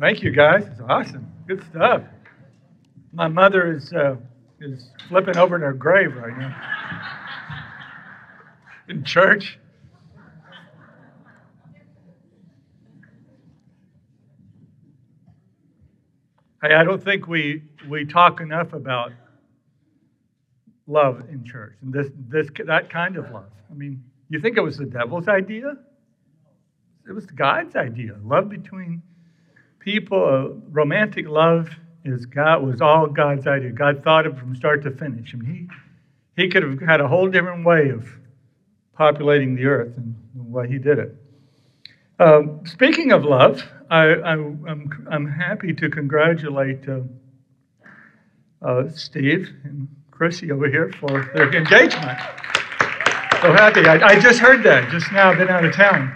Thank 0.00 0.22
you, 0.22 0.32
guys. 0.32 0.64
It's 0.66 0.80
awesome. 0.80 1.32
Good 1.46 1.62
stuff. 1.70 2.02
My 3.12 3.28
mother 3.28 3.76
is 3.76 3.92
uh, 3.92 4.16
is 4.60 4.90
flipping 5.08 5.36
over 5.36 5.54
in 5.54 5.62
her 5.62 5.72
grave 5.72 6.16
right 6.16 6.36
now 6.36 6.56
in 8.88 9.04
church. 9.04 9.58
Hey, 16.60 16.74
I 16.74 16.82
don't 16.82 17.02
think 17.02 17.28
we 17.28 17.62
we 17.88 18.04
talk 18.04 18.40
enough 18.40 18.72
about 18.72 19.12
love 20.88 21.22
in 21.30 21.44
church 21.44 21.74
and 21.82 21.92
this 21.92 22.08
this 22.28 22.48
that 22.66 22.90
kind 22.90 23.16
of 23.16 23.30
love. 23.30 23.52
I 23.70 23.74
mean, 23.74 24.02
you 24.28 24.40
think 24.40 24.56
it 24.56 24.60
was 24.62 24.76
the 24.76 24.86
devil's 24.86 25.28
idea? 25.28 25.76
It 27.08 27.12
was 27.12 27.26
God's 27.26 27.76
idea. 27.76 28.16
Love 28.24 28.48
between 28.48 29.00
people, 29.84 30.60
romantic 30.70 31.28
love 31.28 31.68
is 32.04 32.26
God 32.26 32.62
was 32.62 32.80
all 32.80 33.06
God's 33.06 33.46
idea. 33.46 33.70
God 33.70 34.02
thought 34.02 34.26
of 34.26 34.36
it 34.36 34.38
from 34.38 34.56
start 34.56 34.82
to 34.84 34.90
finish. 34.90 35.34
I 35.34 35.36
mean, 35.36 35.68
he 36.36 36.42
he 36.42 36.48
could 36.48 36.62
have 36.64 36.80
had 36.80 37.00
a 37.00 37.06
whole 37.06 37.28
different 37.28 37.64
way 37.64 37.90
of 37.90 38.08
populating 38.94 39.54
the 39.54 39.66
earth 39.66 39.96
and 39.96 40.16
the 40.34 40.42
way 40.42 40.68
he 40.68 40.78
did 40.78 40.98
it. 40.98 41.16
Um, 42.18 42.60
speaking 42.64 43.12
of 43.12 43.24
love, 43.24 43.62
I, 43.90 44.06
am 44.06 45.06
I'm 45.10 45.26
happy 45.30 45.72
to 45.74 45.88
congratulate 45.88 46.88
uh, 46.88 47.00
uh, 48.62 48.88
Steve 48.88 49.50
and 49.64 49.88
Chrissy 50.10 50.50
over 50.50 50.68
here 50.68 50.92
for 50.98 51.30
their 51.34 51.52
engagement. 51.54 52.18
So 53.42 53.52
happy. 53.52 53.86
I, 53.86 54.00
I 54.04 54.20
just 54.20 54.40
heard 54.40 54.62
that 54.62 54.90
just 54.90 55.12
now, 55.12 55.34
been 55.36 55.48
out 55.48 55.64
of 55.64 55.74
town. 55.74 56.14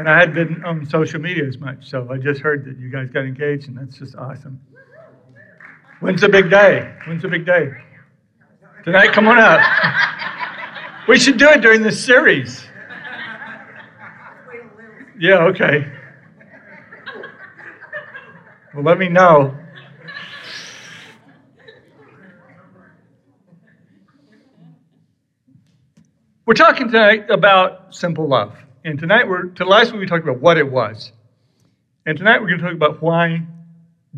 And 0.00 0.08
I 0.08 0.18
hadn't 0.18 0.34
been 0.34 0.64
on 0.64 0.86
social 0.86 1.20
media 1.20 1.44
as 1.46 1.58
much, 1.58 1.90
so 1.90 2.08
I 2.10 2.16
just 2.16 2.40
heard 2.40 2.64
that 2.64 2.78
you 2.78 2.88
guys 2.88 3.10
got 3.10 3.26
engaged, 3.26 3.68
and 3.68 3.76
that's 3.76 3.98
just 3.98 4.16
awesome. 4.16 4.58
When's 6.00 6.22
the 6.22 6.28
big 6.30 6.48
day? 6.48 6.90
When's 7.06 7.20
the 7.20 7.28
big 7.28 7.44
day? 7.44 7.68
Tonight? 8.82 9.12
Come 9.12 9.28
on 9.28 9.38
up. 9.38 9.60
We 11.08 11.18
should 11.18 11.38
do 11.38 11.48
it 11.50 11.60
during 11.60 11.82
this 11.82 12.02
series. 12.02 12.64
Yeah, 15.18 15.44
okay. 15.46 15.90
Well, 18.72 18.84
let 18.84 18.96
me 18.96 19.08
know. 19.08 19.54
We're 26.46 26.54
talking 26.54 26.86
tonight 26.86 27.28
about 27.28 27.94
simple 27.94 28.26
love. 28.28 28.56
And 28.82 28.98
tonight 28.98 29.28
we're 29.28 29.46
to 29.46 29.66
last 29.66 29.92
week 29.92 30.00
we 30.00 30.06
talked 30.06 30.24
about 30.24 30.40
what 30.40 30.56
it 30.56 30.70
was. 30.70 31.12
And 32.06 32.16
tonight 32.16 32.40
we're 32.40 32.48
going 32.48 32.60
to 32.60 32.64
talk 32.64 32.74
about 32.74 33.02
why 33.02 33.42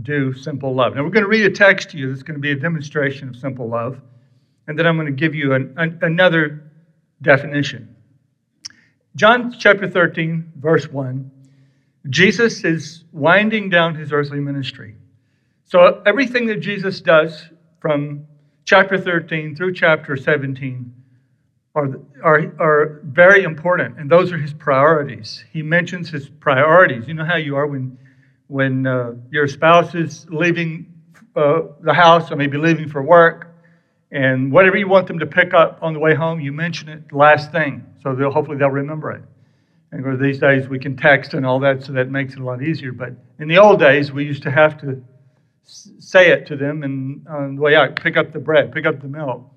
do 0.02 0.32
simple 0.32 0.72
love. 0.72 0.94
Now 0.94 1.02
we're 1.02 1.10
going 1.10 1.24
to 1.24 1.28
read 1.28 1.44
a 1.46 1.50
text 1.50 1.90
to 1.90 1.98
you 1.98 2.08
that's 2.08 2.22
going 2.22 2.36
to 2.36 2.40
be 2.40 2.52
a 2.52 2.56
demonstration 2.56 3.28
of 3.28 3.36
simple 3.36 3.68
love. 3.68 4.00
And 4.68 4.78
then 4.78 4.86
I'm 4.86 4.96
going 4.96 5.06
to 5.06 5.12
give 5.12 5.34
you 5.34 5.54
an, 5.54 5.74
an, 5.76 5.98
another 6.02 6.70
definition. 7.22 7.96
John 9.16 9.52
chapter 9.58 9.88
13, 9.88 10.52
verse 10.56 10.88
1. 10.88 11.30
Jesus 12.08 12.64
is 12.64 13.04
winding 13.12 13.68
down 13.68 13.96
his 13.96 14.12
earthly 14.12 14.40
ministry. 14.40 14.94
So 15.64 16.02
everything 16.06 16.46
that 16.46 16.60
Jesus 16.60 17.00
does 17.00 17.48
from 17.80 18.26
chapter 18.64 18.96
13 18.96 19.56
through 19.56 19.74
chapter 19.74 20.16
17 20.16 21.01
are, 21.74 21.88
are, 22.22 22.38
are 22.58 23.00
very 23.04 23.44
important, 23.44 23.98
and 23.98 24.10
those 24.10 24.32
are 24.32 24.38
his 24.38 24.52
priorities. 24.52 25.44
He 25.52 25.62
mentions 25.62 26.10
his 26.10 26.28
priorities. 26.28 27.08
You 27.08 27.14
know 27.14 27.24
how 27.24 27.36
you 27.36 27.56
are 27.56 27.66
when, 27.66 27.98
when 28.48 28.86
uh, 28.86 29.14
your 29.30 29.48
spouse 29.48 29.94
is 29.94 30.26
leaving 30.28 30.92
uh, 31.34 31.62
the 31.80 31.94
house 31.94 32.30
or 32.30 32.36
maybe 32.36 32.58
leaving 32.58 32.88
for 32.88 33.02
work, 33.02 33.48
and 34.10 34.52
whatever 34.52 34.76
you 34.76 34.86
want 34.86 35.06
them 35.06 35.18
to 35.18 35.26
pick 35.26 35.54
up 35.54 35.78
on 35.80 35.94
the 35.94 35.98
way 35.98 36.14
home, 36.14 36.40
you 36.40 36.52
mention 36.52 36.90
it 36.90 37.12
last 37.12 37.50
thing, 37.52 37.86
so 38.02 38.14
they'll 38.14 38.30
hopefully 38.30 38.58
they'll 38.58 38.68
remember 38.68 39.10
it. 39.12 39.22
And 39.92 40.20
these 40.20 40.38
days 40.38 40.68
we 40.68 40.78
can 40.78 40.96
text 40.96 41.34
and 41.34 41.44
all 41.44 41.60
that, 41.60 41.84
so 41.84 41.92
that 41.92 42.10
makes 42.10 42.34
it 42.34 42.40
a 42.40 42.44
lot 42.44 42.62
easier. 42.62 42.92
But 42.92 43.14
in 43.38 43.48
the 43.48 43.58
old 43.58 43.78
days, 43.78 44.12
we 44.12 44.24
used 44.24 44.42
to 44.42 44.50
have 44.50 44.78
to 44.80 45.02
say 45.64 46.30
it 46.30 46.46
to 46.46 46.56
them 46.56 46.82
and 46.82 47.26
on 47.28 47.56
the 47.56 47.62
way 47.62 47.74
out, 47.76 47.96
pick 47.96 48.16
up 48.16 48.32
the 48.32 48.38
bread, 48.38 48.72
pick 48.72 48.84
up 48.84 49.00
the 49.00 49.08
milk. 49.08 49.48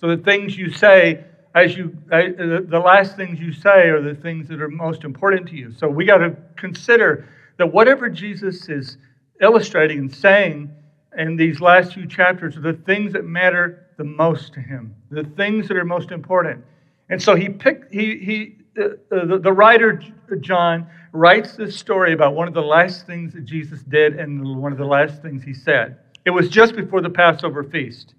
So 0.00 0.08
the 0.08 0.22
things 0.22 0.56
you 0.56 0.70
say 0.70 1.24
as 1.54 1.76
you 1.76 1.96
the 2.08 2.82
last 2.84 3.16
things 3.16 3.38
you 3.38 3.52
say 3.52 3.88
are 3.88 4.00
the 4.00 4.14
things 4.14 4.48
that 4.48 4.60
are 4.60 4.68
most 4.68 5.04
important 5.04 5.46
to 5.48 5.56
you. 5.56 5.72
So 5.72 5.88
we 5.88 6.04
got 6.04 6.18
to 6.18 6.36
consider 6.56 7.28
that 7.58 7.72
whatever 7.72 8.08
jesus 8.08 8.68
is 8.68 8.96
illustrating 9.40 9.98
and 9.98 10.14
saying 10.14 10.70
in 11.18 11.36
these 11.36 11.60
last 11.60 11.94
few 11.94 12.06
chapters 12.06 12.56
are 12.56 12.60
the 12.60 12.72
things 12.72 13.12
that 13.12 13.24
matter 13.24 13.88
the 13.98 14.04
most 14.04 14.54
to 14.54 14.60
him 14.60 14.94
the 15.10 15.24
things 15.36 15.68
that 15.68 15.76
are 15.76 15.84
most 15.84 16.10
important. 16.10 16.64
And 17.10 17.22
so 17.22 17.34
he 17.34 17.48
picked 17.48 17.92
he 17.92 18.16
he 18.18 18.56
uh, 18.80 18.88
the, 19.10 19.38
the 19.42 19.52
writer 19.52 20.02
john 20.40 20.86
writes 21.12 21.56
this 21.56 21.76
story 21.76 22.14
about 22.14 22.34
one 22.34 22.48
of 22.48 22.54
the 22.54 22.62
last 22.62 23.06
things 23.06 23.34
that 23.34 23.44
jesus 23.44 23.82
did 23.82 24.18
and 24.18 24.56
one 24.56 24.72
of 24.72 24.78
the 24.78 24.86
last 24.86 25.20
things 25.20 25.44
he 25.44 25.52
said. 25.52 25.98
It 26.24 26.30
was 26.30 26.48
just 26.48 26.74
before 26.74 27.02
the 27.02 27.10
passover 27.10 27.64
feast. 27.64 28.14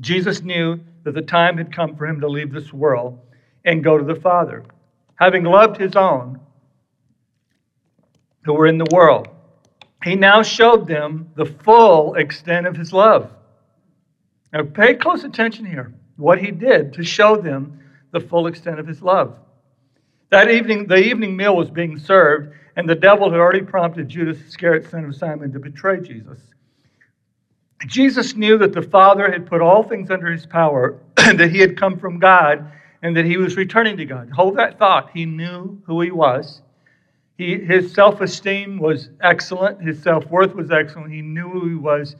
Jesus 0.00 0.42
knew 0.42 0.80
that 1.04 1.14
the 1.14 1.22
time 1.22 1.58
had 1.58 1.74
come 1.74 1.96
for 1.96 2.06
him 2.06 2.20
to 2.20 2.28
leave 2.28 2.52
this 2.52 2.72
world 2.72 3.18
and 3.64 3.84
go 3.84 3.98
to 3.98 4.04
the 4.04 4.20
Father. 4.20 4.64
Having 5.16 5.44
loved 5.44 5.76
his 5.80 5.96
own 5.96 6.40
who 8.44 8.54
were 8.54 8.66
in 8.66 8.78
the 8.78 8.92
world, 8.92 9.28
he 10.02 10.16
now 10.16 10.42
showed 10.42 10.86
them 10.88 11.30
the 11.36 11.46
full 11.46 12.14
extent 12.14 12.66
of 12.66 12.76
his 12.76 12.92
love. 12.92 13.30
Now, 14.52 14.64
pay 14.64 14.94
close 14.94 15.24
attention 15.24 15.64
here. 15.64 15.94
What 16.16 16.38
he 16.38 16.50
did 16.50 16.92
to 16.94 17.04
show 17.04 17.36
them 17.36 17.80
the 18.10 18.20
full 18.20 18.46
extent 18.46 18.78
of 18.78 18.86
his 18.86 19.00
love. 19.00 19.38
That 20.30 20.50
evening, 20.50 20.86
the 20.86 20.96
evening 20.96 21.36
meal 21.36 21.56
was 21.56 21.70
being 21.70 21.98
served, 21.98 22.54
and 22.76 22.88
the 22.88 22.94
devil 22.94 23.30
had 23.30 23.38
already 23.38 23.62
prompted 23.62 24.08
Judas 24.08 24.38
Iscariot, 24.46 24.90
son 24.90 25.04
of 25.04 25.16
Simon, 25.16 25.52
to 25.52 25.58
betray 25.58 26.00
Jesus. 26.00 26.40
Jesus 27.86 28.34
knew 28.34 28.58
that 28.58 28.72
the 28.72 28.82
Father 28.82 29.30
had 29.30 29.46
put 29.46 29.60
all 29.60 29.82
things 29.82 30.10
under 30.10 30.30
his 30.30 30.46
power, 30.46 30.98
that 31.16 31.50
he 31.50 31.58
had 31.58 31.76
come 31.76 31.98
from 31.98 32.18
God, 32.18 32.70
and 33.02 33.16
that 33.16 33.24
he 33.24 33.36
was 33.36 33.56
returning 33.56 33.96
to 33.96 34.04
God. 34.04 34.30
Hold 34.30 34.56
that 34.56 34.78
thought. 34.78 35.10
He 35.12 35.26
knew 35.26 35.80
who 35.84 36.00
he 36.00 36.10
was. 36.10 36.62
He, 37.38 37.58
his 37.58 37.92
self 37.92 38.20
esteem 38.20 38.78
was 38.78 39.08
excellent, 39.20 39.82
his 39.82 40.00
self 40.00 40.26
worth 40.26 40.54
was 40.54 40.70
excellent. 40.70 41.12
He 41.12 41.22
knew 41.22 41.48
who 41.48 41.68
he 41.68 41.74
was. 41.74 42.14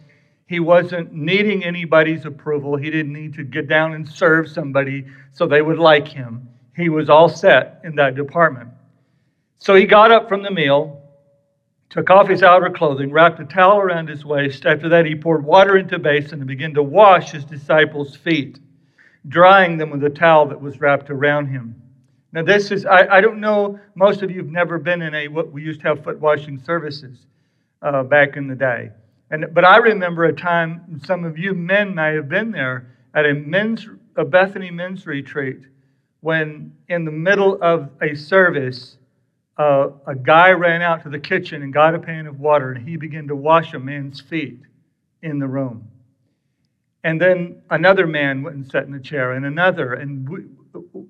He 0.47 0.61
wasn't 0.61 1.13
needing 1.13 1.65
anybody's 1.65 2.27
approval. 2.27 2.77
He 2.77 2.91
didn't 2.91 3.13
need 3.13 3.33
to 3.35 3.45
get 3.45 3.69
down 3.69 3.95
and 3.95 4.07
serve 4.07 4.51
somebody 4.51 5.07
so 5.33 5.47
they 5.47 5.63
would 5.63 5.79
like 5.79 6.09
him. 6.09 6.49
He 6.77 6.89
was 6.89 7.09
all 7.09 7.29
set 7.29 7.81
in 7.85 7.95
that 7.97 8.17
department. 8.17 8.69
So 9.59 9.75
he 9.75 9.85
got 9.85 10.11
up 10.11 10.29
from 10.29 10.43
the 10.43 10.51
meal 10.51 11.02
took 11.93 12.09
off 12.09 12.27
his 12.27 12.43
outer 12.43 12.71
clothing, 12.71 13.13
wrapped 13.13 13.39
a 13.39 13.45
towel 13.45 13.79
around 13.79 14.09
his 14.09 14.25
waist. 14.25 14.65
After 14.65 14.89
that, 14.89 15.05
he 15.05 15.15
poured 15.15 15.45
water 15.45 15.77
into 15.77 15.97
a 15.97 15.99
basin 15.99 16.41
and 16.41 16.49
began 16.49 16.73
to 16.73 16.83
wash 16.83 17.33
his 17.33 17.45
disciples' 17.45 18.17
feet, 18.17 18.59
drying 19.29 19.77
them 19.77 19.91
with 19.91 20.03
a 20.03 20.09
towel 20.09 20.47
that 20.47 20.61
was 20.61 20.81
wrapped 20.81 21.11
around 21.11 21.49
him. 21.49 21.75
Now, 22.33 22.45
this 22.45 22.71
is, 22.71 22.87
I, 22.87 23.07
I 23.17 23.21
don't 23.21 23.41
know, 23.41 23.79
most 23.95 24.23
of 24.23 24.31
you 24.31 24.39
have 24.39 24.51
never 24.51 24.79
been 24.79 25.03
in 25.03 25.15
a, 25.15 25.29
what 25.29 25.53
we 25.53 25.63
used 25.63 25.83
to 25.83 25.89
have 25.89 26.03
foot 26.03 26.19
washing 26.19 26.59
services 26.65 27.27
uh, 27.83 28.03
back 28.05 28.39
in 28.39 28.49
the 28.49 28.55
day. 28.55 28.91
And, 29.31 29.53
but 29.53 29.67
I 29.67 29.77
remember 29.77 30.25
a 30.25 30.33
time, 30.33 30.99
some 31.05 31.25
of 31.25 31.37
you 31.37 31.53
men 31.53 31.95
may 31.95 32.15
have 32.15 32.29
been 32.29 32.53
there, 32.53 32.87
at 33.13 33.27
a 33.27 33.35
men's, 33.35 33.87
a 34.17 34.25
Bethany 34.25 34.71
men's 34.71 35.07
retreat, 35.07 35.59
when 36.21 36.73
in 36.89 37.05
the 37.05 37.11
middle 37.11 37.59
of 37.61 37.91
a 38.01 38.15
service, 38.15 38.97
uh, 39.63 39.91
a 40.09 40.15
guy 40.15 40.51
ran 40.51 40.83
out 40.83 41.05
to 41.05 41.09
the 41.09 41.19
kitchen 41.19 41.63
and 41.63 41.73
got 41.73 41.95
a 41.95 41.99
pan 41.99 42.27
of 42.27 42.41
water 42.41 42.73
and 42.73 42.89
he 42.89 42.97
began 42.97 43.29
to 43.29 43.37
wash 43.37 43.75
a 43.75 43.79
man's 43.79 44.21
feet 44.21 44.59
in 45.23 45.39
the 45.39 45.47
room. 45.47 45.89
And 47.05 47.21
then 47.21 47.63
another 47.71 48.07
man 48.07 48.43
went 48.43 48.57
and 48.57 48.67
sat 48.71 48.85
in 48.85 48.93
the 48.93 49.01
chair, 49.01 49.33
and 49.33 49.45
another, 49.45 49.95
and 49.95 50.29
we, 50.29 50.45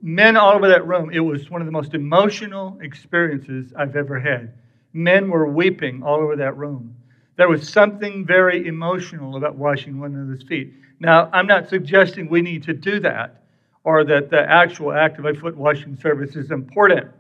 men 0.00 0.36
all 0.38 0.54
over 0.54 0.68
that 0.68 0.86
room. 0.86 1.10
It 1.12 1.20
was 1.20 1.50
one 1.50 1.60
of 1.60 1.66
the 1.66 1.72
most 1.72 1.92
emotional 1.92 2.78
experiences 2.80 3.74
I've 3.76 3.94
ever 3.94 4.18
had. 4.18 4.54
Men 4.94 5.28
were 5.28 5.46
weeping 5.46 6.02
all 6.02 6.20
over 6.20 6.36
that 6.36 6.56
room. 6.56 6.96
There 7.36 7.48
was 7.48 7.68
something 7.68 8.24
very 8.24 8.66
emotional 8.66 9.36
about 9.36 9.56
washing 9.56 10.00
one 10.00 10.14
another's 10.14 10.44
feet. 10.44 10.72
Now, 10.98 11.28
I'm 11.32 11.46
not 11.46 11.68
suggesting 11.68 12.28
we 12.28 12.40
need 12.40 12.62
to 12.64 12.72
do 12.72 13.00
that 13.00 13.42
or 13.84 14.04
that 14.04 14.30
the 14.30 14.40
actual 14.40 14.92
act 14.92 15.18
of 15.18 15.26
a 15.26 15.34
foot 15.34 15.56
washing 15.56 15.98
service 15.98 16.36
is 16.36 16.50
important 16.50 17.10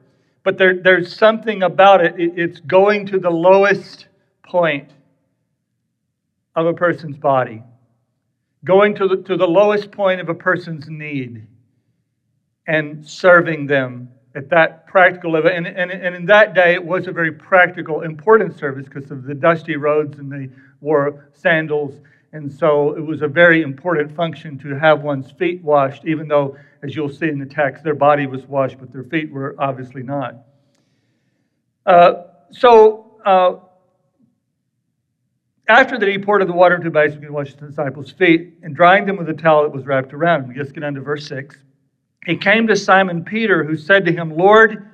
but 0.44 0.58
there, 0.58 0.80
there's 0.80 1.14
something 1.14 1.62
about 1.62 2.04
it. 2.04 2.14
It's 2.18 2.60
going 2.60 3.06
to 3.06 3.18
the 3.18 3.30
lowest 3.30 4.06
point 4.44 4.90
of 6.54 6.66
a 6.66 6.74
person's 6.74 7.16
body, 7.16 7.62
going 8.64 8.94
to 8.96 9.08
the, 9.08 9.16
to 9.22 9.36
the 9.36 9.46
lowest 9.46 9.90
point 9.90 10.20
of 10.20 10.28
a 10.28 10.34
person's 10.34 10.88
need, 10.88 11.46
and 12.66 13.06
serving 13.06 13.66
them 13.66 14.10
at 14.34 14.48
that 14.50 14.86
practical 14.86 15.32
level. 15.32 15.50
And, 15.50 15.66
and, 15.66 15.90
and 15.90 16.14
in 16.14 16.26
that 16.26 16.54
day, 16.54 16.74
it 16.74 16.84
was 16.84 17.06
a 17.06 17.12
very 17.12 17.32
practical, 17.32 18.02
important 18.02 18.58
service 18.58 18.86
because 18.86 19.10
of 19.10 19.24
the 19.24 19.34
dusty 19.34 19.76
roads 19.76 20.18
and 20.18 20.30
they 20.30 20.48
wore 20.80 21.28
sandals. 21.34 22.00
And 22.32 22.50
so 22.50 22.96
it 22.96 23.04
was 23.04 23.20
a 23.20 23.28
very 23.28 23.60
important 23.62 24.14
function 24.16 24.58
to 24.60 24.78
have 24.78 25.02
one's 25.02 25.30
feet 25.32 25.62
washed, 25.62 26.06
even 26.06 26.28
though, 26.28 26.56
as 26.82 26.96
you'll 26.96 27.10
see 27.10 27.28
in 27.28 27.38
the 27.38 27.46
text, 27.46 27.84
their 27.84 27.94
body 27.94 28.26
was 28.26 28.46
washed, 28.46 28.78
but 28.78 28.90
their 28.90 29.04
feet 29.04 29.30
were 29.30 29.54
obviously 29.58 30.02
not. 30.02 30.36
Uh, 31.84 32.24
so, 32.50 33.20
uh, 33.26 33.56
after 35.68 35.98
that, 35.98 36.08
he 36.08 36.18
poured 36.18 36.46
the 36.46 36.52
water 36.52 36.74
into 36.76 36.90
basin 36.90 37.22
and 37.22 37.34
washed 37.34 37.58
the 37.60 37.66
disciples' 37.66 38.10
feet 38.10 38.54
and 38.62 38.74
drying 38.74 39.04
them 39.04 39.16
with 39.16 39.28
a 39.28 39.34
towel 39.34 39.62
that 39.62 39.72
was 39.72 39.84
wrapped 39.84 40.12
around 40.14 40.44
him. 40.44 40.54
Just 40.54 40.74
get 40.74 40.84
on 40.84 40.94
to 40.94 41.00
verse 41.00 41.26
6. 41.28 41.56
He 42.24 42.36
came 42.36 42.66
to 42.66 42.76
Simon 42.76 43.24
Peter, 43.24 43.62
who 43.64 43.76
said 43.76 44.06
to 44.06 44.12
him, 44.12 44.36
Lord, 44.36 44.88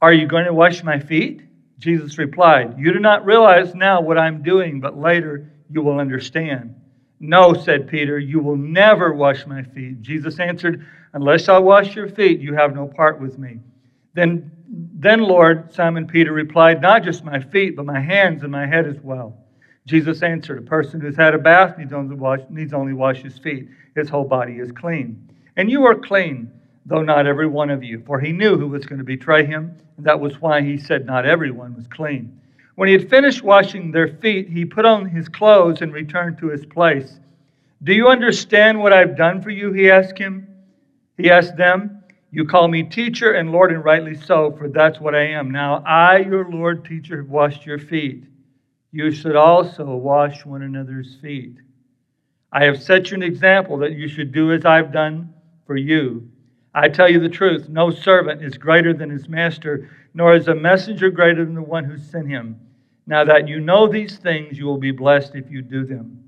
are 0.00 0.12
you 0.12 0.26
going 0.26 0.44
to 0.44 0.52
wash 0.52 0.82
my 0.82 0.98
feet? 0.98 1.42
Jesus 1.78 2.18
replied, 2.18 2.78
You 2.78 2.92
do 2.92 3.00
not 3.00 3.24
realize 3.24 3.74
now 3.74 4.00
what 4.00 4.18
I'm 4.18 4.42
doing, 4.42 4.80
but 4.80 4.98
later 4.98 5.50
you 5.70 5.82
will 5.82 5.98
understand. 5.98 6.74
No, 7.20 7.54
said 7.54 7.88
Peter, 7.88 8.18
you 8.18 8.40
will 8.40 8.56
never 8.56 9.12
wash 9.12 9.46
my 9.46 9.62
feet. 9.62 10.02
Jesus 10.02 10.40
answered, 10.40 10.84
Unless 11.12 11.48
I 11.48 11.58
wash 11.58 11.94
your 11.94 12.08
feet, 12.08 12.40
you 12.40 12.54
have 12.54 12.74
no 12.74 12.86
part 12.86 13.20
with 13.20 13.38
me. 13.38 13.60
Then, 14.14 14.50
then 14.68 15.20
Lord, 15.20 15.72
Simon 15.72 16.06
Peter 16.06 16.32
replied, 16.32 16.82
Not 16.82 17.04
just 17.04 17.24
my 17.24 17.38
feet, 17.40 17.76
but 17.76 17.86
my 17.86 18.00
hands 18.00 18.42
and 18.42 18.50
my 18.50 18.66
head 18.66 18.86
as 18.86 19.00
well. 19.02 19.36
Jesus 19.86 20.22
answered, 20.22 20.58
A 20.58 20.62
person 20.62 21.00
who's 21.00 21.16
had 21.16 21.34
a 21.34 21.38
bath 21.38 21.78
needs 21.78 21.92
only, 21.92 22.16
wash, 22.16 22.40
needs 22.50 22.72
only 22.72 22.92
wash 22.92 23.22
his 23.22 23.38
feet. 23.38 23.68
His 23.94 24.08
whole 24.08 24.24
body 24.24 24.54
is 24.54 24.72
clean. 24.72 25.28
And 25.56 25.70
you 25.70 25.84
are 25.84 25.94
clean, 25.94 26.50
though 26.86 27.02
not 27.02 27.26
every 27.26 27.46
one 27.46 27.70
of 27.70 27.84
you. 27.84 28.02
For 28.06 28.18
he 28.18 28.32
knew 28.32 28.56
who 28.56 28.68
was 28.68 28.86
going 28.86 28.98
to 28.98 29.04
betray 29.04 29.44
him, 29.44 29.76
and 29.96 30.06
that 30.06 30.18
was 30.18 30.40
why 30.40 30.62
he 30.62 30.78
said 30.78 31.06
not 31.06 31.26
everyone 31.26 31.76
was 31.76 31.86
clean. 31.86 32.40
When 32.82 32.88
he 32.88 32.94
had 32.94 33.08
finished 33.08 33.44
washing 33.44 33.92
their 33.92 34.08
feet, 34.08 34.48
he 34.48 34.64
put 34.64 34.84
on 34.84 35.06
his 35.06 35.28
clothes 35.28 35.82
and 35.82 35.92
returned 35.92 36.38
to 36.38 36.48
his 36.48 36.66
place. 36.66 37.20
Do 37.84 37.94
you 37.94 38.08
understand 38.08 38.80
what 38.80 38.92
I've 38.92 39.16
done 39.16 39.40
for 39.40 39.50
you? 39.50 39.70
He 39.70 39.88
asked 39.88 40.18
him. 40.18 40.48
He 41.16 41.30
asked 41.30 41.56
them, 41.56 42.02
You 42.32 42.44
call 42.44 42.66
me 42.66 42.82
teacher 42.82 43.34
and 43.34 43.52
Lord, 43.52 43.70
and 43.70 43.84
rightly 43.84 44.16
so, 44.16 44.50
for 44.58 44.68
that's 44.68 44.98
what 44.98 45.14
I 45.14 45.28
am. 45.28 45.52
Now 45.52 45.84
I, 45.86 46.18
your 46.18 46.50
Lord, 46.50 46.84
teacher, 46.84 47.18
have 47.18 47.30
washed 47.30 47.64
your 47.64 47.78
feet 47.78 48.24
you 48.90 49.12
should 49.12 49.36
also 49.36 49.84
wash 49.94 50.44
one 50.44 50.62
another's 50.62 51.14
feet. 51.22 51.58
I 52.52 52.64
have 52.64 52.82
set 52.82 53.12
you 53.12 53.16
an 53.16 53.22
example 53.22 53.78
that 53.78 53.92
you 53.92 54.08
should 54.08 54.32
do 54.32 54.50
as 54.50 54.66
I've 54.66 54.90
done 54.90 55.32
for 55.68 55.76
you. 55.76 56.28
I 56.74 56.88
tell 56.88 57.08
you 57.08 57.20
the 57.20 57.28
truth 57.28 57.68
no 57.68 57.92
servant 57.92 58.42
is 58.42 58.58
greater 58.58 58.92
than 58.92 59.08
his 59.08 59.28
master, 59.28 59.88
nor 60.14 60.34
is 60.34 60.48
a 60.48 60.54
messenger 60.56 61.10
greater 61.10 61.44
than 61.44 61.54
the 61.54 61.62
one 61.62 61.84
who 61.84 61.96
sent 61.96 62.26
him. 62.26 62.58
Now 63.06 63.24
that 63.24 63.48
you 63.48 63.60
know 63.60 63.88
these 63.88 64.16
things, 64.18 64.58
you 64.58 64.66
will 64.66 64.78
be 64.78 64.92
blessed 64.92 65.34
if 65.34 65.50
you 65.50 65.62
do 65.62 65.84
them. 65.84 66.22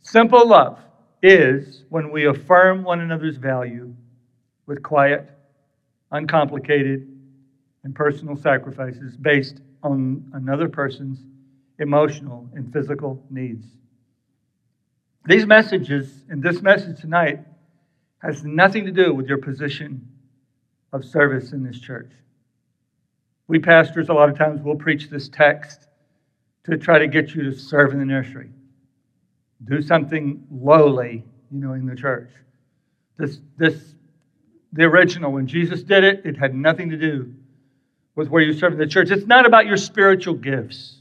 Simple 0.00 0.46
love 0.46 0.78
is 1.22 1.84
when 1.88 2.10
we 2.10 2.26
affirm 2.26 2.82
one 2.82 3.00
another's 3.00 3.36
value 3.36 3.94
with 4.66 4.82
quiet, 4.82 5.28
uncomplicated, 6.12 7.06
and 7.84 7.94
personal 7.94 8.36
sacrifices 8.36 9.16
based 9.16 9.60
on 9.82 10.30
another 10.34 10.68
person's 10.68 11.24
emotional, 11.80 12.48
and 12.54 12.72
physical 12.72 13.24
needs. 13.30 13.66
These 15.26 15.46
messages 15.46 16.24
and 16.28 16.42
this 16.42 16.62
message 16.62 17.00
tonight 17.00 17.40
has 18.18 18.44
nothing 18.44 18.84
to 18.84 18.92
do 18.92 19.14
with 19.14 19.26
your 19.26 19.38
position 19.38 20.06
of 20.92 21.04
service 21.04 21.52
in 21.52 21.62
this 21.64 21.80
church. 21.80 22.10
We 23.50 23.58
pastors, 23.58 24.08
a 24.08 24.12
lot 24.12 24.28
of 24.28 24.38
times, 24.38 24.62
will 24.62 24.76
preach 24.76 25.10
this 25.10 25.28
text 25.28 25.88
to 26.64 26.76
try 26.78 26.98
to 26.98 27.06
get 27.06 27.34
you 27.34 27.42
to 27.50 27.52
serve 27.52 27.92
in 27.92 27.98
the 27.98 28.04
nursery. 28.04 28.50
Do 29.64 29.82
something 29.82 30.46
lowly, 30.50 31.24
you 31.50 31.60
know, 31.60 31.72
in 31.72 31.86
the 31.86 31.96
church. 31.96 32.30
This, 33.18 33.40
this, 33.58 33.94
the 34.72 34.84
original, 34.84 35.32
when 35.32 35.46
Jesus 35.46 35.82
did 35.82 36.04
it, 36.04 36.24
it 36.24 36.36
had 36.36 36.54
nothing 36.54 36.90
to 36.90 36.96
do 36.96 37.34
with 38.14 38.28
where 38.28 38.42
you 38.42 38.52
serve 38.52 38.72
in 38.72 38.78
the 38.78 38.86
church. 38.86 39.10
It's 39.10 39.26
not 39.26 39.46
about 39.46 39.66
your 39.66 39.76
spiritual 39.76 40.34
gifts 40.34 41.00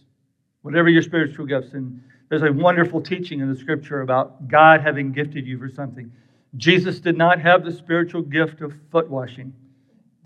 whatever 0.61 0.89
your 0.89 1.01
spiritual 1.01 1.45
gifts. 1.45 1.73
And 1.73 2.01
there's 2.29 2.43
a 2.43 2.51
wonderful 2.51 3.01
teaching 3.01 3.39
in 3.39 3.51
the 3.51 3.59
scripture 3.59 4.01
about 4.01 4.47
God 4.47 4.81
having 4.81 5.11
gifted 5.11 5.47
you 5.47 5.57
for 5.57 5.69
something. 5.69 6.11
Jesus 6.57 6.99
did 6.99 7.17
not 7.17 7.39
have 7.39 7.63
the 7.63 7.71
spiritual 7.71 8.21
gift 8.21 8.61
of 8.61 8.73
foot 8.91 9.09
washing. 9.09 9.53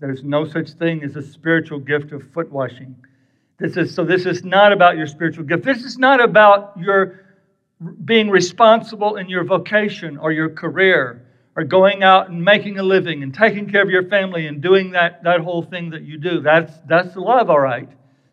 There's 0.00 0.22
no 0.24 0.44
such 0.44 0.72
thing 0.72 1.02
as 1.04 1.16
a 1.16 1.22
spiritual 1.22 1.78
gift 1.78 2.12
of 2.12 2.22
foot 2.32 2.50
washing. 2.50 2.96
This 3.58 3.76
is 3.76 3.94
so 3.94 4.04
this 4.04 4.26
is 4.26 4.44
not 4.44 4.72
about 4.72 4.96
your 4.96 5.06
spiritual 5.06 5.44
gift. 5.44 5.64
This 5.64 5.84
is 5.84 5.98
not 5.98 6.20
about 6.20 6.76
your 6.76 7.20
being 8.04 8.30
responsible 8.30 9.16
in 9.16 9.28
your 9.28 9.44
vocation 9.44 10.16
or 10.16 10.32
your 10.32 10.48
career 10.48 11.24
or 11.56 11.64
going 11.64 12.02
out 12.02 12.30
and 12.30 12.42
making 12.42 12.78
a 12.78 12.82
living 12.82 13.22
and 13.22 13.32
taking 13.32 13.70
care 13.70 13.82
of 13.82 13.90
your 13.90 14.08
family 14.08 14.46
and 14.46 14.60
doing 14.60 14.90
that, 14.90 15.22
that 15.22 15.40
whole 15.40 15.62
thing 15.62 15.90
that 15.90 16.02
you 16.02 16.18
do. 16.18 16.40
That's 16.40 16.72
that's 16.86 17.14
love, 17.16 17.50
all 17.50 17.60
right. 17.60 17.88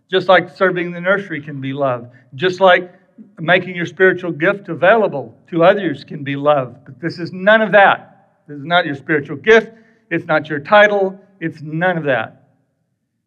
Just 0.10 0.28
like 0.28 0.50
serving 0.56 0.88
in 0.88 0.92
the 0.92 1.02
nursery 1.02 1.42
can 1.42 1.62
be 1.62 1.74
love. 1.74 2.10
Just 2.36 2.60
like 2.60 2.94
making 3.40 3.76
your 3.76 3.86
spiritual 3.86 4.32
gift 4.32 4.70
available 4.70 5.38
to 5.50 5.64
others 5.64 6.04
can 6.04 6.24
be 6.24 6.36
love. 6.36 6.78
But 6.86 7.00
this 7.00 7.20
is 7.20 7.32
none 7.32 7.62
of 7.62 7.72
that. 7.74 8.42
This 8.48 8.58
is 8.58 8.66
not 8.66 8.86
your 8.86 8.96
spiritual 8.96 9.38
gift. 9.38 9.72
It's 10.12 10.28
not 10.28 10.50
your 10.50 10.60
title. 10.60 11.20
It's 11.40 11.62
none 11.62 11.98
of 11.98 12.04
that. 12.04 12.50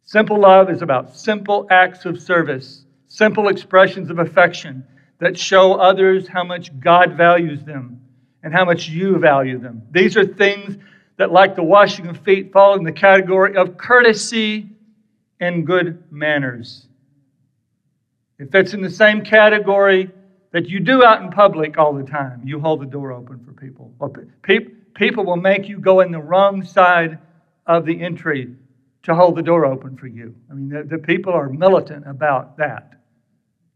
Simple 0.04 0.38
love 0.38 0.70
is 0.70 0.82
about 0.82 1.16
simple 1.16 1.66
acts 1.70 2.04
of 2.04 2.20
service, 2.20 2.84
simple 3.08 3.48
expressions 3.48 4.10
of 4.10 4.18
affection 4.18 4.84
that 5.18 5.38
show 5.38 5.74
others 5.74 6.28
how 6.28 6.44
much 6.44 6.78
God 6.78 7.16
values 7.16 7.64
them 7.64 8.02
and 8.42 8.52
how 8.52 8.66
much 8.66 8.88
you 8.88 9.18
value 9.18 9.58
them. 9.58 9.82
These 9.92 10.18
are 10.18 10.26
things 10.26 10.76
that, 11.16 11.32
like 11.32 11.56
the 11.56 11.62
washing 11.62 12.06
of 12.08 12.18
feet, 12.18 12.52
fall 12.52 12.74
in 12.76 12.84
the 12.84 12.92
category 12.92 13.56
of 13.56 13.78
courtesy 13.78 14.68
and 15.40 15.66
good 15.66 16.04
manners. 16.10 16.86
It 18.38 18.52
fits 18.52 18.74
in 18.74 18.82
the 18.82 18.90
same 18.90 19.22
category 19.22 20.10
that 20.50 20.68
you 20.68 20.80
do 20.80 21.02
out 21.02 21.22
in 21.22 21.30
public 21.30 21.78
all 21.78 21.94
the 21.94 22.04
time. 22.04 22.42
You 22.44 22.60
hold 22.60 22.82
the 22.82 22.86
door 22.86 23.12
open 23.12 23.42
for 23.42 23.52
people. 23.52 23.94
People 24.94 25.24
will 25.24 25.36
make 25.36 25.68
you 25.68 25.78
go 25.78 26.00
in 26.00 26.12
the 26.12 26.20
wrong 26.20 26.64
side 26.64 27.18
of 27.66 27.84
the 27.84 28.00
entry 28.00 28.54
to 29.02 29.14
hold 29.14 29.36
the 29.36 29.42
door 29.42 29.66
open 29.66 29.96
for 29.96 30.06
you. 30.06 30.34
I 30.50 30.54
mean, 30.54 30.68
the, 30.68 30.82
the 30.84 30.98
people 30.98 31.32
are 31.32 31.48
militant 31.48 32.08
about 32.08 32.56
that. 32.58 32.92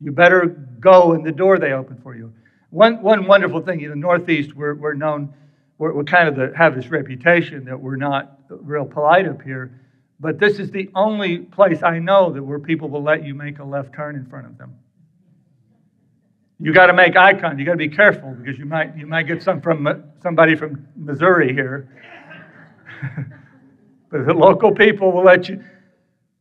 You 0.01 0.13
better 0.13 0.47
go 0.47 1.13
in 1.15 1.23
the 1.23 1.33
door 1.33 1.59
they 1.59 1.73
open 1.73 2.01
for 2.03 2.15
you. 2.15 2.33
One, 2.71 3.03
one 3.03 3.27
wonderful 3.27 3.61
thing 3.61 3.81
in 3.81 3.91
the 3.91 3.97
Northeast, 3.97 4.55
we're, 4.55 4.75
we're 4.75 4.95
known, 4.95 5.35
we're, 5.79 5.93
we're 5.93 6.05
kind 6.05 6.29
of 6.29 6.37
the, 6.37 6.57
have 6.57 6.75
this 6.75 6.89
reputation 6.89 7.65
that 7.65 7.79
we're 7.79 7.97
not 7.97 8.39
real 8.49 8.85
polite 8.85 9.27
up 9.27 9.43
here. 9.43 9.81
But 10.21 10.39
this 10.39 10.59
is 10.59 10.71
the 10.71 10.91
only 10.95 11.39
place 11.39 11.83
I 11.83 11.99
know 11.99 12.33
that 12.33 12.43
where 12.43 12.59
people 12.59 12.89
will 12.89 13.03
let 13.03 13.25
you 13.25 13.35
make 13.35 13.59
a 13.59 13.65
left 13.65 13.95
turn 13.95 14.17
in 14.17 14.27
front 14.27 14.47
of 14.47 14.59
them. 14.59 14.75
You 16.61 16.73
got 16.73 16.87
to 16.87 16.93
make 16.93 17.17
eye 17.17 17.33
contact. 17.33 17.59
You 17.59 17.65
got 17.65 17.73
to 17.73 17.79
be 17.79 17.89
careful 17.89 18.31
because 18.33 18.59
you 18.59 18.65
might 18.65 18.97
you 18.97 19.07
might 19.07 19.25
get 19.25 19.43
some 19.43 19.61
from 19.61 20.05
somebody 20.23 20.57
from 20.57 20.87
Missouri 20.97 21.53
here. 21.53 21.89
but 24.11 24.27
the 24.27 24.35
local 24.35 24.73
people 24.73 25.13
will 25.13 25.25
let 25.25 25.49
you. 25.49 25.63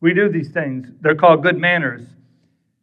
We 0.01 0.13
do 0.13 0.29
these 0.29 0.50
things. 0.50 0.88
They're 1.01 1.15
called 1.15 1.43
good 1.43 1.57
manners. 1.57 2.03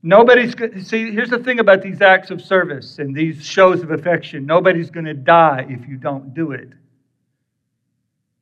Nobody's 0.03 0.55
see. 0.87 1.11
Here's 1.11 1.31
the 1.31 1.38
thing 1.38 1.59
about 1.59 1.83
these 1.83 2.03
acts 2.03 2.31
of 2.31 2.41
service 2.41 2.99
and 2.99 3.17
these 3.17 3.45
shows 3.45 3.83
of 3.83 3.91
affection. 3.91 4.47
Nobody's 4.47 4.91
going 4.91 5.07
to 5.07 5.14
die 5.14 5.67
if 5.69 5.88
you 5.88 5.97
don't 5.97 6.35
do 6.35 6.53
it. 6.53 6.69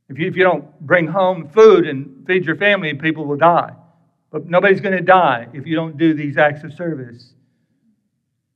If 0.08 0.18
you, 0.18 0.26
if 0.26 0.36
you 0.36 0.42
don't 0.42 0.78
bring 0.80 1.06
home 1.06 1.48
food 1.48 1.86
and 1.86 2.26
feed 2.26 2.44
your 2.44 2.56
family, 2.56 2.92
people 2.94 3.24
will 3.24 3.36
die. 3.36 3.72
But 4.30 4.46
nobody's 4.46 4.80
going 4.80 4.96
to 4.96 5.02
die 5.02 5.48
if 5.54 5.66
you 5.66 5.74
don't 5.76 5.96
do 5.96 6.12
these 6.12 6.36
acts 6.36 6.64
of 6.64 6.74
service. 6.74 7.32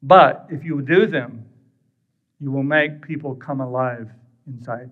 But 0.07 0.47
if 0.51 0.63
you 0.63 0.81
do 0.83 1.07
them, 1.07 1.45
you 2.39 2.53
will 2.53 2.63
make 2.63 3.03
people 3.03 3.35
come 3.35 3.61
alive 3.61 4.09
inside. 4.47 4.89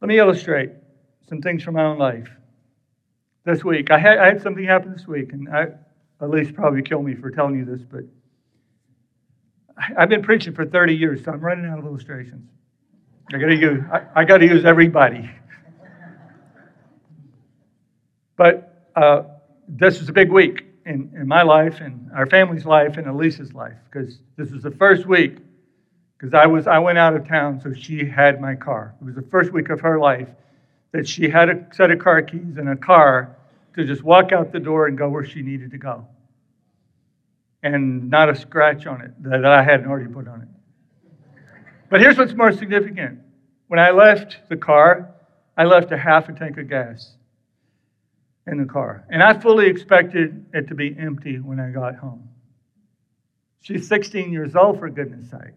Let 0.00 0.08
me 0.08 0.18
illustrate 0.18 0.70
some 1.28 1.42
things 1.42 1.62
from 1.62 1.74
my 1.74 1.84
own 1.84 1.98
life. 1.98 2.30
This 3.44 3.62
week, 3.62 3.90
I 3.90 3.98
had, 3.98 4.18
I 4.18 4.26
had 4.28 4.40
something 4.40 4.64
happen 4.64 4.92
this 4.92 5.06
week, 5.06 5.34
and 5.34 5.50
I, 5.50 5.66
at 6.22 6.30
least 6.30 6.54
probably 6.54 6.80
kill 6.80 7.02
me 7.02 7.14
for 7.14 7.30
telling 7.30 7.58
you 7.58 7.66
this, 7.66 7.82
but 7.82 8.04
I've 9.98 10.08
been 10.08 10.22
preaching 10.22 10.54
for 10.54 10.64
30 10.64 10.94
years, 10.94 11.22
so 11.24 11.32
I'm 11.32 11.40
running 11.40 11.66
out 11.66 11.78
of 11.78 11.84
illustrations. 11.84 12.48
I 13.34 13.36
got 13.36 13.48
to 13.48 13.54
use 13.54 13.84
I, 13.92 14.06
I 14.16 14.24
got 14.24 14.38
to 14.38 14.46
use 14.46 14.64
everybody. 14.64 15.30
But 18.36 18.88
uh, 18.96 19.24
this 19.68 20.00
was 20.00 20.08
a 20.08 20.12
big 20.12 20.32
week 20.32 20.67
in, 20.88 21.12
in 21.14 21.28
my 21.28 21.42
life 21.42 21.80
and 21.80 22.10
our 22.14 22.26
family's 22.26 22.64
life 22.64 22.96
and 22.96 23.06
Elisa's 23.06 23.52
life 23.52 23.76
because 23.90 24.18
this 24.36 24.50
was 24.50 24.62
the 24.62 24.70
first 24.70 25.06
week 25.06 25.36
because 26.16 26.32
I 26.32 26.46
was 26.46 26.66
I 26.66 26.78
went 26.78 26.98
out 26.98 27.14
of 27.14 27.28
town, 27.28 27.60
so 27.60 27.72
she 27.72 28.04
had 28.04 28.40
my 28.40 28.54
car. 28.54 28.94
It 29.00 29.04
was 29.04 29.14
the 29.14 29.22
first 29.30 29.52
week 29.52 29.68
of 29.68 29.80
her 29.80 29.98
life 29.98 30.28
that 30.92 31.06
she 31.06 31.28
had 31.28 31.50
a 31.50 31.66
set 31.72 31.90
of 31.90 31.98
car 31.98 32.22
keys 32.22 32.56
and 32.56 32.70
a 32.70 32.76
car 32.76 33.36
to 33.76 33.84
just 33.84 34.02
walk 34.02 34.32
out 34.32 34.50
the 34.50 34.58
door 34.58 34.86
and 34.86 34.96
go 34.96 35.10
where 35.10 35.24
she 35.24 35.42
needed 35.42 35.70
to 35.72 35.78
go. 35.78 36.06
And 37.62 38.08
not 38.08 38.30
a 38.30 38.34
scratch 38.34 38.86
on 38.86 39.02
it 39.02 39.22
that 39.22 39.44
I 39.44 39.62
hadn't 39.62 39.86
already 39.86 40.10
put 40.10 40.26
on 40.26 40.42
it. 40.42 40.48
But 41.90 42.00
here's 42.00 42.16
what's 42.16 42.34
more 42.34 42.52
significant. 42.52 43.20
When 43.68 43.78
I 43.78 43.90
left 43.90 44.38
the 44.48 44.56
car, 44.56 45.10
I 45.56 45.64
left 45.64 45.92
a 45.92 45.98
half 45.98 46.28
a 46.30 46.32
tank 46.32 46.56
of 46.56 46.68
gas 46.68 47.17
in 48.50 48.58
the 48.58 48.64
car. 48.64 49.04
And 49.10 49.22
I 49.22 49.38
fully 49.38 49.66
expected 49.66 50.46
it 50.52 50.68
to 50.68 50.74
be 50.74 50.96
empty 50.98 51.38
when 51.38 51.60
I 51.60 51.70
got 51.70 51.96
home. 51.96 52.28
She's 53.60 53.86
16 53.88 54.32
years 54.32 54.56
old, 54.56 54.78
for 54.78 54.88
goodness 54.88 55.30
sake. 55.30 55.54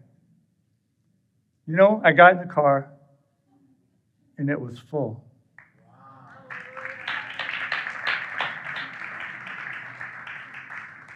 You 1.66 1.76
know, 1.76 2.02
I 2.04 2.12
got 2.12 2.32
in 2.32 2.38
the 2.38 2.52
car 2.52 2.90
and 4.36 4.50
it 4.50 4.60
was 4.60 4.78
full. 4.78 5.24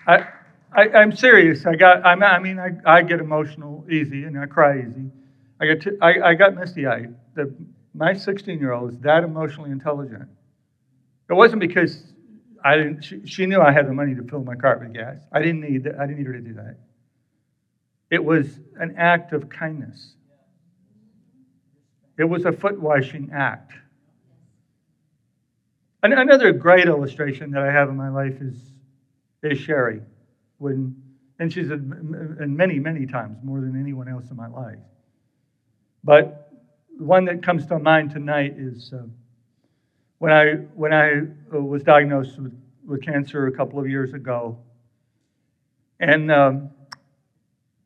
I, 0.06 0.28
I, 0.72 1.02
am 1.02 1.14
serious. 1.14 1.66
I 1.66 1.74
got. 1.74 2.06
I'm, 2.06 2.22
I 2.22 2.38
mean, 2.38 2.60
I, 2.60 2.70
I 2.86 3.02
get 3.02 3.18
emotional 3.18 3.84
easy 3.90 4.22
and 4.22 4.38
I 4.38 4.46
cry 4.46 4.78
easy. 4.78 5.10
I 5.60 5.66
got. 5.66 5.80
T- 5.80 5.98
I, 6.00 6.30
I 6.30 6.34
got 6.34 6.54
misty 6.54 6.86
eyed. 6.86 7.12
My 7.92 8.14
16 8.14 8.60
year 8.60 8.72
old 8.72 8.92
is 8.92 8.98
that 9.00 9.24
emotionally 9.24 9.72
intelligent. 9.72 10.28
It 11.28 11.34
wasn't 11.34 11.60
because 11.60 12.02
I 12.64 12.76
didn't. 12.76 13.02
She, 13.02 13.26
she, 13.26 13.46
knew 13.46 13.60
I 13.60 13.72
had 13.72 13.88
the 13.88 13.92
money 13.92 14.14
to 14.14 14.22
fill 14.22 14.42
my 14.42 14.54
car 14.54 14.78
with 14.78 14.94
gas. 14.94 15.18
I 15.32 15.40
didn't 15.40 15.60
need. 15.60 15.86
I 15.86 16.06
didn't 16.06 16.18
need 16.18 16.26
her 16.26 16.32
to 16.34 16.40
do 16.40 16.54
that. 16.54 16.76
It 18.10 18.24
was 18.24 18.46
an 18.78 18.94
act 18.96 19.32
of 19.32 19.48
kindness. 19.48 20.14
It 22.18 22.24
was 22.24 22.44
a 22.44 22.52
foot 22.52 22.80
washing 22.80 23.30
act. 23.34 23.72
Another 26.02 26.52
great 26.52 26.86
illustration 26.86 27.50
that 27.50 27.62
I 27.62 27.72
have 27.72 27.88
in 27.88 27.96
my 27.96 28.08
life 28.08 28.40
is, 28.40 28.54
is 29.42 29.58
Sherry. 29.58 30.00
When, 30.58 30.94
and 31.38 31.52
she's 31.52 31.70
in 31.70 32.56
many, 32.56 32.78
many 32.78 33.06
times, 33.06 33.38
more 33.42 33.60
than 33.60 33.78
anyone 33.78 34.08
else 34.08 34.30
in 34.30 34.36
my 34.36 34.46
life. 34.46 34.78
But 36.04 36.52
one 36.98 37.24
that 37.24 37.42
comes 37.42 37.66
to 37.66 37.78
mind 37.78 38.12
tonight 38.12 38.54
is 38.56 38.92
uh, 38.94 39.02
when 40.18 40.32
I, 40.32 40.52
when 40.74 40.92
I 40.92 41.20
uh, 41.54 41.60
was 41.60 41.82
diagnosed 41.82 42.38
with, 42.38 42.58
with 42.86 43.02
cancer 43.02 43.46
a 43.46 43.52
couple 43.52 43.78
of 43.78 43.88
years 43.88 44.14
ago. 44.14 44.58
And 46.00 46.30
um, 46.30 46.70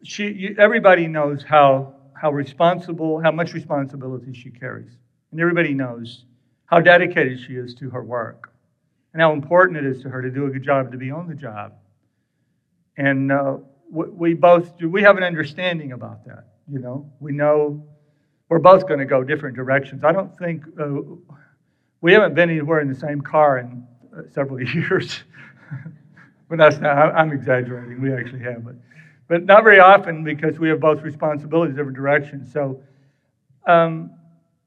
she, 0.02 0.54
everybody 0.58 1.06
knows 1.06 1.42
how, 1.42 1.94
how 2.14 2.30
responsible, 2.30 3.20
how 3.20 3.30
much 3.30 3.52
responsibility 3.52 4.32
she 4.32 4.50
carries. 4.50 4.92
And 5.32 5.40
everybody 5.40 5.74
knows 5.74 6.24
how 6.66 6.80
dedicated 6.80 7.40
she 7.40 7.54
is 7.54 7.74
to 7.76 7.90
her 7.90 8.02
work 8.02 8.52
and 9.12 9.20
how 9.20 9.32
important 9.32 9.78
it 9.78 9.84
is 9.84 10.02
to 10.02 10.08
her 10.08 10.22
to 10.22 10.30
do 10.30 10.46
a 10.46 10.50
good 10.50 10.62
job, 10.62 10.92
to 10.92 10.98
be 10.98 11.10
on 11.10 11.28
the 11.28 11.34
job. 11.34 11.74
And 12.96 13.32
uh, 13.32 13.56
we 13.90 14.34
both 14.34 14.78
do, 14.78 14.88
we 14.88 15.02
have 15.02 15.16
an 15.16 15.24
understanding 15.24 15.92
about 15.92 16.24
that. 16.26 16.46
You 16.70 16.78
know, 16.78 17.10
we 17.18 17.32
know 17.32 17.84
we're 18.48 18.60
both 18.60 18.86
going 18.86 19.00
to 19.00 19.06
go 19.06 19.24
different 19.24 19.56
directions. 19.56 20.04
I 20.04 20.12
don't 20.12 20.36
think 20.38 20.64
uh, 20.78 20.90
we 22.00 22.12
haven't 22.12 22.34
been 22.34 22.50
anywhere 22.50 22.80
in 22.80 22.88
the 22.88 22.94
same 22.98 23.20
car 23.20 23.58
in 23.58 23.86
uh, 24.16 24.22
several 24.32 24.60
years. 24.74 25.22
but 26.48 26.58
that's 26.58 26.78
not, 26.78 27.14
I'm 27.14 27.32
exaggerating. 27.32 28.00
We 28.00 28.12
actually 28.12 28.40
have, 28.40 28.64
but 28.64 28.74
but 29.30 29.44
not 29.44 29.62
very 29.62 29.78
often 29.78 30.24
because 30.24 30.58
we 30.58 30.68
have 30.70 30.80
both 30.80 31.02
responsibilities 31.02 31.76
different 31.76 31.96
directions. 31.96 32.52
So 32.52 32.82
um, 33.64 34.10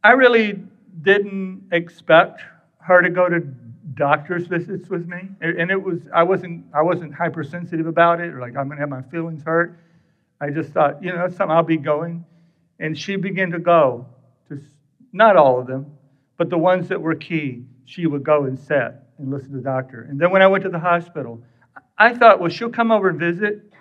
I 0.06 0.12
really 0.14 0.64
didn't 1.02 1.68
expect 1.74 2.42
her 2.80 3.02
to 3.02 3.10
go 3.10 3.28
to 3.28 3.42
doctor's 3.94 4.48
visits 4.48 4.90
with 4.90 5.06
me, 5.06 5.28
and 5.42 5.70
it 5.70 5.82
was 5.82 6.00
I 6.14 6.24
wasn't 6.24 6.66
I 6.74 6.82
wasn't 6.82 7.14
hypersensitive 7.14 7.88
about 7.88 8.22
it 8.22 8.34
or 8.34 8.40
like 8.40 8.56
I'm 8.56 8.70
gonna 8.70 8.80
have 8.80 8.90
my 8.90 9.02
feelings 9.02 9.44
hurt. 9.44 9.78
I 10.40 10.50
just 10.50 10.72
thought 10.72 11.04
you 11.04 11.12
know 11.12 11.18
that's 11.18 11.36
something 11.36 11.56
I'll 11.56 11.64
be 11.64 11.76
going, 11.76 12.24
and 12.80 12.98
she 12.98 13.18
began 13.18 13.52
to 13.52 13.60
go 13.60 14.06
to 14.48 14.58
not 15.12 15.36
all 15.36 15.60
of 15.60 15.68
them, 15.68 15.88
but 16.44 16.50
the 16.50 16.58
ones 16.58 16.90
that 16.90 17.02
were 17.02 17.16
key. 17.16 17.64
She 17.86 18.06
would 18.06 18.22
go 18.22 18.44
and 18.44 18.60
sit 18.60 18.96
and 19.18 19.32
listen 19.32 19.52
to 19.52 19.56
the 19.56 19.64
doctor. 19.64 20.02
And 20.10 20.20
then 20.20 20.30
when 20.30 20.42
I 20.42 20.48
went 20.48 20.66
to 20.66 20.70
the 20.70 20.78
hospital, 20.78 21.42
I 21.98 22.14
thought, 22.14 22.42
well, 22.42 22.50
she'll 22.50 22.70
come 22.70 22.92
over 22.92 23.08
and 23.08 23.18
visit, 23.18 23.72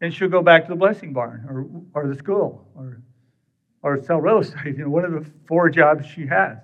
and 0.00 0.14
she'll 0.14 0.28
go 0.28 0.40
back 0.40 0.66
to 0.66 0.68
the 0.68 0.76
blessing 0.76 1.12
barn 1.12 1.44
or, 1.48 1.66
or 2.00 2.06
the 2.06 2.14
school 2.14 2.64
or, 2.76 3.02
or 3.82 4.00
sell 4.04 4.20
real 4.20 4.38
estate, 4.38 4.76
you 4.76 4.84
know, 4.84 4.88
one 4.88 5.04
of 5.04 5.10
the 5.14 5.28
four 5.48 5.68
jobs 5.68 6.06
she 6.06 6.28
has. 6.28 6.58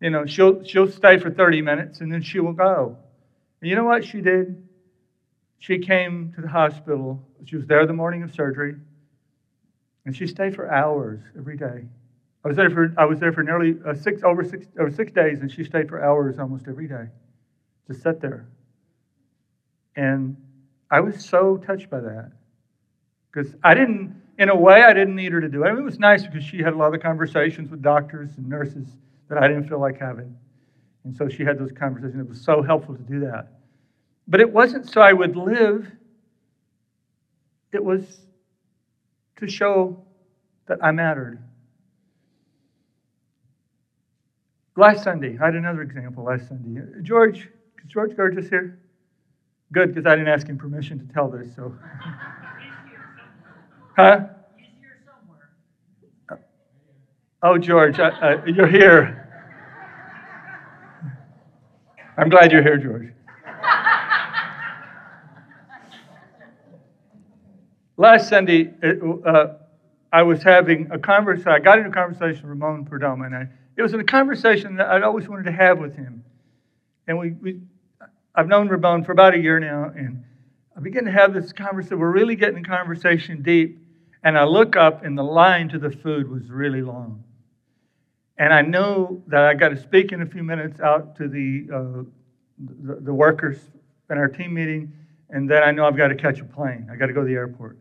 You 0.00 0.10
know, 0.10 0.26
she'll, 0.26 0.64
she'll 0.64 0.90
stay 0.90 1.16
for 1.18 1.30
30 1.30 1.62
minutes 1.62 2.00
and 2.00 2.12
then 2.12 2.22
she 2.22 2.40
will 2.40 2.52
go. 2.52 2.96
And 3.60 3.70
you 3.70 3.76
know 3.76 3.84
what 3.84 4.04
she 4.04 4.20
did? 4.20 4.66
She 5.60 5.78
came 5.78 6.32
to 6.34 6.40
the 6.40 6.48
hospital. 6.48 7.24
She 7.44 7.54
was 7.54 7.66
there 7.66 7.86
the 7.86 7.92
morning 7.92 8.24
of 8.24 8.34
surgery, 8.34 8.74
and 10.04 10.16
she 10.16 10.26
stayed 10.26 10.56
for 10.56 10.68
hours 10.68 11.20
every 11.38 11.56
day. 11.56 11.84
I 12.46 12.48
was 12.48 12.56
there 12.56 12.70
for 12.70 12.94
I 12.96 13.04
was 13.04 13.18
there 13.18 13.32
for 13.32 13.42
nearly 13.42 13.74
uh, 13.84 13.92
six 13.92 14.22
over 14.22 14.44
six 14.44 14.66
over 14.78 14.88
six 14.88 15.10
days, 15.10 15.40
and 15.40 15.50
she 15.50 15.64
stayed 15.64 15.88
for 15.88 16.00
hours 16.00 16.38
almost 16.38 16.68
every 16.68 16.86
day, 16.86 17.06
just 17.88 18.02
sat 18.02 18.20
there. 18.20 18.46
And 19.96 20.36
I 20.88 21.00
was 21.00 21.24
so 21.24 21.56
touched 21.56 21.90
by 21.90 21.98
that 21.98 22.30
because 23.32 23.56
I 23.64 23.74
didn't, 23.74 24.22
in 24.38 24.48
a 24.48 24.54
way, 24.54 24.84
I 24.84 24.92
didn't 24.92 25.16
need 25.16 25.32
her 25.32 25.40
to 25.40 25.48
do 25.48 25.64
it. 25.64 25.66
I 25.66 25.72
mean, 25.72 25.80
it 25.80 25.84
was 25.84 25.98
nice 25.98 26.24
because 26.24 26.44
she 26.44 26.58
had 26.58 26.72
a 26.72 26.76
lot 26.76 26.94
of 26.94 27.02
conversations 27.02 27.68
with 27.68 27.82
doctors 27.82 28.28
and 28.36 28.48
nurses 28.48 28.86
that 29.28 29.38
I 29.38 29.48
didn't 29.48 29.68
feel 29.68 29.80
like 29.80 29.98
having. 29.98 30.36
And 31.02 31.16
so 31.16 31.28
she 31.28 31.42
had 31.42 31.58
those 31.58 31.72
conversations. 31.72 32.20
It 32.20 32.28
was 32.28 32.44
so 32.44 32.62
helpful 32.62 32.94
to 32.94 33.02
do 33.02 33.18
that. 33.20 33.54
But 34.28 34.40
it 34.40 34.52
wasn't 34.52 34.88
so 34.88 35.00
I 35.00 35.12
would 35.12 35.34
live, 35.34 35.90
it 37.72 37.82
was 37.82 38.20
to 39.38 39.48
show 39.48 40.04
that 40.68 40.78
I 40.80 40.92
mattered. 40.92 41.42
Last 44.78 45.04
Sunday, 45.04 45.38
I 45.40 45.46
had 45.46 45.54
another 45.54 45.80
example 45.80 46.24
last 46.24 46.48
Sunday. 46.48 46.82
George, 47.02 47.38
is 47.38 47.88
George 47.88 48.14
Burgess 48.14 48.50
here? 48.50 48.78
Good, 49.72 49.94
because 49.94 50.06
I 50.06 50.14
didn't 50.14 50.28
ask 50.28 50.46
him 50.46 50.58
permission 50.58 50.98
to 50.98 51.14
tell 51.14 51.28
this, 51.28 51.54
so. 51.56 51.74
Huh? 53.96 54.26
Is 54.58 54.66
here 54.78 54.98
somewhere. 55.06 56.44
Oh, 57.42 57.56
George, 57.56 57.98
uh, 57.98 58.10
uh, 58.20 58.42
you're 58.44 58.66
here. 58.66 59.26
I'm 62.18 62.28
glad 62.28 62.52
you're 62.52 62.62
here, 62.62 62.76
George. 62.76 63.10
Last 67.96 68.28
Sunday, 68.28 68.74
it, 68.82 69.00
uh, 69.26 69.54
I 70.12 70.22
was 70.22 70.42
having 70.42 70.90
a 70.90 70.98
conversation. 70.98 71.48
I 71.48 71.58
got 71.58 71.78
into 71.78 71.88
a 71.88 71.94
conversation 71.94 72.46
with 72.46 72.60
Ramon 72.60 72.84
Perdomo, 72.84 73.24
and 73.24 73.34
I, 73.34 73.48
it 73.76 73.82
was 73.82 73.92
a 73.92 74.02
conversation 74.02 74.76
that 74.76 74.88
I'd 74.88 75.02
always 75.02 75.28
wanted 75.28 75.44
to 75.44 75.52
have 75.52 75.78
with 75.78 75.94
him. 75.96 76.24
And 77.06 77.18
we, 77.18 77.30
we 77.32 77.60
I've 78.34 78.48
known 78.48 78.68
Ramon 78.68 79.04
for 79.04 79.12
about 79.12 79.34
a 79.34 79.38
year 79.38 79.58
now, 79.58 79.92
and 79.94 80.24
I 80.76 80.80
begin 80.80 81.04
to 81.04 81.10
have 81.10 81.32
this 81.32 81.52
conversation. 81.52 81.98
We're 81.98 82.10
really 82.10 82.36
getting 82.36 82.62
the 82.62 82.68
conversation 82.68 83.42
deep. 83.42 83.78
And 84.22 84.36
I 84.36 84.44
look 84.44 84.76
up, 84.76 85.04
and 85.04 85.16
the 85.16 85.22
line 85.22 85.68
to 85.70 85.78
the 85.78 85.90
food 85.90 86.28
was 86.28 86.50
really 86.50 86.82
long. 86.82 87.22
And 88.38 88.52
I 88.52 88.60
know 88.60 89.22
that 89.28 89.44
I 89.44 89.54
got 89.54 89.70
to 89.70 89.80
speak 89.80 90.12
in 90.12 90.20
a 90.20 90.26
few 90.26 90.42
minutes 90.42 90.80
out 90.80 91.16
to 91.16 91.28
the, 91.28 91.66
uh, 91.72 92.02
the, 92.58 93.00
the 93.00 93.14
workers 93.14 93.58
in 94.10 94.18
our 94.18 94.28
team 94.28 94.52
meeting, 94.52 94.92
and 95.30 95.48
then 95.48 95.62
I 95.62 95.70
know 95.70 95.86
I've 95.86 95.96
got 95.96 96.08
to 96.08 96.14
catch 96.14 96.40
a 96.40 96.44
plane. 96.44 96.88
I 96.92 96.96
got 96.96 97.06
to 97.06 97.12
go 97.12 97.20
to 97.20 97.26
the 97.26 97.34
airport. 97.34 97.78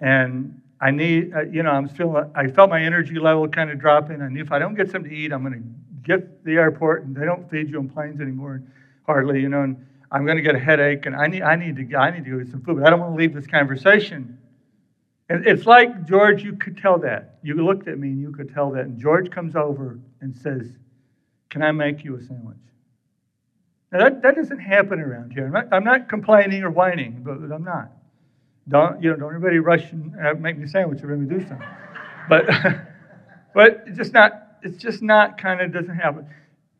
And 0.00 0.60
I 0.80 0.90
need, 0.90 1.34
uh, 1.34 1.42
you 1.42 1.62
know, 1.62 1.70
I'm 1.70 1.88
feeling, 1.88 2.30
I 2.34 2.46
felt 2.48 2.70
my 2.70 2.82
energy 2.82 3.18
level 3.18 3.48
kind 3.48 3.70
of 3.70 3.78
dropping. 3.78 4.22
I 4.22 4.28
knew 4.28 4.42
if 4.42 4.52
I 4.52 4.58
don't 4.58 4.74
get 4.74 4.90
something 4.90 5.10
to 5.10 5.16
eat, 5.16 5.32
I'm 5.32 5.42
going 5.42 5.54
to 5.54 6.06
get 6.06 6.44
the 6.44 6.52
airport, 6.52 7.04
and 7.04 7.16
they 7.16 7.24
don't 7.24 7.50
feed 7.50 7.68
you 7.68 7.78
on 7.78 7.88
planes 7.88 8.20
anymore, 8.20 8.62
hardly, 9.06 9.40
you 9.40 9.48
know. 9.48 9.62
And 9.62 9.84
I'm 10.12 10.24
going 10.24 10.36
to 10.36 10.42
get 10.42 10.54
a 10.54 10.58
headache, 10.58 11.06
and 11.06 11.16
I 11.16 11.26
need, 11.26 11.42
I 11.42 11.56
need 11.56 11.76
to, 11.76 11.96
I 11.96 12.10
need 12.10 12.24
to 12.24 12.30
go 12.30 12.38
get 12.38 12.48
some 12.50 12.62
food. 12.62 12.76
But 12.76 12.86
I 12.86 12.90
don't 12.90 13.00
want 13.00 13.14
to 13.14 13.18
leave 13.18 13.34
this 13.34 13.46
conversation 13.46 14.38
and 15.28 15.46
it's 15.46 15.66
like, 15.66 16.06
George, 16.06 16.42
you 16.42 16.56
could 16.56 16.78
tell 16.78 16.98
that. 17.00 17.38
You 17.42 17.54
looked 17.54 17.86
at 17.86 17.98
me 17.98 18.08
and 18.08 18.20
you 18.20 18.32
could 18.32 18.52
tell 18.52 18.70
that. 18.72 18.84
And 18.84 18.98
George 18.98 19.30
comes 19.30 19.56
over 19.56 19.98
and 20.20 20.34
says, 20.34 20.66
Can 21.50 21.62
I 21.62 21.70
make 21.72 22.02
you 22.02 22.16
a 22.16 22.22
sandwich? 22.22 22.56
Now, 23.92 24.00
that, 24.00 24.22
that 24.22 24.36
doesn't 24.36 24.58
happen 24.58 25.00
around 25.00 25.32
here. 25.32 25.46
I'm 25.46 25.52
not, 25.52 25.68
I'm 25.72 25.84
not 25.84 26.08
complaining 26.08 26.62
or 26.62 26.70
whining, 26.70 27.22
but 27.22 27.54
I'm 27.54 27.64
not. 27.64 27.90
Don't, 28.68 29.02
you 29.02 29.10
know, 29.10 29.16
don't 29.16 29.34
everybody 29.34 29.58
rush 29.60 29.92
and 29.92 30.14
uh, 30.24 30.34
make 30.34 30.58
me 30.58 30.64
a 30.64 30.68
sandwich 30.68 31.02
or 31.02 31.10
let 31.10 31.18
me 31.20 31.26
do 31.26 31.46
something. 31.48 31.68
But, 32.28 32.46
but 33.54 33.84
it's 33.86 33.98
just 33.98 34.12
not, 34.14 34.58
it's 34.62 34.78
just 34.78 35.02
not 35.02 35.38
kind 35.38 35.60
of 35.60 35.72
doesn't 35.72 35.96
happen. 35.96 36.26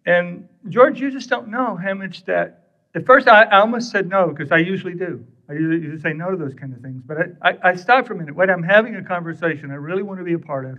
And 0.06 0.48
George, 0.68 1.00
you 1.00 1.10
just 1.10 1.30
don't 1.30 1.48
know 1.48 1.76
how 1.76 1.94
much 1.94 2.24
that, 2.26 2.68
at 2.94 3.06
first 3.06 3.28
I, 3.28 3.44
I 3.44 3.60
almost 3.60 3.90
said 3.90 4.08
no 4.08 4.28
because 4.28 4.52
I 4.52 4.58
usually 4.58 4.94
do. 4.94 5.24
I 5.48 5.54
usually, 5.54 5.76
usually 5.76 6.00
say 6.00 6.12
no 6.14 6.30
to 6.30 6.36
those 6.36 6.54
kind 6.54 6.74
of 6.74 6.80
things. 6.82 7.02
But 7.06 7.18
I, 7.42 7.50
I, 7.50 7.58
I 7.70 7.76
stopped 7.76 8.08
for 8.08 8.14
a 8.14 8.16
minute. 8.16 8.34
Wait, 8.36 8.50
I'm 8.50 8.62
having 8.62 8.96
a 8.96 9.04
conversation 9.04 9.70
I 9.70 9.76
really 9.76 10.02
want 10.02 10.20
to 10.20 10.24
be 10.24 10.34
a 10.34 10.38
part 10.38 10.66
of. 10.66 10.78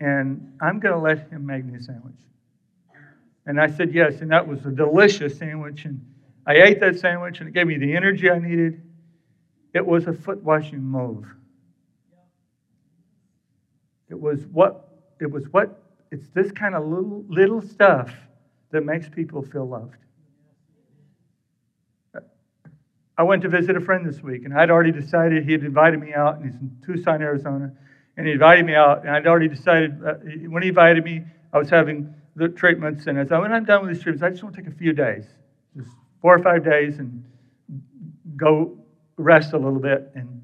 and 0.00 0.52
I'm 0.60 0.80
going 0.80 0.94
to 0.94 1.00
let 1.00 1.30
him 1.30 1.46
make 1.46 1.64
me 1.64 1.78
a 1.78 1.82
sandwich. 1.82 2.14
And 3.46 3.60
I 3.60 3.68
said 3.68 3.94
yes, 3.94 4.20
and 4.20 4.30
that 4.32 4.46
was 4.46 4.64
a 4.66 4.70
delicious 4.70 5.38
sandwich. 5.38 5.84
And 5.86 6.04
I 6.46 6.54
ate 6.56 6.80
that 6.80 6.98
sandwich, 6.98 7.40
and 7.40 7.48
it 7.48 7.54
gave 7.54 7.66
me 7.66 7.78
the 7.78 7.94
energy 7.96 8.30
I 8.30 8.38
needed. 8.38 8.82
It 9.74 9.84
was 9.84 10.06
a 10.06 10.12
foot 10.12 10.42
washing 10.42 10.82
move. 10.82 11.26
It 14.08 14.18
was 14.18 14.46
what 14.46 14.88
it 15.20 15.30
was 15.30 15.48
what 15.48 15.82
it's 16.12 16.28
this 16.28 16.52
kind 16.52 16.76
of 16.76 16.84
little 16.84 17.24
little 17.28 17.60
stuff 17.60 18.14
that 18.70 18.84
makes 18.84 19.08
people 19.08 19.42
feel 19.42 19.68
loved. 19.68 19.96
I 23.16 23.22
went 23.22 23.42
to 23.42 23.48
visit 23.48 23.76
a 23.76 23.80
friend 23.80 24.06
this 24.06 24.22
week, 24.22 24.44
and 24.44 24.54
I'd 24.54 24.70
already 24.70 24.90
decided 24.90 25.44
he 25.44 25.52
had 25.52 25.62
invited 25.62 26.00
me 26.00 26.12
out, 26.14 26.36
and 26.36 26.44
he's 26.44 26.60
in 26.60 26.76
Tucson, 26.84 27.22
Arizona, 27.22 27.72
and 28.16 28.26
he 28.26 28.32
invited 28.32 28.66
me 28.66 28.74
out, 28.74 29.02
and 29.02 29.10
I'd 29.10 29.26
already 29.26 29.46
decided 29.48 30.00
uh, 30.04 30.14
when 30.48 30.62
he 30.62 30.70
invited 30.70 31.04
me, 31.04 31.22
I 31.52 31.58
was 31.58 31.70
having 31.70 32.12
the 32.34 32.48
treatments, 32.48 33.06
and 33.06 33.18
as 33.18 33.30
I 33.30 33.38
when 33.38 33.52
I'm 33.52 33.64
done 33.64 33.82
with 33.82 33.94
these 33.94 34.02
treatments, 34.02 34.22
I 34.24 34.30
just 34.30 34.42
want 34.42 34.54
to 34.56 34.62
take 34.62 34.72
a 34.72 34.76
few 34.76 34.92
days, 34.92 35.26
just 35.76 35.90
four 36.20 36.34
or 36.34 36.40
five 36.40 36.64
days, 36.64 36.98
and 36.98 37.24
go 38.36 38.83
rest 39.16 39.52
a 39.52 39.58
little 39.58 39.80
bit, 39.80 40.10
and 40.14 40.42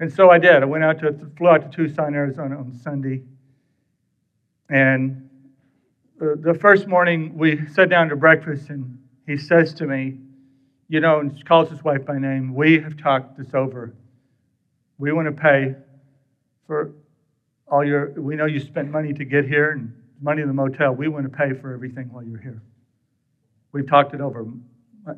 and 0.00 0.12
so 0.12 0.30
I 0.30 0.38
did. 0.38 0.62
I 0.62 0.64
went 0.64 0.84
out 0.84 1.00
to 1.00 1.12
flew 1.36 1.48
out 1.48 1.70
to 1.70 1.76
Tucson, 1.76 2.14
Arizona 2.14 2.58
on 2.58 2.74
Sunday, 2.74 3.22
and 4.68 5.28
the 6.18 6.56
first 6.60 6.86
morning 6.86 7.36
we 7.36 7.66
sat 7.68 7.88
down 7.88 8.08
to 8.08 8.16
breakfast, 8.16 8.70
and 8.70 8.98
he 9.26 9.36
says 9.36 9.72
to 9.74 9.86
me, 9.86 10.18
you 10.88 11.00
know, 11.00 11.20
and 11.20 11.44
calls 11.44 11.70
his 11.70 11.84
wife 11.84 12.04
by 12.04 12.18
name, 12.18 12.54
we 12.54 12.80
have 12.80 12.96
talked 12.96 13.36
this 13.38 13.54
over. 13.54 13.94
We 14.98 15.12
want 15.12 15.26
to 15.26 15.32
pay 15.32 15.76
for 16.66 16.92
all 17.68 17.84
your, 17.84 18.10
we 18.20 18.34
know 18.34 18.46
you 18.46 18.58
spent 18.58 18.90
money 18.90 19.12
to 19.12 19.24
get 19.24 19.44
here 19.44 19.70
and 19.70 19.94
money 20.20 20.42
in 20.42 20.48
the 20.48 20.54
motel. 20.54 20.92
We 20.92 21.08
want 21.08 21.30
to 21.30 21.36
pay 21.36 21.52
for 21.52 21.72
everything 21.72 22.10
while 22.12 22.24
you're 22.24 22.40
here. 22.40 22.62
We've 23.72 23.86
talked 23.86 24.14
it 24.14 24.20
over. 24.20 24.46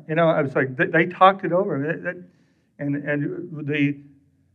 You 0.07 0.15
know, 0.15 0.29
I 0.29 0.41
was 0.41 0.55
like, 0.55 0.75
they 0.75 1.05
talked 1.05 1.45
it 1.45 1.51
over. 1.51 2.23
And, 2.81 2.95
and 2.95 3.67
the, 3.67 3.95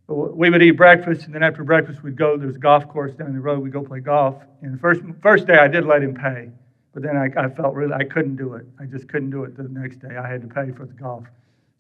we 0.09 0.50
would 0.50 0.62
eat 0.62 0.73
breakfast, 0.73 1.26
and 1.26 1.35
then 1.35 1.42
after 1.42 1.64
breakfast, 1.64 2.02
we'd 2.02 2.16
go. 2.16 2.37
There's 2.37 2.56
a 2.56 2.59
golf 2.59 2.88
course 2.88 3.14
down 3.14 3.33
the 3.33 3.40
road. 3.40 3.61
We'd 3.61 3.73
go 3.73 3.83
play 3.83 4.00
golf. 4.00 4.37
And 4.62 4.75
the 4.75 4.78
first, 4.78 5.00
first 5.23 5.47
day, 5.47 5.54
I 5.54 5.68
did 5.68 5.85
let 5.85 6.02
him 6.02 6.14
pay. 6.14 6.50
But 6.92 7.02
then 7.02 7.16
I, 7.16 7.28
I 7.40 7.49
felt 7.49 7.75
really 7.75 7.92
I 7.92 8.04
couldn't 8.04 8.37
do 8.37 8.54
it. 8.54 8.66
I 8.80 8.85
just 8.85 9.09
couldn't 9.09 9.30
do 9.30 9.45
it 9.45 9.56
the 9.56 9.64
next 9.64 10.00
day. 10.00 10.16
I 10.16 10.28
had 10.28 10.42
to 10.42 10.49
pay 10.49 10.73
for 10.73 10.87
the 10.87 10.92
golf. 10.95 11.25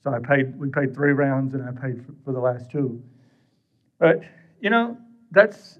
So 0.04 0.12
I 0.12 0.18
paid. 0.20 0.58
We 0.58 0.68
paid 0.68 0.94
three 0.94 1.12
rounds, 1.12 1.54
and 1.54 1.64
I 1.64 1.72
paid 1.72 2.04
for, 2.04 2.14
for 2.24 2.32
the 2.32 2.40
last 2.40 2.70
two. 2.70 3.02
But 3.98 4.20
you 4.60 4.70
know, 4.70 4.96
that's 5.32 5.78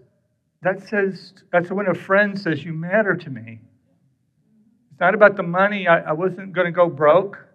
that 0.63 0.89
says 0.89 1.33
that's 1.53 1.71
when 1.71 1.87
a 1.87 1.95
friend 1.95 2.39
says 2.39 2.65
you 2.65 2.73
matter 2.73 3.15
to 3.15 3.31
me. 3.31 3.61
It's 4.91 5.01
not 5.01 5.15
about 5.15 5.37
the 5.37 5.43
money. 5.43 5.87
I, 5.87 6.01
I 6.01 6.13
wasn't 6.13 6.53
going 6.53 6.65
to 6.65 6.73
go 6.73 6.89
broke. 6.89 7.46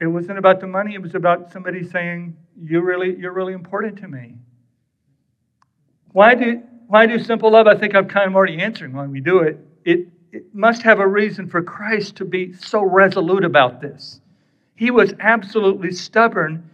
It 0.00 0.06
wasn't 0.06 0.38
about 0.38 0.60
the 0.60 0.66
money. 0.66 0.94
It 0.94 1.02
was 1.02 1.14
about 1.14 1.50
somebody 1.50 1.82
saying 1.88 2.36
you 2.62 2.80
really 2.80 3.16
you're 3.16 3.32
really 3.32 3.54
important 3.54 3.98
to 3.98 4.08
me. 4.08 4.34
Why 6.12 6.34
do 6.34 6.62
why 6.86 7.06
do 7.06 7.18
simple 7.18 7.50
love? 7.50 7.66
I 7.66 7.76
think 7.76 7.94
I'm 7.94 8.08
kind 8.08 8.28
of 8.28 8.36
already 8.36 8.60
answering 8.60 8.92
why 8.92 9.06
we 9.06 9.20
do 9.20 9.38
it. 9.40 9.58
It 9.84 10.08
it 10.32 10.54
must 10.54 10.82
have 10.82 11.00
a 11.00 11.06
reason 11.06 11.48
for 11.48 11.62
Christ 11.62 12.16
to 12.16 12.24
be 12.24 12.52
so 12.52 12.82
resolute 12.82 13.44
about 13.44 13.80
this. 13.80 14.20
He 14.74 14.90
was 14.90 15.14
absolutely 15.20 15.92
stubborn 15.92 16.68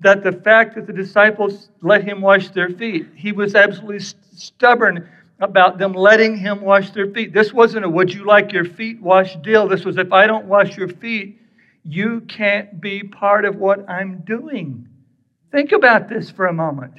that 0.00 0.22
the 0.22 0.32
fact 0.32 0.74
that 0.74 0.86
the 0.86 0.92
disciples 0.92 1.68
let 1.82 2.02
him 2.02 2.22
wash 2.22 2.48
their 2.50 2.70
feet, 2.70 3.06
he 3.14 3.32
was 3.32 3.54
absolutely 3.54 4.00
stubborn 4.00 5.06
about 5.40 5.76
them 5.76 5.92
letting 5.92 6.36
him 6.36 6.62
wash 6.62 6.90
their 6.92 7.10
feet. 7.10 7.34
This 7.34 7.52
wasn't 7.52 7.84
a 7.84 7.88
would 7.88 8.14
you 8.14 8.24
like 8.24 8.52
your 8.52 8.64
feet 8.64 9.02
washed 9.02 9.42
deal. 9.42 9.68
This 9.68 9.84
was 9.84 9.98
if 9.98 10.10
I 10.12 10.26
don't 10.26 10.46
wash 10.46 10.78
your 10.78 10.88
feet, 10.88 11.38
you 11.84 12.20
can't 12.22 12.80
be 12.80 13.02
part 13.02 13.44
of 13.44 13.56
what 13.56 13.88
I'm 13.88 14.20
doing. 14.20 14.88
Think 15.50 15.72
about 15.72 16.08
this 16.08 16.30
for 16.30 16.46
a 16.46 16.52
moment. 16.52 16.94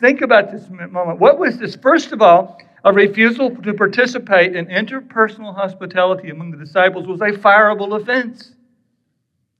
Think 0.00 0.20
about 0.20 0.52
this 0.52 0.68
moment. 0.68 1.18
What 1.18 1.38
was 1.38 1.58
this? 1.58 1.76
First 1.76 2.12
of 2.12 2.20
all, 2.20 2.60
a 2.84 2.92
refusal 2.92 3.54
to 3.56 3.72
participate 3.72 4.54
in 4.54 4.66
interpersonal 4.66 5.54
hospitality 5.54 6.28
among 6.28 6.50
the 6.50 6.58
disciples 6.58 7.06
was 7.06 7.20
a 7.22 7.32
fireable 7.32 7.98
offense. 8.00 8.52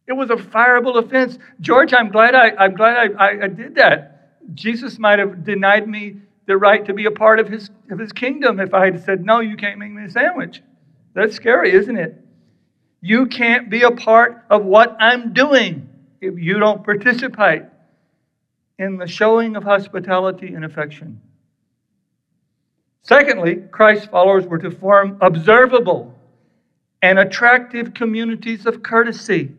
It 0.07 0.13
was 0.13 0.29
a 0.29 0.37
fireable 0.37 1.03
offense. 1.03 1.39
George, 1.61 1.95
I'm 1.95 2.11
glad 2.11 2.35
I, 2.35 2.51
I'm 2.57 2.75
glad 2.75 3.17
I, 3.19 3.45
I 3.45 3.49
did 3.49 3.75
that. 3.77 4.11
Jesus 4.53 4.99
might 4.99 5.19
have 5.19 5.45
denied 5.45 5.89
me 5.89 6.17
the 6.47 6.59
right 6.59 6.85
to 6.85 6.93
be 6.93 7.07
a 7.07 7.11
part 7.11 7.41
of 7.41 7.49
his, 7.49 7.71
of 7.91 7.99
his 7.99 8.13
kingdom 8.13 8.61
if 8.61 8.75
I 8.75 8.85
had 8.85 9.03
said, 9.03 9.25
No, 9.25 9.41
you 9.41 9.57
can't 9.57 9.79
make 9.79 9.93
me 9.93 10.05
a 10.05 10.11
sandwich. 10.11 10.63
That's 11.15 11.35
scary, 11.35 11.73
isn't 11.73 11.97
it? 11.97 12.24
You 13.05 13.27
can't 13.27 13.69
be 13.69 13.83
a 13.83 13.91
part 13.91 14.47
of 14.49 14.65
what 14.65 14.97
I'm 14.99 15.35
doing 15.35 15.91
if 16.23 16.39
you 16.39 16.59
don't 16.59 16.83
participate 16.83 17.65
in 18.79 18.97
the 18.97 19.07
showing 19.07 19.57
of 19.57 19.63
hospitality 19.63 20.55
and 20.55 20.65
affection. 20.65 21.21
Secondly, 23.03 23.57
Christ's 23.71 24.07
followers 24.07 24.47
were 24.47 24.57
to 24.57 24.71
form 24.71 25.19
observable 25.21 26.15
and 27.03 27.19
attractive 27.19 27.93
communities 27.93 28.65
of 28.65 28.83
courtesy. 28.83 29.53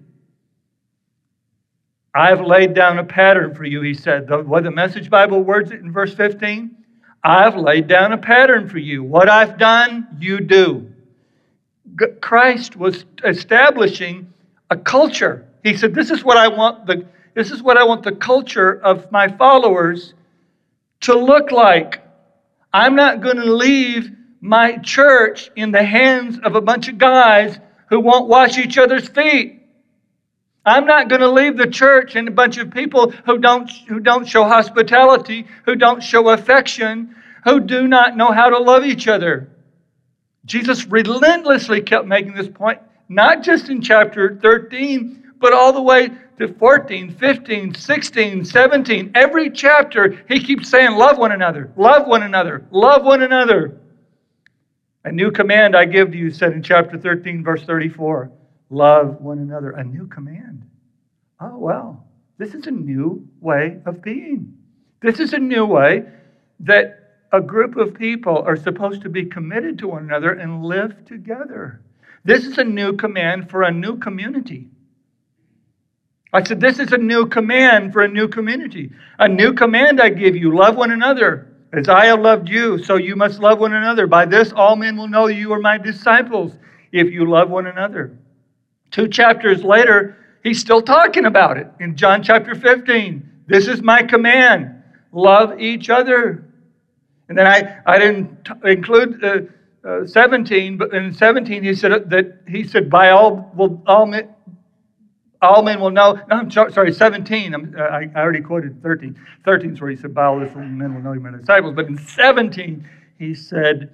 I've 2.16 2.42
laid 2.42 2.74
down 2.74 2.98
a 2.98 3.04
pattern 3.04 3.54
for 3.54 3.66
you, 3.66 3.84
he 3.84 3.94
said. 3.94 4.28
The, 4.28 4.40
what 4.40 4.64
the 4.64 4.72
Message 4.72 5.12
Bible 5.12 5.44
words 5.44 5.70
it 5.70 5.82
in 5.82 5.92
verse 5.92 6.16
15? 6.16 6.76
I've 7.24 7.58
laid 7.58 7.86
down 7.86 8.12
a 8.12 8.18
pattern 8.18 8.68
for 8.68 8.80
you. 8.80 9.04
What 9.04 9.30
I've 9.30 9.60
done, 9.60 10.08
you 10.20 10.40
do. 10.40 10.92
Christ 12.22 12.76
was 12.76 13.06
establishing 13.24 14.34
a 14.70 14.78
culture. 14.78 15.48
He 15.64 15.78
said, 15.78 15.94
This 15.94 16.12
is 16.12 16.24
what 16.24 16.38
I 16.38 16.48
want 16.48 16.86
the 16.86 17.06
this 17.36 17.52
is 17.52 17.62
what 17.62 17.78
I 17.78 17.84
want 17.84 18.04
the 18.04 18.14
culture 18.14 18.82
of 18.82 19.12
my 19.12 19.28
followers 19.28 20.14
to 21.02 21.14
look 21.14 21.52
like. 21.52 22.02
I'm 22.74 22.96
not 22.96 23.22
going 23.22 23.36
to 23.36 23.54
leave 23.54 24.10
my 24.40 24.78
church 24.78 25.52
in 25.56 25.72
the 25.72 25.84
hands 25.84 26.40
of 26.44 26.56
a 26.56 26.62
bunch 26.62 26.88
of 26.88 26.98
guys 26.98 27.60
who 27.90 28.00
won't 28.00 28.30
wash 28.30 28.58
each 28.58 28.78
other's 28.78 29.10
feet. 29.10 29.62
I'm 30.66 30.86
not 30.86 31.10
going 31.10 31.22
to 31.22 31.30
leave 31.30 31.58
the 31.58 31.68
church 31.68 32.16
in 32.16 32.28
a 32.28 32.32
bunch 32.32 32.58
of 32.58 32.72
people 32.72 33.12
who 33.12 33.38
don't, 33.38 33.70
who 33.88 34.00
don't 34.00 34.28
show 34.28 34.46
hospitality, 34.46 35.46
who 35.66 35.76
don't 35.76 36.02
show 36.02 36.30
affection, 36.30 37.16
who 37.44 37.60
do 37.60 37.88
not 37.88 38.18
know 38.18 38.32
how 38.32 38.50
to 38.50 38.58
love 38.58 38.86
each 38.86 39.08
other. 39.08 39.50
Jesus 40.46 40.86
relentlessly 40.86 41.82
kept 41.82 42.06
making 42.06 42.34
this 42.34 42.48
point, 42.48 42.80
not 43.10 43.44
just 43.44 43.70
in 43.70 43.82
chapter 43.82 44.38
13, 44.42 45.34
but 45.40 45.54
all 45.54 45.74
the 45.74 45.82
way 45.82 46.10
to 46.38 46.54
14, 46.54 47.16
15, 47.18 47.74
16, 47.74 48.46
17. 48.46 49.12
Every 49.16 49.50
chapter, 49.50 50.24
he 50.28 50.40
keeps 50.40 50.70
saying, 50.70 50.96
Love 50.96 51.18
one 51.18 51.32
another, 51.32 51.72
love 51.78 52.08
one 52.08 52.24
another, 52.24 52.66
love 52.72 53.04
one 53.04 53.22
another. 53.24 53.80
A 55.06 55.12
new 55.12 55.32
command 55.32 55.76
I 55.76 55.86
give 55.86 56.12
to 56.12 56.18
you, 56.18 56.32
said 56.32 56.54
in 56.54 56.64
chapter 56.64 56.98
13, 56.98 57.44
verse 57.44 57.64
34 57.64 58.32
love 58.70 59.22
one 59.22 59.40
another. 59.40 59.72
A 59.72 59.84
new 59.84 60.08
command. 60.08 60.64
Oh, 61.40 61.58
well, 61.58 62.06
this 62.38 62.54
is 62.54 62.68
a 62.68 62.72
new 62.72 63.28
way 63.40 63.80
of 63.86 64.02
being. 64.02 64.58
This 65.02 65.20
is 65.20 65.34
a 65.34 65.40
new 65.40 65.66
way 65.66 66.04
that 66.62 67.05
a 67.36 67.42
group 67.42 67.76
of 67.76 67.94
people 67.94 68.44
are 68.46 68.56
supposed 68.56 69.02
to 69.02 69.10
be 69.10 69.26
committed 69.26 69.78
to 69.80 69.90
one 69.90 70.04
another 70.04 70.32
and 70.32 70.64
live 70.64 71.06
together. 71.06 71.82
This 72.24 72.46
is 72.46 72.58
a 72.58 72.64
new 72.64 72.94
command 72.94 73.50
for 73.50 73.64
a 73.64 73.72
new 73.72 73.98
community. 73.98 74.70
I 76.34 76.44
said, 76.44 76.60
This 76.60 76.80
is 76.80 76.92
a 76.92 76.98
new 76.98 77.28
command 77.28 77.94
for 77.94 78.02
a 78.02 78.08
new 78.08 78.28
community. 78.28 78.92
A 79.20 79.28
new 79.28 79.54
command 79.54 80.02
I 80.02 80.10
give 80.10 80.36
you 80.36 80.56
love 80.56 80.76
one 80.76 80.92
another. 80.92 81.52
As 81.74 81.90
I 81.90 82.06
have 82.06 82.22
loved 82.22 82.48
you, 82.48 82.82
so 82.82 82.96
you 82.96 83.16
must 83.18 83.40
love 83.40 83.60
one 83.60 83.74
another. 83.74 84.08
By 84.08 84.26
this, 84.26 84.54
all 84.54 84.78
men 84.78 84.96
will 84.96 85.10
know 85.10 85.28
you 85.28 85.52
are 85.52 85.60
my 85.60 85.78
disciples 85.78 86.54
if 86.94 87.12
you 87.12 87.30
love 87.30 87.50
one 87.50 87.68
another. 87.68 88.18
Two 88.92 89.10
chapters 89.10 89.62
later, 89.62 90.18
he's 90.42 90.60
still 90.60 90.82
talking 90.82 91.26
about 91.26 91.58
it 91.58 91.68
in 91.82 91.98
John 91.98 92.24
chapter 92.24 92.56
15. 92.56 93.30
This 93.48 93.68
is 93.68 93.82
my 93.82 94.04
command 94.04 94.72
love 95.12 95.60
each 95.60 95.90
other. 95.90 96.45
And 97.28 97.38
then 97.38 97.48
I, 97.48 97.80
I 97.86 97.98
didn't 97.98 98.48
include 98.64 99.24
uh, 99.24 99.88
uh, 99.88 100.06
17, 100.06 100.78
but 100.78 100.94
in 100.94 101.14
17 101.14 101.64
he 101.64 101.74
said 101.74 102.10
that 102.10 102.40
he 102.48 102.64
said, 102.64 102.90
by 102.90 103.10
all, 103.10 103.52
will 103.56 103.82
all 103.88 104.06
men, 104.06 104.30
all 105.42 105.64
men 105.64 105.80
will 105.80 105.92
know. 105.92 106.14
No, 106.30 106.38
I'm 106.38 106.52
sorry, 106.52 106.94
17. 106.94 107.54
Uh, 107.54 107.82
i 107.82 108.10
I, 108.16 108.22
already 108.22 108.42
quoted 108.42 108.82
13. 108.82 109.20
13 109.44 109.74
is 109.74 109.82
where 109.82 109.90
he 109.90 109.96
said, 109.96 110.14
By 110.14 110.26
all 110.26 110.40
this 110.40 110.54
men 110.56 110.94
will 110.94 111.02
know 111.02 111.14
you, 111.14 111.20
my 111.20 111.32
disciples. 111.32 111.76
But 111.76 111.88
in 111.88 111.98
17, 111.98 112.88
he 113.18 113.34
said, 113.34 113.92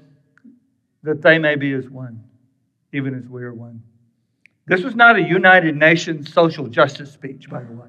That 1.04 1.22
they 1.22 1.38
may 1.40 1.56
be 1.56 1.74
as 1.74 1.90
one, 1.90 2.24
even 2.94 3.16
as 3.16 3.26
we 3.28 3.44
are 3.44 3.54
one. 3.54 3.82
This 4.68 4.84
was 4.84 4.96
not 4.96 5.16
a 5.16 5.22
United 5.22 5.76
Nations 5.76 6.32
social 6.32 6.68
justice 6.68 7.12
speech, 7.12 7.50
by 7.50 7.64
the 7.64 7.74
way. 7.74 7.88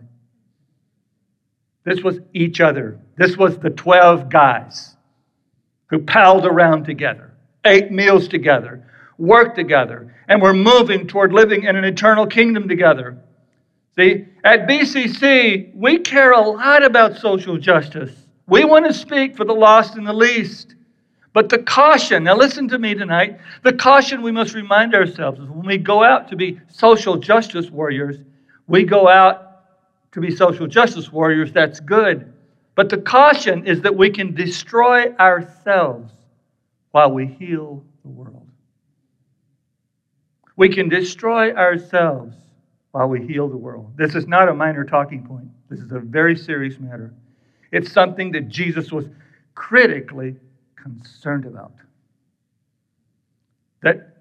This 1.84 2.02
was 2.02 2.20
each 2.32 2.60
other. 2.60 2.98
This 3.16 3.36
was 3.36 3.58
the 3.58 3.70
12 3.70 4.28
guys 4.28 4.96
who 5.92 5.98
palled 5.98 6.46
around 6.46 6.84
together, 6.84 7.30
ate 7.66 7.92
meals 7.92 8.26
together, 8.26 8.82
worked 9.18 9.54
together, 9.54 10.12
and 10.26 10.40
were 10.40 10.54
moving 10.54 11.06
toward 11.06 11.34
living 11.34 11.64
in 11.64 11.76
an 11.76 11.84
eternal 11.84 12.26
kingdom 12.26 12.66
together. 12.66 13.18
See, 13.94 14.24
at 14.42 14.66
BCC, 14.66 15.70
we 15.76 15.98
care 15.98 16.32
a 16.32 16.40
lot 16.40 16.82
about 16.82 17.18
social 17.18 17.58
justice. 17.58 18.10
We 18.46 18.64
want 18.64 18.86
to 18.86 18.94
speak 18.94 19.36
for 19.36 19.44
the 19.44 19.52
lost 19.52 19.96
and 19.96 20.06
the 20.06 20.14
least. 20.14 20.76
But 21.34 21.50
the 21.50 21.58
caution, 21.58 22.24
now 22.24 22.36
listen 22.36 22.68
to 22.68 22.78
me 22.78 22.94
tonight, 22.94 23.38
the 23.62 23.74
caution 23.74 24.22
we 24.22 24.32
must 24.32 24.54
remind 24.54 24.94
ourselves 24.94 25.40
is 25.40 25.48
when 25.50 25.66
we 25.66 25.76
go 25.76 26.02
out 26.02 26.26
to 26.30 26.36
be 26.36 26.58
social 26.68 27.16
justice 27.18 27.70
warriors, 27.70 28.16
we 28.66 28.84
go 28.84 29.08
out 29.08 29.60
to 30.12 30.20
be 30.20 30.34
social 30.34 30.66
justice 30.66 31.12
warriors, 31.12 31.52
that's 31.52 31.80
good. 31.80 32.32
But 32.74 32.88
the 32.88 32.98
caution 32.98 33.66
is 33.66 33.82
that 33.82 33.96
we 33.96 34.10
can 34.10 34.34
destroy 34.34 35.14
ourselves 35.16 36.12
while 36.92 37.12
we 37.12 37.26
heal 37.26 37.84
the 38.02 38.08
world. 38.08 38.48
We 40.56 40.68
can 40.68 40.88
destroy 40.88 41.52
ourselves 41.54 42.36
while 42.92 43.08
we 43.08 43.26
heal 43.26 43.48
the 43.48 43.56
world. 43.56 43.92
This 43.96 44.14
is 44.14 44.26
not 44.26 44.48
a 44.48 44.54
minor 44.54 44.84
talking 44.84 45.24
point. 45.24 45.48
This 45.68 45.80
is 45.80 45.92
a 45.92 45.98
very 45.98 46.36
serious 46.36 46.78
matter. 46.78 47.14
It's 47.72 47.90
something 47.90 48.32
that 48.32 48.48
Jesus 48.48 48.92
was 48.92 49.06
critically 49.54 50.36
concerned 50.76 51.46
about. 51.46 51.72
That 53.82 54.16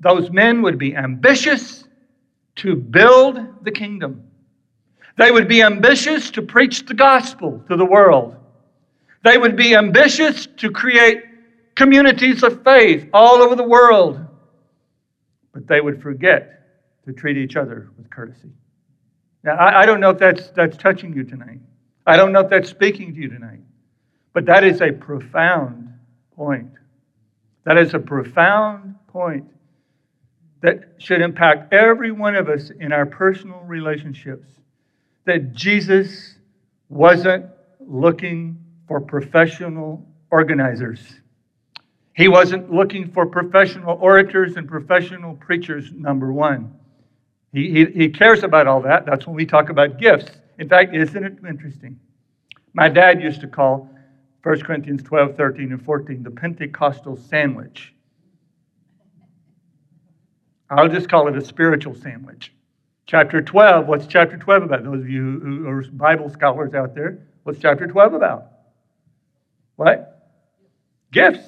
those 0.00 0.30
men 0.30 0.62
would 0.62 0.78
be 0.78 0.94
ambitious 0.94 1.84
to 2.56 2.76
build 2.76 3.64
the 3.64 3.70
kingdom. 3.70 4.30
They 5.16 5.30
would 5.30 5.48
be 5.48 5.62
ambitious 5.62 6.30
to 6.32 6.42
preach 6.42 6.86
the 6.86 6.94
gospel 6.94 7.62
to 7.68 7.76
the 7.76 7.84
world. 7.84 8.36
They 9.22 9.38
would 9.38 9.56
be 9.56 9.74
ambitious 9.74 10.46
to 10.58 10.70
create 10.70 11.22
communities 11.74 12.42
of 12.42 12.62
faith 12.64 13.08
all 13.12 13.42
over 13.42 13.54
the 13.54 13.62
world. 13.62 14.20
But 15.52 15.66
they 15.66 15.80
would 15.80 16.02
forget 16.02 16.50
to 17.06 17.12
treat 17.12 17.36
each 17.36 17.56
other 17.56 17.90
with 17.96 18.10
courtesy. 18.10 18.50
Now, 19.44 19.56
I, 19.56 19.82
I 19.82 19.86
don't 19.86 20.00
know 20.00 20.10
if 20.10 20.18
that's, 20.18 20.50
that's 20.50 20.76
touching 20.76 21.14
you 21.14 21.22
tonight. 21.22 21.60
I 22.06 22.16
don't 22.16 22.32
know 22.32 22.40
if 22.40 22.50
that's 22.50 22.68
speaking 22.68 23.14
to 23.14 23.20
you 23.20 23.28
tonight. 23.28 23.60
But 24.32 24.46
that 24.46 24.64
is 24.64 24.80
a 24.80 24.92
profound 24.92 25.92
point. 26.34 26.72
That 27.64 27.78
is 27.78 27.94
a 27.94 27.98
profound 27.98 28.96
point 29.08 29.46
that 30.60 30.94
should 30.98 31.20
impact 31.20 31.72
every 31.72 32.10
one 32.10 32.34
of 32.34 32.48
us 32.48 32.70
in 32.80 32.92
our 32.92 33.06
personal 33.06 33.60
relationships. 33.60 34.48
That 35.24 35.52
Jesus 35.52 36.36
wasn't 36.88 37.46
looking 37.80 38.58
for 38.86 39.00
professional 39.00 40.06
organizers. 40.30 41.20
He 42.14 42.28
wasn't 42.28 42.72
looking 42.72 43.10
for 43.10 43.26
professional 43.26 43.98
orators 44.00 44.56
and 44.56 44.68
professional 44.68 45.34
preachers, 45.34 45.90
number 45.92 46.32
one. 46.32 46.74
He, 47.52 47.70
he, 47.70 47.84
he 47.86 48.08
cares 48.08 48.42
about 48.42 48.66
all 48.66 48.80
that. 48.82 49.06
That's 49.06 49.26
when 49.26 49.34
we 49.34 49.46
talk 49.46 49.68
about 49.68 49.98
gifts. 49.98 50.30
In 50.58 50.68
fact, 50.68 50.94
isn't 50.94 51.24
it 51.24 51.38
interesting? 51.48 51.98
My 52.72 52.88
dad 52.88 53.20
used 53.20 53.40
to 53.40 53.48
call 53.48 53.88
1 54.42 54.60
Corinthians 54.60 55.02
12, 55.02 55.36
13, 55.36 55.72
and 55.72 55.82
14, 55.82 56.22
the 56.22 56.30
Pentecostal 56.30 57.16
sandwich. 57.16 57.94
I'll 60.70 60.88
just 60.88 61.08
call 61.08 61.28
it 61.28 61.36
a 61.36 61.44
spiritual 61.44 61.94
sandwich. 61.94 62.52
Chapter 63.06 63.42
12, 63.42 63.86
what's 63.86 64.06
chapter 64.06 64.36
12 64.38 64.62
about? 64.62 64.84
Those 64.84 65.00
of 65.00 65.08
you 65.08 65.38
who 65.40 65.68
are 65.68 65.82
Bible 65.92 66.30
scholars 66.30 66.72
out 66.72 66.94
there, 66.94 67.26
what's 67.42 67.58
chapter 67.58 67.86
12 67.86 68.14
about? 68.14 68.46
What? 69.76 70.30
Gifts. 71.12 71.46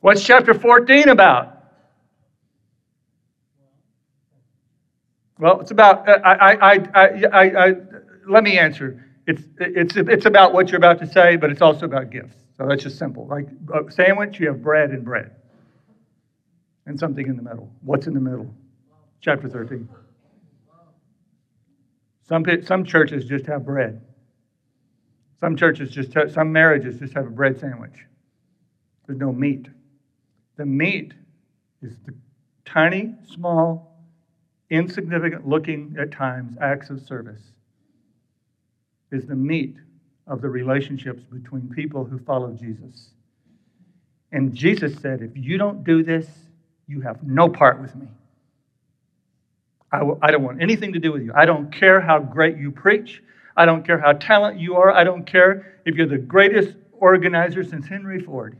What's 0.00 0.22
chapter 0.22 0.52
14 0.52 1.08
about? 1.08 1.56
Well, 5.38 5.60
it's 5.60 5.70
about, 5.70 6.06
uh, 6.06 6.18
I, 6.22 6.54
I, 6.54 6.74
I, 6.74 7.24
I, 7.32 7.68
I 7.68 7.74
let 8.28 8.44
me 8.44 8.58
answer. 8.58 9.02
It's, 9.26 9.42
it's, 9.58 9.96
it's 9.96 10.26
about 10.26 10.52
what 10.52 10.68
you're 10.68 10.76
about 10.76 10.98
to 10.98 11.06
say, 11.06 11.36
but 11.36 11.50
it's 11.50 11.62
also 11.62 11.86
about 11.86 12.10
gifts. 12.10 12.36
So 12.58 12.66
that's 12.68 12.82
just 12.82 12.98
simple. 12.98 13.26
Like 13.26 13.48
a 13.72 13.90
sandwich, 13.90 14.38
you 14.38 14.48
have 14.48 14.62
bread 14.62 14.90
and 14.90 15.02
bread. 15.02 15.34
And 16.84 16.98
something 16.98 17.26
in 17.26 17.36
the 17.36 17.42
middle. 17.42 17.72
What's 17.80 18.06
in 18.06 18.12
the 18.12 18.20
middle? 18.20 18.54
Chapter 19.22 19.48
13. 19.48 19.88
Some, 22.30 22.44
some 22.62 22.84
churches 22.84 23.24
just 23.24 23.46
have 23.46 23.66
bread. 23.66 24.00
Some 25.40 25.56
churches 25.56 25.90
just 25.90 26.14
have, 26.14 26.30
some 26.30 26.52
marriages 26.52 27.00
just 27.00 27.12
have 27.14 27.26
a 27.26 27.30
bread 27.30 27.58
sandwich. 27.58 28.06
There's 29.06 29.18
no 29.18 29.32
meat. 29.32 29.66
The 30.56 30.64
meat 30.64 31.12
is 31.82 31.96
the 32.06 32.14
tiny, 32.64 33.14
small, 33.34 34.06
insignificant 34.70 35.48
looking 35.48 35.96
at 35.98 36.12
times 36.12 36.56
acts 36.60 36.88
of 36.88 37.00
service 37.00 37.42
is 39.10 39.26
the 39.26 39.34
meat 39.34 39.74
of 40.28 40.40
the 40.40 40.48
relationships 40.48 41.24
between 41.24 41.68
people 41.68 42.04
who 42.04 42.20
follow 42.20 42.52
Jesus. 42.52 43.10
And 44.30 44.54
Jesus 44.54 44.94
said, 45.02 45.20
If 45.20 45.32
you 45.34 45.58
don't 45.58 45.82
do 45.82 46.04
this, 46.04 46.28
you 46.86 47.00
have 47.00 47.24
no 47.24 47.48
part 47.48 47.80
with 47.80 47.96
me. 47.96 48.06
I 49.92 49.98
w- 49.98 50.18
I 50.22 50.30
don't 50.30 50.42
want 50.42 50.62
anything 50.62 50.92
to 50.92 50.98
do 50.98 51.12
with 51.12 51.22
you. 51.22 51.32
I 51.34 51.44
don't 51.44 51.72
care 51.72 52.00
how 52.00 52.18
great 52.18 52.56
you 52.56 52.70
preach. 52.70 53.22
I 53.56 53.66
don't 53.66 53.84
care 53.84 53.98
how 53.98 54.12
talented 54.12 54.60
you 54.60 54.76
are. 54.76 54.92
I 54.92 55.04
don't 55.04 55.24
care 55.26 55.80
if 55.84 55.96
you're 55.96 56.06
the 56.06 56.18
greatest 56.18 56.76
organizer 56.92 57.64
since 57.64 57.86
Henry 57.86 58.20
Ford. 58.20 58.56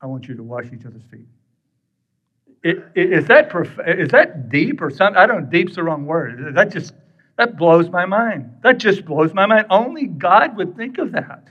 I 0.00 0.06
want 0.06 0.28
you 0.28 0.34
to 0.36 0.42
wash 0.42 0.66
each 0.72 0.86
other's 0.86 1.02
feet. 1.10 1.26
Is 2.64 3.26
that, 3.26 3.52
is 3.86 4.08
that 4.10 4.48
deep 4.48 4.80
or 4.80 4.90
something? 4.90 5.16
I 5.16 5.26
don't, 5.26 5.48
deep's 5.50 5.76
the 5.76 5.82
wrong 5.82 6.06
word. 6.06 6.54
That 6.54 6.72
just, 6.72 6.92
that 7.36 7.56
blows 7.56 7.88
my 7.88 8.04
mind. 8.04 8.50
That 8.62 8.78
just 8.78 9.04
blows 9.04 9.32
my 9.32 9.46
mind. 9.46 9.66
Only 9.70 10.06
God 10.06 10.56
would 10.56 10.76
think 10.76 10.98
of 10.98 11.12
that. 11.12 11.48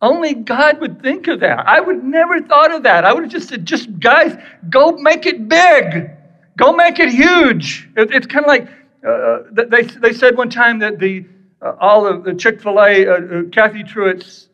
Only 0.00 0.34
God 0.34 0.80
would 0.80 1.02
think 1.02 1.26
of 1.26 1.40
that. 1.40 1.66
I 1.66 1.80
would 1.80 2.04
never 2.04 2.40
thought 2.40 2.72
of 2.72 2.84
that. 2.84 3.04
I 3.04 3.12
would 3.12 3.24
have 3.24 3.32
just 3.32 3.48
said, 3.48 3.66
just 3.66 3.98
guys, 3.98 4.36
go 4.70 4.92
make 4.92 5.26
it 5.26 5.48
big. 5.48 6.10
Go 6.56 6.72
make 6.72 6.98
it 6.98 7.10
huge. 7.10 7.88
It, 7.96 8.12
it's 8.12 8.26
kind 8.26 8.44
of 8.44 8.48
like 8.48 8.68
uh, 9.04 9.10
uh 9.10 9.42
they, 9.52 9.82
they 9.82 10.12
said 10.12 10.36
one 10.36 10.50
time 10.50 10.78
that 10.80 10.98
the 10.98 11.24
uh, 11.60 11.74
all 11.80 12.06
of 12.06 12.22
the 12.22 12.34
Chick 12.34 12.60
fil 12.60 12.78
A, 12.80 13.06
uh, 13.06 13.12
uh, 13.12 13.42
Cathy 13.50 13.82
Truett's 13.82 14.48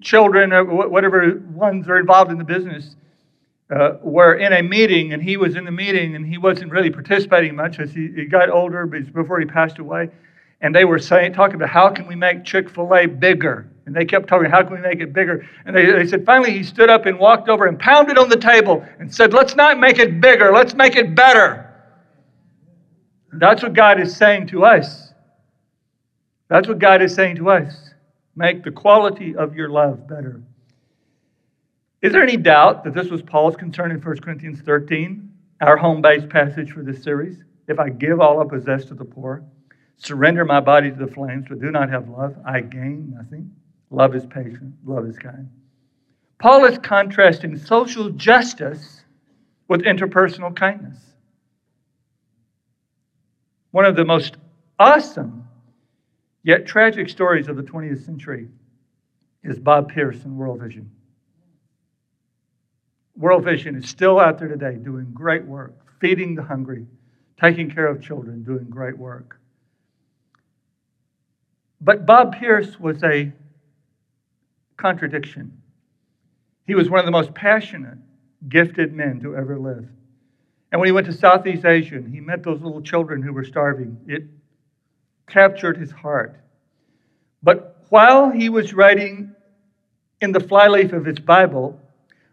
children, 0.00 0.52
uh, 0.52 0.64
whatever 0.64 1.42
ones 1.52 1.88
are 1.88 1.98
involved 1.98 2.30
in 2.30 2.38
the 2.38 2.44
business, 2.44 2.96
were 4.02 4.34
in 4.34 4.54
a 4.54 4.62
meeting, 4.62 5.12
and 5.12 5.22
he 5.22 5.36
was 5.36 5.56
in 5.56 5.64
the 5.64 5.70
meeting, 5.70 6.16
and 6.16 6.26
he 6.26 6.38
wasn't 6.38 6.70
really 6.70 6.90
participating 6.90 7.54
much 7.54 7.78
as 7.78 7.92
he, 7.92 8.10
he 8.12 8.24
got 8.24 8.48
older 8.48 8.86
before 8.86 9.38
he 9.40 9.44
passed 9.44 9.78
away. 9.78 10.08
And 10.62 10.74
they 10.74 10.86
were 10.86 10.98
saying, 10.98 11.34
talking 11.34 11.56
about 11.56 11.68
how 11.68 11.90
can 11.90 12.06
we 12.06 12.16
make 12.16 12.44
Chick 12.44 12.70
fil 12.70 12.94
A 12.94 13.06
bigger? 13.06 13.68
And 13.88 13.96
they 13.96 14.04
kept 14.04 14.28
talking, 14.28 14.50
how 14.50 14.62
can 14.62 14.74
we 14.74 14.80
make 14.80 15.00
it 15.00 15.14
bigger? 15.14 15.48
And 15.64 15.74
they, 15.74 15.86
they 15.90 16.06
said, 16.06 16.26
finally, 16.26 16.52
he 16.52 16.62
stood 16.62 16.90
up 16.90 17.06
and 17.06 17.18
walked 17.18 17.48
over 17.48 17.64
and 17.64 17.78
pounded 17.78 18.18
on 18.18 18.28
the 18.28 18.36
table 18.36 18.86
and 18.98 19.12
said, 19.12 19.32
let's 19.32 19.56
not 19.56 19.80
make 19.80 19.98
it 19.98 20.20
bigger, 20.20 20.52
let's 20.52 20.74
make 20.74 20.94
it 20.94 21.14
better. 21.14 21.74
That's 23.32 23.62
what 23.62 23.72
God 23.72 23.98
is 23.98 24.14
saying 24.14 24.48
to 24.48 24.66
us. 24.66 25.14
That's 26.48 26.68
what 26.68 26.78
God 26.78 27.00
is 27.00 27.14
saying 27.14 27.36
to 27.36 27.48
us. 27.48 27.94
Make 28.36 28.62
the 28.62 28.72
quality 28.72 29.34
of 29.34 29.56
your 29.56 29.70
love 29.70 30.06
better. 30.06 30.42
Is 32.02 32.12
there 32.12 32.22
any 32.22 32.36
doubt 32.36 32.84
that 32.84 32.92
this 32.92 33.08
was 33.08 33.22
Paul's 33.22 33.56
concern 33.56 33.90
in 33.90 34.02
1 34.02 34.18
Corinthians 34.18 34.60
13, 34.60 35.32
our 35.62 35.78
home 35.78 36.02
base 36.02 36.24
passage 36.28 36.72
for 36.72 36.82
this 36.82 37.02
series? 37.02 37.42
If 37.68 37.78
I 37.78 37.88
give 37.88 38.20
all 38.20 38.38
I 38.42 38.44
possess 38.46 38.84
to 38.84 38.94
the 38.94 39.06
poor, 39.06 39.44
surrender 39.96 40.44
my 40.44 40.60
body 40.60 40.90
to 40.90 40.96
the 40.96 41.10
flames, 41.10 41.46
but 41.48 41.58
do 41.58 41.70
not 41.70 41.88
have 41.88 42.10
love, 42.10 42.36
I 42.44 42.60
gain 42.60 43.14
nothing. 43.16 43.50
Love 43.90 44.14
is 44.14 44.26
patient, 44.26 44.74
love 44.84 45.06
is 45.06 45.18
kind. 45.18 45.48
Paul 46.38 46.64
is 46.66 46.78
contrasting 46.78 47.56
social 47.56 48.10
justice 48.10 49.02
with 49.66 49.82
interpersonal 49.82 50.54
kindness. 50.54 50.98
One 53.70 53.84
of 53.84 53.96
the 53.96 54.04
most 54.04 54.36
awesome 54.78 55.46
yet 56.42 56.66
tragic 56.66 57.08
stories 57.08 57.48
of 57.48 57.56
the 57.56 57.62
20th 57.62 58.04
century 58.04 58.48
is 59.42 59.58
Bob 59.58 59.90
Pierce 59.90 60.24
in 60.24 60.36
World 60.36 60.60
Vision. 60.60 60.90
World 63.16 63.44
Vision 63.44 63.74
is 63.74 63.88
still 63.88 64.20
out 64.20 64.38
there 64.38 64.48
today 64.48 64.76
doing 64.76 65.10
great 65.12 65.44
work, 65.44 65.74
feeding 66.00 66.34
the 66.34 66.42
hungry, 66.42 66.86
taking 67.40 67.70
care 67.70 67.86
of 67.86 68.00
children, 68.00 68.44
doing 68.44 68.64
great 68.64 68.96
work. 68.96 69.40
But 71.80 72.06
Bob 72.06 72.38
Pierce 72.38 72.78
was 72.78 73.02
a 73.02 73.32
contradiction. 74.78 75.52
He 76.66 76.74
was 76.74 76.88
one 76.88 77.00
of 77.00 77.04
the 77.04 77.12
most 77.12 77.34
passionate, 77.34 77.98
gifted 78.48 78.94
men 78.94 79.20
to 79.20 79.36
ever 79.36 79.58
live. 79.58 79.86
And 80.70 80.80
when 80.80 80.86
he 80.86 80.92
went 80.92 81.06
to 81.06 81.12
Southeast 81.12 81.64
Asia 81.64 81.96
and 81.96 82.12
he 82.12 82.20
met 82.20 82.42
those 82.42 82.60
little 82.60 82.80
children 82.80 83.22
who 83.22 83.32
were 83.32 83.44
starving, 83.44 83.98
it 84.06 84.24
captured 85.26 85.76
his 85.76 85.90
heart. 85.90 86.38
But 87.42 87.84
while 87.88 88.30
he 88.30 88.48
was 88.48 88.74
writing 88.74 89.34
in 90.20 90.32
the 90.32 90.40
flyleaf 90.40 90.92
of 90.92 91.04
his 91.04 91.18
Bible, 91.18 91.80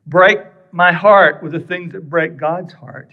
break 0.06 0.40
my 0.72 0.92
heart 0.92 1.42
with 1.42 1.54
the 1.54 1.60
things 1.60 1.94
that 1.94 2.10
break 2.10 2.38
God's 2.38 2.74
heart. 2.74 3.12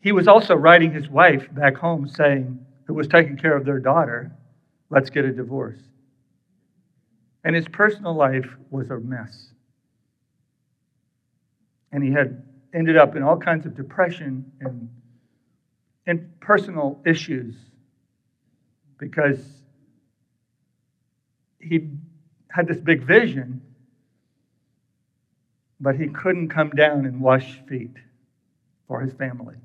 He 0.00 0.12
was 0.12 0.26
also 0.26 0.54
writing 0.54 0.92
his 0.92 1.08
wife 1.08 1.52
back 1.52 1.76
home 1.76 2.08
saying, 2.08 2.64
who 2.84 2.94
was 2.94 3.06
taking 3.06 3.36
care 3.36 3.56
of 3.56 3.64
their 3.64 3.78
daughter, 3.78 4.32
let's 4.90 5.10
get 5.10 5.24
a 5.24 5.32
divorce. 5.32 5.78
And 7.44 7.56
his 7.56 7.66
personal 7.68 8.14
life 8.14 8.48
was 8.70 8.90
a 8.90 8.98
mess. 8.98 9.48
And 11.90 12.02
he 12.02 12.12
had 12.12 12.42
ended 12.72 12.96
up 12.96 13.16
in 13.16 13.22
all 13.22 13.36
kinds 13.36 13.66
of 13.66 13.76
depression 13.76 14.50
and, 14.60 14.88
and 16.06 16.40
personal 16.40 17.00
issues 17.04 17.54
because 18.98 19.38
he 21.60 21.88
had 22.48 22.66
this 22.66 22.78
big 22.78 23.02
vision, 23.02 23.62
but 25.80 25.96
he 25.96 26.08
couldn't 26.08 26.48
come 26.48 26.70
down 26.70 27.04
and 27.06 27.20
wash 27.20 27.60
feet 27.68 27.96
for 28.86 29.00
his 29.00 29.12
family. 29.14 29.56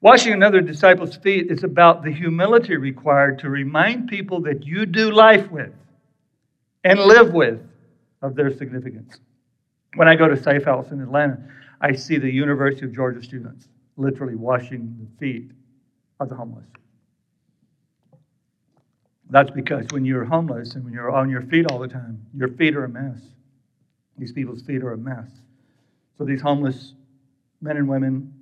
Washing 0.00 0.32
another 0.32 0.60
disciple's 0.60 1.16
feet 1.16 1.50
is 1.50 1.64
about 1.64 2.04
the 2.04 2.12
humility 2.12 2.76
required 2.76 3.40
to 3.40 3.50
remind 3.50 4.08
people 4.08 4.40
that 4.42 4.64
you 4.64 4.86
do 4.86 5.10
life 5.10 5.50
with 5.50 5.72
and 6.84 7.00
live 7.00 7.32
with 7.32 7.60
of 8.22 8.36
their 8.36 8.56
significance. 8.56 9.18
When 9.96 10.06
I 10.06 10.14
go 10.14 10.28
to 10.28 10.40
Safe 10.40 10.64
House 10.64 10.92
in 10.92 11.00
Atlanta, 11.00 11.38
I 11.80 11.94
see 11.94 12.16
the 12.16 12.30
University 12.30 12.84
of 12.84 12.94
Georgia 12.94 13.22
students 13.22 13.66
literally 13.96 14.36
washing 14.36 14.96
the 15.00 15.18
feet 15.18 15.50
of 16.20 16.28
the 16.28 16.36
homeless. 16.36 16.66
That's 19.30 19.50
because 19.50 19.86
when 19.90 20.04
you're 20.04 20.24
homeless 20.24 20.74
and 20.74 20.84
when 20.84 20.94
you're 20.94 21.10
on 21.10 21.28
your 21.28 21.42
feet 21.42 21.70
all 21.70 21.78
the 21.80 21.88
time, 21.88 22.24
your 22.34 22.48
feet 22.48 22.76
are 22.76 22.84
a 22.84 22.88
mess. 22.88 23.20
These 24.16 24.32
people's 24.32 24.62
feet 24.62 24.82
are 24.82 24.92
a 24.92 24.96
mess. 24.96 25.28
So 26.16 26.24
these 26.24 26.40
homeless 26.40 26.94
men 27.60 27.76
and 27.76 27.88
women 27.88 28.32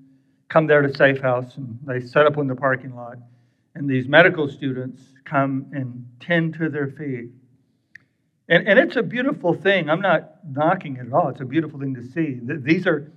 come 0.48 0.66
there 0.66 0.82
to 0.82 0.94
Safe 0.94 1.20
House 1.20 1.56
and 1.56 1.78
they 1.85 2.00
set 2.00 2.26
up 2.26 2.37
in 2.38 2.46
the 2.46 2.54
parking 2.54 2.94
lot. 2.94 3.18
And 3.74 3.88
these 3.88 4.09
medical 4.09 4.48
students 4.48 5.02
come 5.24 5.66
and 5.72 6.06
tend 6.20 6.54
to 6.54 6.68
their 6.68 6.88
feet. 6.88 7.30
And, 8.48 8.66
and 8.66 8.78
it's 8.78 8.96
a 8.96 9.02
beautiful 9.02 9.54
thing. 9.54 9.90
I'm 9.90 10.00
not 10.00 10.38
knocking 10.48 10.96
it 10.96 11.09
at 11.09 11.12
all. 11.12 11.28
It's 11.28 11.40
a 11.40 11.44
beautiful 11.44 11.78
thing 11.78 11.94
to 11.94 12.02
see. 12.02 12.38
These 12.42 12.87
are 12.87 13.12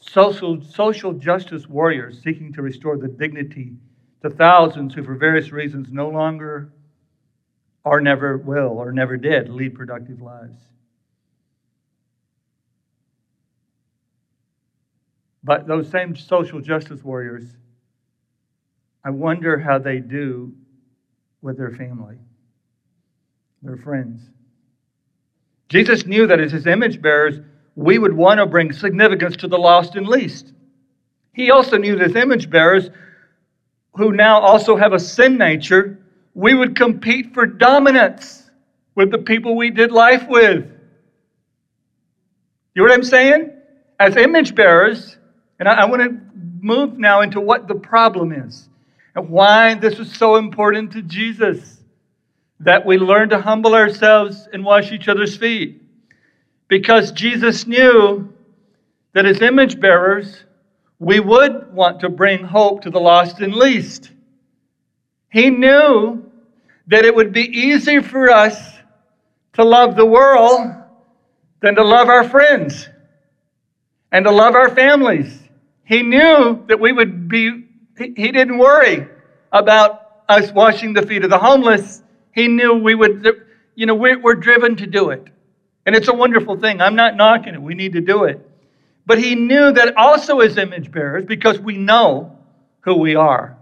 social, 0.00 0.62
social 0.62 1.12
justice 1.12 1.68
warriors 1.68 2.20
seeking 2.22 2.52
to 2.54 2.62
restore 2.62 2.98
the 2.98 3.08
dignity 3.08 3.74
to 4.22 4.30
thousands 4.30 4.94
who, 4.94 5.02
for 5.02 5.14
various 5.14 5.52
reasons, 5.52 5.92
no 5.92 6.08
longer 6.08 6.72
or 7.84 8.00
never 8.00 8.36
will 8.36 8.78
or 8.78 8.92
never 8.92 9.16
did 9.16 9.48
lead 9.48 9.74
productive 9.74 10.20
lives. 10.20 10.58
But 15.42 15.66
those 15.66 15.90
same 15.90 16.14
social 16.14 16.60
justice 16.60 17.02
warriors, 17.02 17.44
I 19.04 19.10
wonder 19.10 19.58
how 19.58 19.78
they 19.78 19.98
do 19.98 20.52
with 21.40 21.56
their 21.56 21.70
family, 21.70 22.18
their 23.62 23.78
friends. 23.78 24.20
Jesus 25.68 26.04
knew 26.04 26.26
that 26.26 26.40
as 26.40 26.52
his 26.52 26.66
image 26.66 27.00
bearers, 27.00 27.40
we 27.76 27.98
would 27.98 28.12
want 28.12 28.38
to 28.38 28.46
bring 28.46 28.72
significance 28.72 29.36
to 29.36 29.48
the 29.48 29.58
lost 29.58 29.96
and 29.96 30.06
least. 30.06 30.52
He 31.32 31.50
also 31.50 31.78
knew 31.78 31.96
that 31.96 32.10
as 32.10 32.16
image 32.16 32.50
bearers, 32.50 32.90
who 33.94 34.12
now 34.12 34.40
also 34.40 34.76
have 34.76 34.92
a 34.92 35.00
sin 35.00 35.38
nature, 35.38 35.98
we 36.34 36.54
would 36.54 36.76
compete 36.76 37.32
for 37.32 37.46
dominance 37.46 38.50
with 38.94 39.10
the 39.10 39.18
people 39.18 39.56
we 39.56 39.70
did 39.70 39.90
life 39.90 40.26
with. 40.28 40.70
You 42.74 42.82
know 42.82 42.88
what 42.88 42.92
I'm 42.92 43.04
saying? 43.04 43.50
As 43.98 44.16
image 44.16 44.54
bearers, 44.54 45.16
and 45.60 45.68
I, 45.68 45.82
I 45.82 45.84
want 45.84 46.02
to 46.02 46.18
move 46.60 46.98
now 46.98 47.20
into 47.20 47.40
what 47.40 47.68
the 47.68 47.74
problem 47.76 48.32
is 48.32 48.68
and 49.14 49.28
why 49.28 49.74
this 49.74 49.98
is 49.98 50.12
so 50.12 50.36
important 50.36 50.92
to 50.92 51.02
Jesus 51.02 51.78
that 52.60 52.84
we 52.84 52.98
learn 52.98 53.28
to 53.30 53.40
humble 53.40 53.74
ourselves 53.74 54.48
and 54.52 54.64
wash 54.64 54.90
each 54.90 55.08
other's 55.08 55.36
feet. 55.36 55.82
Because 56.68 57.12
Jesus 57.12 57.66
knew 57.66 58.32
that 59.12 59.26
as 59.26 59.40
image 59.40 59.80
bearers, 59.80 60.44
we 60.98 61.20
would 61.20 61.72
want 61.72 62.00
to 62.00 62.08
bring 62.08 62.44
hope 62.44 62.82
to 62.82 62.90
the 62.90 63.00
lost 63.00 63.40
and 63.40 63.54
least. 63.54 64.10
He 65.30 65.50
knew 65.50 66.30
that 66.86 67.04
it 67.04 67.14
would 67.14 67.32
be 67.32 67.42
easier 67.42 68.02
for 68.02 68.30
us 68.30 68.56
to 69.54 69.64
love 69.64 69.96
the 69.96 70.06
world 70.06 70.72
than 71.60 71.74
to 71.74 71.82
love 71.82 72.08
our 72.08 72.28
friends 72.28 72.88
and 74.12 74.24
to 74.24 74.30
love 74.30 74.54
our 74.54 74.74
families. 74.74 75.39
He 75.90 76.04
knew 76.04 76.64
that 76.68 76.78
we 76.78 76.92
would 76.92 77.28
be, 77.28 77.64
he 77.98 78.30
didn't 78.30 78.58
worry 78.58 79.08
about 79.50 80.22
us 80.28 80.52
washing 80.52 80.92
the 80.92 81.02
feet 81.02 81.24
of 81.24 81.30
the 81.30 81.38
homeless. 81.38 82.00
He 82.32 82.46
knew 82.46 82.74
we 82.74 82.94
would, 82.94 83.26
you 83.74 83.86
know, 83.86 83.96
we're, 83.96 84.36
driven 84.36 84.76
to 84.76 84.86
do 84.86 85.10
it. 85.10 85.26
And 85.84 85.96
it's 85.96 86.06
a 86.06 86.14
wonderful 86.14 86.56
thing. 86.60 86.80
I'm 86.80 86.94
not 86.94 87.16
knocking 87.16 87.54
it. 87.54 87.60
We 87.60 87.74
need 87.74 87.94
to 87.94 88.00
do 88.00 88.22
it. 88.22 88.48
But 89.04 89.18
he 89.18 89.34
knew 89.34 89.72
that 89.72 89.96
also 89.96 90.38
as 90.38 90.56
image 90.58 90.92
bearers, 90.92 91.24
because 91.24 91.58
we 91.58 91.76
know 91.76 92.38
who 92.82 92.94
we 92.94 93.16
are. 93.16 93.58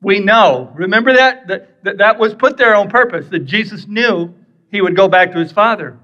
We 0.00 0.20
know. 0.20 0.70
Remember? 0.76 1.14
That, 1.14 1.48
that? 1.48 1.98
that 1.98 2.16
was 2.16 2.32
put 2.34 2.58
there 2.58 2.76
on 2.76 2.88
purpose, 2.88 3.26
that 3.30 3.40
Jesus 3.40 3.88
knew 3.88 4.32
he 4.70 4.80
would 4.80 4.94
go 4.94 5.08
back 5.08 5.32
to 5.32 5.40
his 5.40 5.50
Father. 5.50 5.98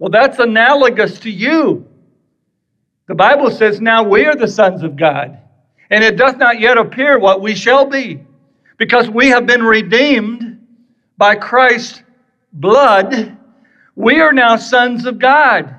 Well, 0.00 0.10
that's 0.10 0.40
analogous 0.40 1.20
to 1.20 1.30
you. 1.30 1.86
The 3.06 3.14
Bible 3.14 3.50
says, 3.50 3.80
Now 3.80 4.02
we 4.02 4.24
are 4.24 4.34
the 4.34 4.48
sons 4.48 4.82
of 4.82 4.96
God, 4.96 5.38
and 5.90 6.02
it 6.02 6.16
doth 6.16 6.36
not 6.36 6.60
yet 6.60 6.78
appear 6.78 7.18
what 7.18 7.40
we 7.40 7.54
shall 7.54 7.86
be, 7.86 8.20
because 8.78 9.08
we 9.10 9.28
have 9.28 9.46
been 9.46 9.62
redeemed 9.62 10.66
by 11.18 11.34
Christ's 11.34 12.02
blood. 12.52 13.36
We 13.96 14.20
are 14.20 14.32
now 14.32 14.56
sons 14.56 15.06
of 15.06 15.18
God. 15.18 15.74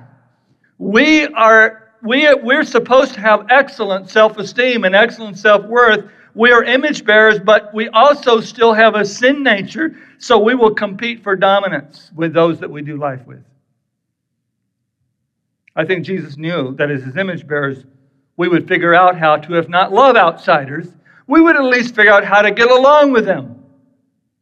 We 0.78 1.26
are 1.26 1.82
we, 2.02 2.32
we're 2.34 2.64
supposed 2.64 3.14
to 3.14 3.20
have 3.20 3.46
excellent 3.50 4.08
self 4.08 4.38
esteem 4.38 4.84
and 4.84 4.94
excellent 4.94 5.38
self 5.38 5.64
worth 5.64 6.08
we 6.36 6.52
are 6.52 6.62
image 6.64 7.06
bearers, 7.06 7.38
but 7.38 7.72
we 7.72 7.88
also 7.88 8.42
still 8.42 8.74
have 8.74 8.94
a 8.94 9.06
sin 9.06 9.42
nature, 9.42 9.96
so 10.18 10.38
we 10.38 10.54
will 10.54 10.74
compete 10.74 11.22
for 11.22 11.34
dominance 11.34 12.10
with 12.14 12.34
those 12.34 12.60
that 12.60 12.70
we 12.70 12.82
do 12.82 12.98
life 12.98 13.26
with. 13.26 13.42
I 15.76 15.84
think 15.84 16.06
Jesus 16.06 16.38
knew 16.38 16.74
that 16.76 16.90
as 16.90 17.02
his 17.04 17.16
image 17.16 17.46
bearers, 17.46 17.84
we 18.38 18.48
would 18.48 18.66
figure 18.66 18.94
out 18.94 19.16
how 19.16 19.36
to, 19.36 19.58
if 19.58 19.68
not 19.68 19.92
love 19.92 20.16
outsiders, 20.16 20.88
we 21.26 21.40
would 21.40 21.54
at 21.54 21.64
least 21.64 21.94
figure 21.94 22.12
out 22.12 22.24
how 22.24 22.40
to 22.40 22.50
get 22.50 22.70
along 22.70 23.12
with 23.12 23.26
them, 23.26 23.62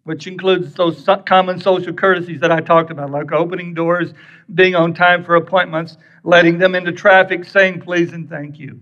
which 0.04 0.28
includes 0.28 0.74
those 0.74 1.06
common 1.26 1.60
social 1.60 1.92
courtesies 1.92 2.40
that 2.40 2.52
I 2.52 2.60
talked 2.60 2.90
about, 2.92 3.10
like 3.10 3.32
opening 3.32 3.74
doors, 3.74 4.14
being 4.54 4.76
on 4.76 4.94
time 4.94 5.24
for 5.24 5.34
appointments, 5.34 5.96
letting 6.22 6.58
them 6.58 6.74
into 6.76 6.92
traffic, 6.92 7.44
saying 7.44 7.80
please 7.80 8.12
and 8.12 8.28
thank 8.28 8.58
you. 8.58 8.80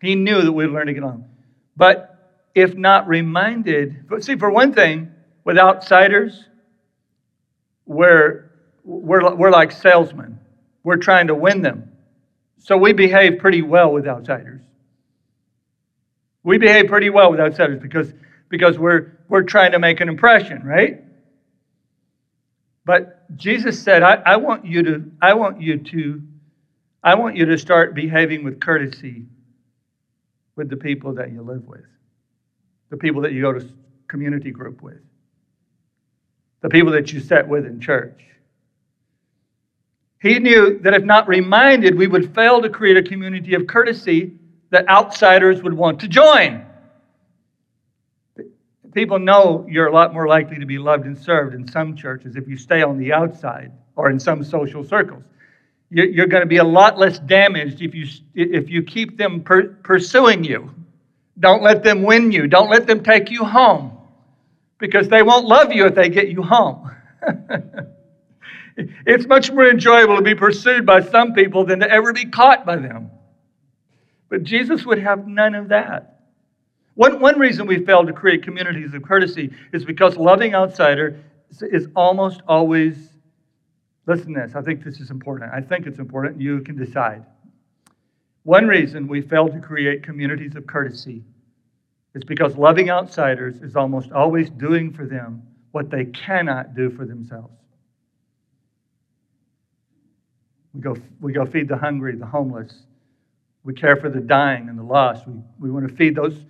He 0.00 0.14
knew 0.14 0.40
that 0.40 0.52
we'd 0.52 0.68
learn 0.68 0.86
to 0.86 0.94
get 0.94 1.02
along. 1.02 1.26
But 1.76 2.46
if 2.54 2.74
not 2.74 3.06
reminded, 3.06 4.08
but 4.08 4.24
see, 4.24 4.36
for 4.36 4.50
one 4.50 4.72
thing, 4.72 5.12
with 5.44 5.58
outsiders, 5.58 6.46
we're, 7.84 8.50
we're, 8.84 9.34
we're 9.34 9.50
like 9.50 9.72
salesmen. 9.72 10.39
We're 10.82 10.96
trying 10.96 11.28
to 11.28 11.34
win 11.34 11.62
them. 11.62 11.92
So 12.58 12.76
we 12.76 12.92
behave 12.92 13.38
pretty 13.38 13.62
well 13.62 13.92
with 13.92 14.06
outsiders. 14.06 14.60
We 16.42 16.58
behave 16.58 16.88
pretty 16.88 17.10
well 17.10 17.30
with 17.30 17.40
outsiders 17.40 17.80
because, 17.80 18.12
because 18.48 18.78
we're, 18.78 19.18
we're 19.28 19.42
trying 19.42 19.72
to 19.72 19.78
make 19.78 20.00
an 20.00 20.08
impression, 20.08 20.62
right? 20.64 21.04
But 22.84 23.36
Jesus 23.36 23.80
said, 23.80 24.02
I, 24.02 24.14
I 24.14 24.36
want 24.36 24.64
you 24.64 24.82
to, 24.82 25.10
I 25.20 25.34
want 25.34 25.60
you 25.60 25.78
to, 25.78 26.22
I 27.02 27.14
want 27.14 27.36
you 27.36 27.46
to 27.46 27.58
start 27.58 27.94
behaving 27.94 28.42
with 28.42 28.60
courtesy 28.60 29.26
with 30.56 30.68
the 30.68 30.76
people 30.76 31.14
that 31.14 31.30
you 31.30 31.42
live 31.42 31.66
with, 31.66 31.84
the 32.88 32.96
people 32.96 33.22
that 33.22 33.32
you 33.32 33.42
go 33.42 33.52
to 33.52 33.66
community 34.08 34.50
group 34.50 34.82
with, 34.82 35.00
the 36.62 36.68
people 36.68 36.92
that 36.92 37.12
you 37.12 37.20
sit 37.20 37.46
with 37.46 37.64
in 37.64 37.80
church. 37.80 38.20
He 40.20 40.38
knew 40.38 40.78
that 40.80 40.94
if 40.94 41.02
not 41.02 41.26
reminded, 41.28 41.96
we 41.96 42.06
would 42.06 42.34
fail 42.34 42.60
to 42.62 42.68
create 42.68 42.96
a 42.96 43.02
community 43.02 43.54
of 43.54 43.66
courtesy 43.66 44.32
that 44.70 44.88
outsiders 44.88 45.62
would 45.62 45.74
want 45.74 46.00
to 46.00 46.08
join. 46.08 46.64
People 48.92 49.18
know 49.18 49.66
you're 49.68 49.86
a 49.86 49.92
lot 49.92 50.12
more 50.12 50.26
likely 50.26 50.58
to 50.58 50.66
be 50.66 50.78
loved 50.78 51.06
and 51.06 51.16
served 51.16 51.54
in 51.54 51.66
some 51.66 51.96
churches 51.96 52.36
if 52.36 52.48
you 52.48 52.56
stay 52.56 52.82
on 52.82 52.98
the 52.98 53.12
outside 53.12 53.72
or 53.96 54.10
in 54.10 54.18
some 54.18 54.42
social 54.44 54.84
circles 54.84 55.22
you're 55.90 56.26
going 56.26 56.42
to 56.42 56.46
be 56.46 56.58
a 56.58 56.64
lot 56.64 56.98
less 56.98 57.18
damaged 57.18 57.82
if 57.82 57.94
you, 57.94 58.06
if 58.34 58.70
you 58.70 58.82
keep 58.82 59.18
them 59.18 59.42
per, 59.42 59.68
pursuing 59.82 60.44
you 60.44 60.72
Don't 61.40 61.62
let 61.62 61.82
them 61.82 62.02
win 62.02 62.30
you. 62.30 62.46
Don't 62.46 62.70
let 62.70 62.86
them 62.86 63.02
take 63.02 63.30
you 63.30 63.44
home 63.44 63.98
because 64.78 65.08
they 65.08 65.22
won't 65.22 65.46
love 65.46 65.72
you 65.72 65.86
if 65.86 65.94
they 65.94 66.08
get 66.08 66.28
you 66.28 66.42
home. 66.42 66.90
it's 69.06 69.26
much 69.26 69.50
more 69.50 69.68
enjoyable 69.68 70.16
to 70.16 70.22
be 70.22 70.34
pursued 70.34 70.86
by 70.86 71.00
some 71.00 71.32
people 71.32 71.64
than 71.64 71.80
to 71.80 71.90
ever 71.90 72.12
be 72.12 72.24
caught 72.24 72.64
by 72.64 72.76
them. 72.76 73.10
But 74.28 74.44
Jesus 74.44 74.86
would 74.86 74.98
have 74.98 75.26
none 75.26 75.54
of 75.54 75.68
that. 75.68 76.20
One, 76.94 77.20
one 77.20 77.38
reason 77.38 77.66
we 77.66 77.84
fail 77.84 78.04
to 78.04 78.12
create 78.12 78.42
communities 78.42 78.94
of 78.94 79.02
courtesy 79.02 79.50
is 79.72 79.84
because 79.84 80.16
loving 80.16 80.54
outsider 80.54 81.18
is 81.60 81.88
almost 81.96 82.42
always, 82.46 82.96
listen 84.06 84.34
to 84.34 84.40
this, 84.40 84.54
I 84.54 84.62
think 84.62 84.84
this 84.84 85.00
is 85.00 85.10
important. 85.10 85.50
I 85.52 85.60
think 85.60 85.86
it's 85.86 85.98
important. 85.98 86.40
You 86.40 86.60
can 86.60 86.76
decide. 86.76 87.24
One 88.44 88.66
reason 88.66 89.08
we 89.08 89.20
fail 89.20 89.48
to 89.48 89.60
create 89.60 90.02
communities 90.02 90.56
of 90.56 90.66
courtesy 90.66 91.22
is 92.14 92.24
because 92.24 92.56
loving 92.56 92.90
outsiders 92.90 93.62
is 93.62 93.76
almost 93.76 94.12
always 94.12 94.50
doing 94.50 94.92
for 94.92 95.06
them 95.06 95.42
what 95.72 95.90
they 95.90 96.06
cannot 96.06 96.74
do 96.74 96.90
for 96.90 97.06
themselves. 97.06 97.59
We 100.74 100.80
go, 100.80 100.96
we 101.20 101.32
go 101.32 101.44
feed 101.46 101.68
the 101.68 101.76
hungry, 101.76 102.16
the 102.16 102.26
homeless. 102.26 102.82
We 103.64 103.74
care 103.74 103.96
for 103.96 104.08
the 104.08 104.20
dying 104.20 104.68
and 104.68 104.78
the 104.78 104.82
lost. 104.82 105.26
We, 105.26 105.34
we 105.58 105.70
want 105.70 105.88
to 105.88 105.94
feed 105.94 106.14
those. 106.14 106.44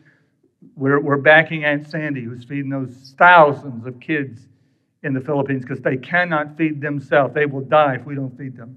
We're, 0.77 1.01
we're 1.01 1.17
backing 1.17 1.65
Aunt 1.65 1.89
Sandy, 1.89 2.23
who's 2.23 2.45
feeding 2.45 2.71
those 2.71 3.15
thousands 3.19 3.87
of 3.87 3.99
kids 3.99 4.47
in 5.03 5.15
the 5.15 5.21
Philippines 5.21 5.63
because 5.63 5.81
they 5.81 5.97
cannot 5.97 6.57
feed 6.57 6.81
themselves. 6.81 7.35
They 7.35 7.47
will 7.47 7.63
die 7.63 7.97
if 7.97 8.05
we 8.05 8.15
don't 8.15 8.37
feed 8.37 8.57
them. 8.57 8.77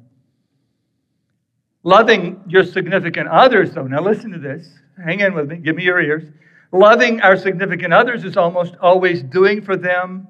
Loving 1.84 2.41
your 2.47 2.63
significant 2.63 3.27
others, 3.27 3.73
though, 3.73 3.86
now 3.86 4.01
listen 4.01 4.32
to 4.32 4.39
this. 4.39 4.69
Hang 5.03 5.19
in 5.19 5.34
with 5.34 5.49
me. 5.49 5.58
Give 5.58 5.75
me 5.75 5.84
your 5.84 6.01
ears. 6.01 6.23
Loving 6.71 7.19
our 7.21 7.36
significant 7.36 7.93
others 7.93 8.23
is 8.23 8.38
almost 8.38 8.75
always 8.82 9.21
doing 9.21 9.62
for 9.62 9.75
them 9.75 10.27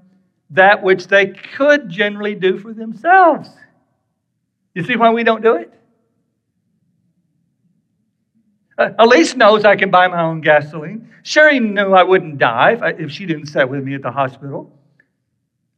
that 0.49 0.82
which 0.82 1.08
they 1.08 1.28
could 1.28 1.89
generally 1.89 2.36
do 2.36 2.58
for 2.58 2.73
themselves. 2.73 3.49
You 4.73 4.83
see 4.83 4.95
why 4.95 5.12
we 5.12 5.23
don't 5.23 5.43
do 5.43 5.55
it? 5.55 5.71
Uh, 8.77 8.89
Elise 8.97 9.36
knows 9.36 9.65
I 9.65 9.75
can 9.75 9.91
buy 9.91 10.07
my 10.07 10.21
own 10.21 10.41
gasoline. 10.41 11.09
Sherry 11.21 11.59
knew 11.59 11.93
I 11.93 12.03
wouldn't 12.03 12.39
die 12.39 12.71
if, 12.71 12.81
I, 12.81 12.89
if 12.89 13.12
she 13.12 13.25
didn't 13.25 13.45
sit 13.45 13.69
with 13.69 13.83
me 13.83 13.93
at 13.93 14.01
the 14.01 14.12
hospital. 14.12 14.71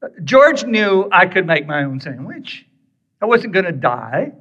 Uh, 0.01 0.08
George 0.23 0.63
knew 0.63 1.10
I 1.12 1.25
could 1.25 1.45
make 1.45 1.67
my 1.67 1.84
own 1.84 1.99
sandwich. 1.99 2.65
I 3.21 3.25
wasn't 3.25 3.53
going 3.53 3.65
to 3.65 3.73
die. 3.73 4.31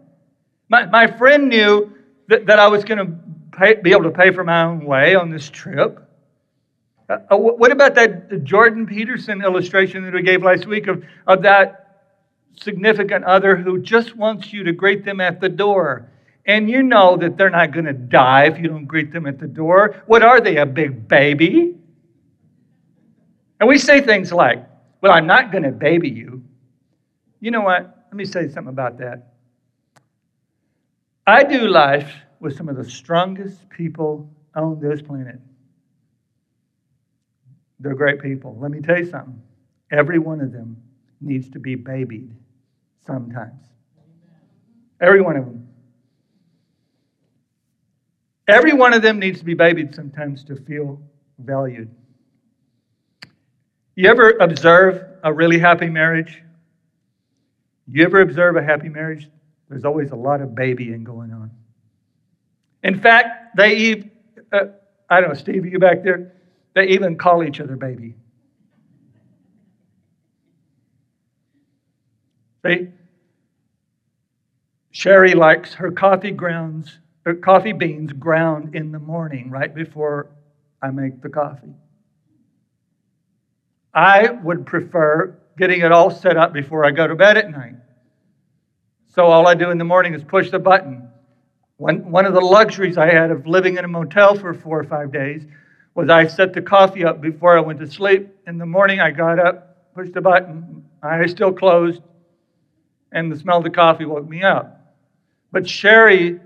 My, 0.68 0.86
my 0.86 1.06
friend 1.06 1.48
knew 1.48 1.92
that, 2.28 2.46
that 2.46 2.58
I 2.58 2.68
was 2.68 2.84
going 2.84 2.98
to 2.98 3.74
be 3.82 3.90
able 3.90 4.04
to 4.04 4.10
pay 4.10 4.30
for 4.30 4.44
my 4.44 4.62
own 4.62 4.84
way 4.84 5.14
on 5.14 5.30
this 5.30 5.50
trip. 5.50 6.00
Uh, 7.08 7.18
uh 7.30 7.36
what 7.36 7.70
about 7.70 7.94
that 7.96 8.44
Jordan 8.44 8.86
Peterson 8.86 9.42
illustration 9.42 10.04
that 10.04 10.14
we 10.14 10.22
gave 10.22 10.42
last 10.42 10.66
week 10.66 10.86
of, 10.86 11.04
of 11.26 11.42
that 11.42 11.83
significant 12.56 13.24
other 13.24 13.56
who 13.56 13.80
just 13.80 14.16
wants 14.16 14.52
you 14.52 14.64
to 14.64 14.72
greet 14.72 15.04
them 15.04 15.20
at 15.20 15.40
the 15.40 15.48
door? 15.48 16.10
And 16.46 16.68
you 16.68 16.82
know 16.82 17.16
that 17.16 17.36
they're 17.36 17.50
not 17.50 17.72
going 17.72 17.86
to 17.86 17.92
die 17.92 18.44
if 18.44 18.58
you 18.58 18.68
don't 18.68 18.84
greet 18.84 19.12
them 19.12 19.26
at 19.26 19.38
the 19.38 19.46
door. 19.46 20.02
What 20.06 20.22
are 20.22 20.40
they, 20.40 20.58
a 20.58 20.66
big 20.66 21.08
baby? 21.08 21.76
And 23.60 23.68
we 23.68 23.78
say 23.78 24.00
things 24.00 24.32
like, 24.32 24.66
Well, 25.00 25.12
I'm 25.12 25.26
not 25.26 25.52
going 25.52 25.64
to 25.64 25.70
baby 25.70 26.10
you. 26.10 26.42
You 27.40 27.50
know 27.50 27.62
what? 27.62 28.06
Let 28.08 28.14
me 28.14 28.24
say 28.24 28.48
something 28.48 28.68
about 28.72 28.98
that. 28.98 29.32
I 31.26 31.42
do 31.42 31.66
life 31.66 32.12
with 32.40 32.56
some 32.56 32.68
of 32.68 32.76
the 32.76 32.88
strongest 32.88 33.68
people 33.70 34.30
on 34.54 34.78
this 34.80 35.00
planet. 35.00 35.40
They're 37.80 37.94
great 37.94 38.20
people. 38.20 38.56
Let 38.60 38.70
me 38.70 38.80
tell 38.80 38.98
you 38.98 39.06
something. 39.06 39.42
Every 39.90 40.18
one 40.18 40.40
of 40.40 40.52
them 40.52 40.76
needs 41.20 41.48
to 41.50 41.58
be 41.58 41.74
babied 41.74 42.30
sometimes. 43.06 43.60
Every 45.00 45.20
one 45.20 45.36
of 45.36 45.44
them. 45.44 45.68
Every 48.46 48.72
one 48.72 48.92
of 48.92 49.02
them 49.02 49.18
needs 49.18 49.38
to 49.38 49.44
be 49.44 49.54
babied 49.54 49.94
sometimes 49.94 50.44
to 50.44 50.56
feel 50.56 51.00
valued. 51.38 51.90
You 53.96 54.10
ever 54.10 54.30
observe 54.40 55.04
a 55.22 55.32
really 55.32 55.58
happy 55.58 55.88
marriage? 55.88 56.42
You 57.86 58.04
ever 58.04 58.20
observe 58.20 58.56
a 58.56 58.62
happy 58.62 58.88
marriage? 58.88 59.28
There's 59.68 59.84
always 59.84 60.10
a 60.10 60.16
lot 60.16 60.40
of 60.40 60.54
babying 60.54 61.04
going 61.04 61.32
on. 61.32 61.50
In 62.82 63.00
fact, 63.00 63.56
they 63.56 63.76
even, 63.76 64.10
uh, 64.52 64.66
I 65.08 65.20
don't 65.20 65.30
know, 65.30 65.34
Steve, 65.34 65.64
are 65.64 65.68
you 65.68 65.78
back 65.78 66.02
there? 66.02 66.34
They 66.74 66.88
even 66.88 67.16
call 67.16 67.44
each 67.44 67.60
other 67.60 67.76
baby. 67.76 68.14
Sherry 74.90 75.34
likes 75.34 75.74
her 75.74 75.90
coffee 75.90 76.30
grounds, 76.30 76.98
her 77.24 77.34
coffee 77.34 77.72
beans 77.72 78.12
ground 78.12 78.74
in 78.74 78.92
the 78.92 78.98
morning, 78.98 79.50
right 79.50 79.74
before 79.74 80.30
I 80.80 80.90
make 80.90 81.20
the 81.20 81.28
coffee. 81.28 81.74
I 83.92 84.30
would 84.30 84.66
prefer 84.66 85.36
getting 85.58 85.80
it 85.80 85.92
all 85.92 86.10
set 86.10 86.36
up 86.36 86.52
before 86.52 86.84
I 86.84 86.90
go 86.90 87.06
to 87.06 87.14
bed 87.14 87.36
at 87.36 87.50
night. 87.50 87.74
So 89.14 89.26
all 89.26 89.46
I 89.46 89.54
do 89.54 89.70
in 89.70 89.78
the 89.78 89.84
morning 89.84 90.14
is 90.14 90.24
push 90.24 90.50
the 90.50 90.58
button. 90.58 91.08
One, 91.76 92.10
one 92.10 92.26
of 92.26 92.34
the 92.34 92.40
luxuries 92.40 92.98
I 92.98 93.12
had 93.12 93.30
of 93.30 93.46
living 93.46 93.76
in 93.76 93.84
a 93.84 93.88
motel 93.88 94.34
for 94.34 94.54
four 94.54 94.80
or 94.80 94.84
five 94.84 95.12
days 95.12 95.44
was 95.94 96.08
I 96.08 96.26
set 96.26 96.52
the 96.52 96.62
coffee 96.62 97.04
up 97.04 97.20
before 97.20 97.56
I 97.56 97.60
went 97.60 97.78
to 97.80 97.90
sleep. 97.90 98.28
In 98.46 98.58
the 98.58 98.66
morning, 98.66 99.00
I 99.00 99.10
got 99.10 99.38
up, 99.38 99.94
pushed 99.94 100.12
the 100.12 100.20
button, 100.20 100.84
eyes 101.02 101.30
still 101.30 101.52
closed, 101.52 102.02
and 103.14 103.30
the 103.32 103.38
smell 103.38 103.58
of 103.58 103.64
the 103.64 103.70
coffee 103.70 104.04
woke 104.04 104.28
me 104.28 104.42
up. 104.42 104.94
But 105.52 105.66
Sherry 105.66 106.40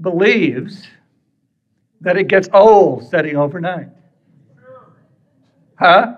believes 0.00 0.86
that 2.02 2.16
it 2.16 2.28
gets 2.28 2.48
old 2.52 3.08
setting 3.08 3.36
overnight. 3.36 3.88
Huh? 5.78 6.14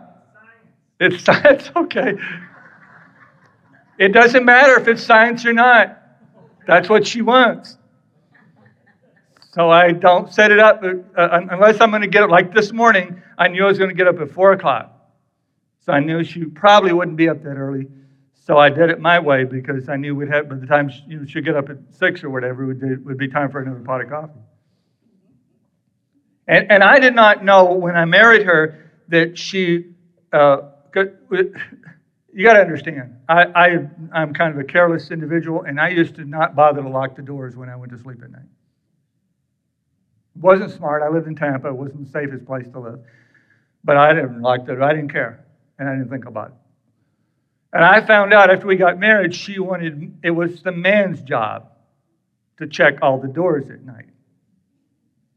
It's 1.00 1.24
science, 1.24 1.70
okay. 1.74 2.14
It 3.98 4.08
doesn't 4.08 4.44
matter 4.44 4.78
if 4.78 4.88
it's 4.88 5.02
science 5.02 5.46
or 5.46 5.52
not. 5.52 5.98
That's 6.66 6.88
what 6.88 7.06
she 7.06 7.22
wants. 7.22 7.78
So 9.52 9.70
I 9.70 9.92
don't 9.92 10.32
set 10.32 10.50
it 10.50 10.58
up 10.58 10.82
uh, 10.82 11.40
unless 11.50 11.80
I'm 11.80 11.90
going 11.90 12.02
to 12.02 12.08
get 12.08 12.24
up. 12.24 12.30
Like 12.30 12.52
this 12.52 12.72
morning, 12.72 13.22
I 13.38 13.48
knew 13.48 13.64
I 13.64 13.68
was 13.68 13.78
going 13.78 13.90
to 13.90 13.96
get 13.96 14.08
up 14.08 14.18
at 14.18 14.30
4 14.30 14.52
o'clock. 14.52 14.88
So 15.80 15.92
I 15.92 16.00
knew 16.00 16.24
she 16.24 16.44
probably 16.44 16.92
wouldn't 16.92 17.16
be 17.16 17.28
up 17.28 17.42
that 17.42 17.56
early. 17.56 17.86
So 18.44 18.58
I 18.58 18.70
did 18.70 18.90
it 18.90 18.98
my 18.98 19.20
way 19.20 19.44
because 19.44 19.88
I 19.88 19.94
knew 19.94 20.16
we'd 20.16 20.28
have, 20.28 20.48
by 20.48 20.56
the 20.56 20.66
time 20.66 20.88
she, 20.88 21.00
you 21.06 21.20
know, 21.20 21.26
she'd 21.26 21.44
get 21.44 21.54
up 21.54 21.70
at 21.70 21.76
6 21.90 22.24
or 22.24 22.30
whatever, 22.30 22.64
it 22.64 22.80
would, 22.80 23.06
would 23.06 23.18
be 23.18 23.28
time 23.28 23.52
for 23.52 23.60
another 23.60 23.78
pot 23.78 24.00
of 24.00 24.08
coffee. 24.08 24.40
And, 26.48 26.70
and 26.72 26.82
I 26.82 26.98
did 26.98 27.14
not 27.14 27.44
know 27.44 27.72
when 27.72 27.94
I 27.96 28.04
married 28.04 28.44
her 28.44 28.90
that 29.08 29.38
she, 29.38 29.94
uh, 30.32 30.70
you 30.94 32.44
got 32.44 32.54
to 32.54 32.60
understand, 32.60 33.14
I, 33.28 33.44
I, 33.44 33.88
I'm 34.12 34.34
kind 34.34 34.52
of 34.52 34.58
a 34.58 34.64
careless 34.64 35.12
individual, 35.12 35.62
and 35.62 35.80
I 35.80 35.90
used 35.90 36.16
to 36.16 36.24
not 36.24 36.56
bother 36.56 36.82
to 36.82 36.88
lock 36.88 37.14
the 37.14 37.22
doors 37.22 37.56
when 37.56 37.68
I 37.68 37.76
went 37.76 37.92
to 37.92 37.98
sleep 37.98 38.22
at 38.24 38.32
night. 38.32 38.42
Wasn't 40.34 40.72
smart. 40.72 41.04
I 41.04 41.08
lived 41.08 41.28
in 41.28 41.36
Tampa. 41.36 41.68
It 41.68 41.76
wasn't 41.76 42.06
the 42.06 42.10
safest 42.10 42.44
place 42.44 42.66
to 42.72 42.80
live. 42.80 42.98
But 43.84 43.98
I 43.98 44.12
didn't 44.12 44.42
like 44.42 44.66
that. 44.66 44.82
I 44.82 44.92
didn't 44.94 45.12
care. 45.12 45.46
And 45.78 45.88
I 45.88 45.92
didn't 45.92 46.10
think 46.10 46.24
about 46.24 46.48
it. 46.48 46.54
And 47.72 47.84
I 47.84 48.04
found 48.04 48.34
out 48.34 48.50
after 48.50 48.66
we 48.66 48.76
got 48.76 48.98
married, 48.98 49.34
she 49.34 49.58
wanted, 49.58 50.14
it 50.22 50.30
was 50.30 50.62
the 50.62 50.72
man's 50.72 51.22
job 51.22 51.70
to 52.58 52.66
check 52.66 52.98
all 53.00 53.18
the 53.18 53.28
doors 53.28 53.70
at 53.70 53.82
night. 53.82 54.10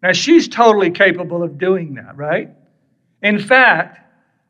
Now, 0.04 0.12
she's 0.12 0.48
totally 0.48 0.92
capable 0.92 1.42
of 1.42 1.58
doing 1.58 1.94
that, 1.96 2.16
right? 2.18 2.50
In 3.24 3.40
fact, 3.40 4.00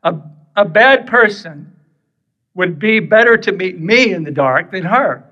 a, 0.04 0.16
a 0.56 0.66
bad 0.66 1.06
person 1.08 1.72
would 2.56 2.80
be 2.80 3.00
better 3.00 3.38
to 3.38 3.52
meet 3.52 3.80
me 3.80 4.14
in 4.14 4.24
the 4.24 4.32
dark 4.32 4.72
than 4.72 4.84
her. 4.84 5.24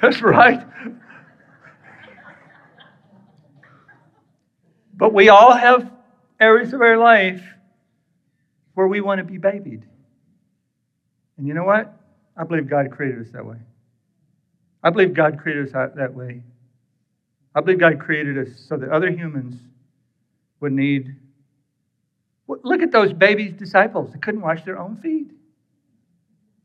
That's 0.00 0.22
right. 0.22 0.64
But 4.94 5.12
we 5.12 5.28
all 5.28 5.52
have 5.52 5.90
areas 6.44 6.72
of 6.72 6.80
our 6.80 6.96
life 6.96 7.42
where 8.74 8.86
we 8.86 9.00
want 9.00 9.18
to 9.18 9.24
be 9.24 9.38
babied. 9.38 9.84
And 11.38 11.46
you 11.46 11.54
know 11.54 11.64
what? 11.64 12.00
I 12.36 12.44
believe 12.44 12.68
God 12.68 12.90
created 12.90 13.20
us 13.20 13.32
that 13.32 13.44
way. 13.44 13.56
I 14.82 14.90
believe 14.90 15.14
God 15.14 15.38
created 15.38 15.66
us 15.66 15.92
that 15.96 16.14
way. 16.14 16.42
I 17.54 17.60
believe 17.60 17.78
God 17.78 17.98
created 17.98 18.36
us 18.38 18.48
so 18.68 18.76
that 18.76 18.90
other 18.90 19.10
humans 19.10 19.56
would 20.60 20.72
need 20.72 21.16
Look 22.46 22.82
at 22.82 22.92
those 22.92 23.12
baby 23.12 23.48
disciples. 23.48 24.12
They 24.12 24.18
couldn't 24.18 24.42
wash 24.42 24.64
their 24.64 24.78
own 24.78 24.96
feet. 24.96 25.30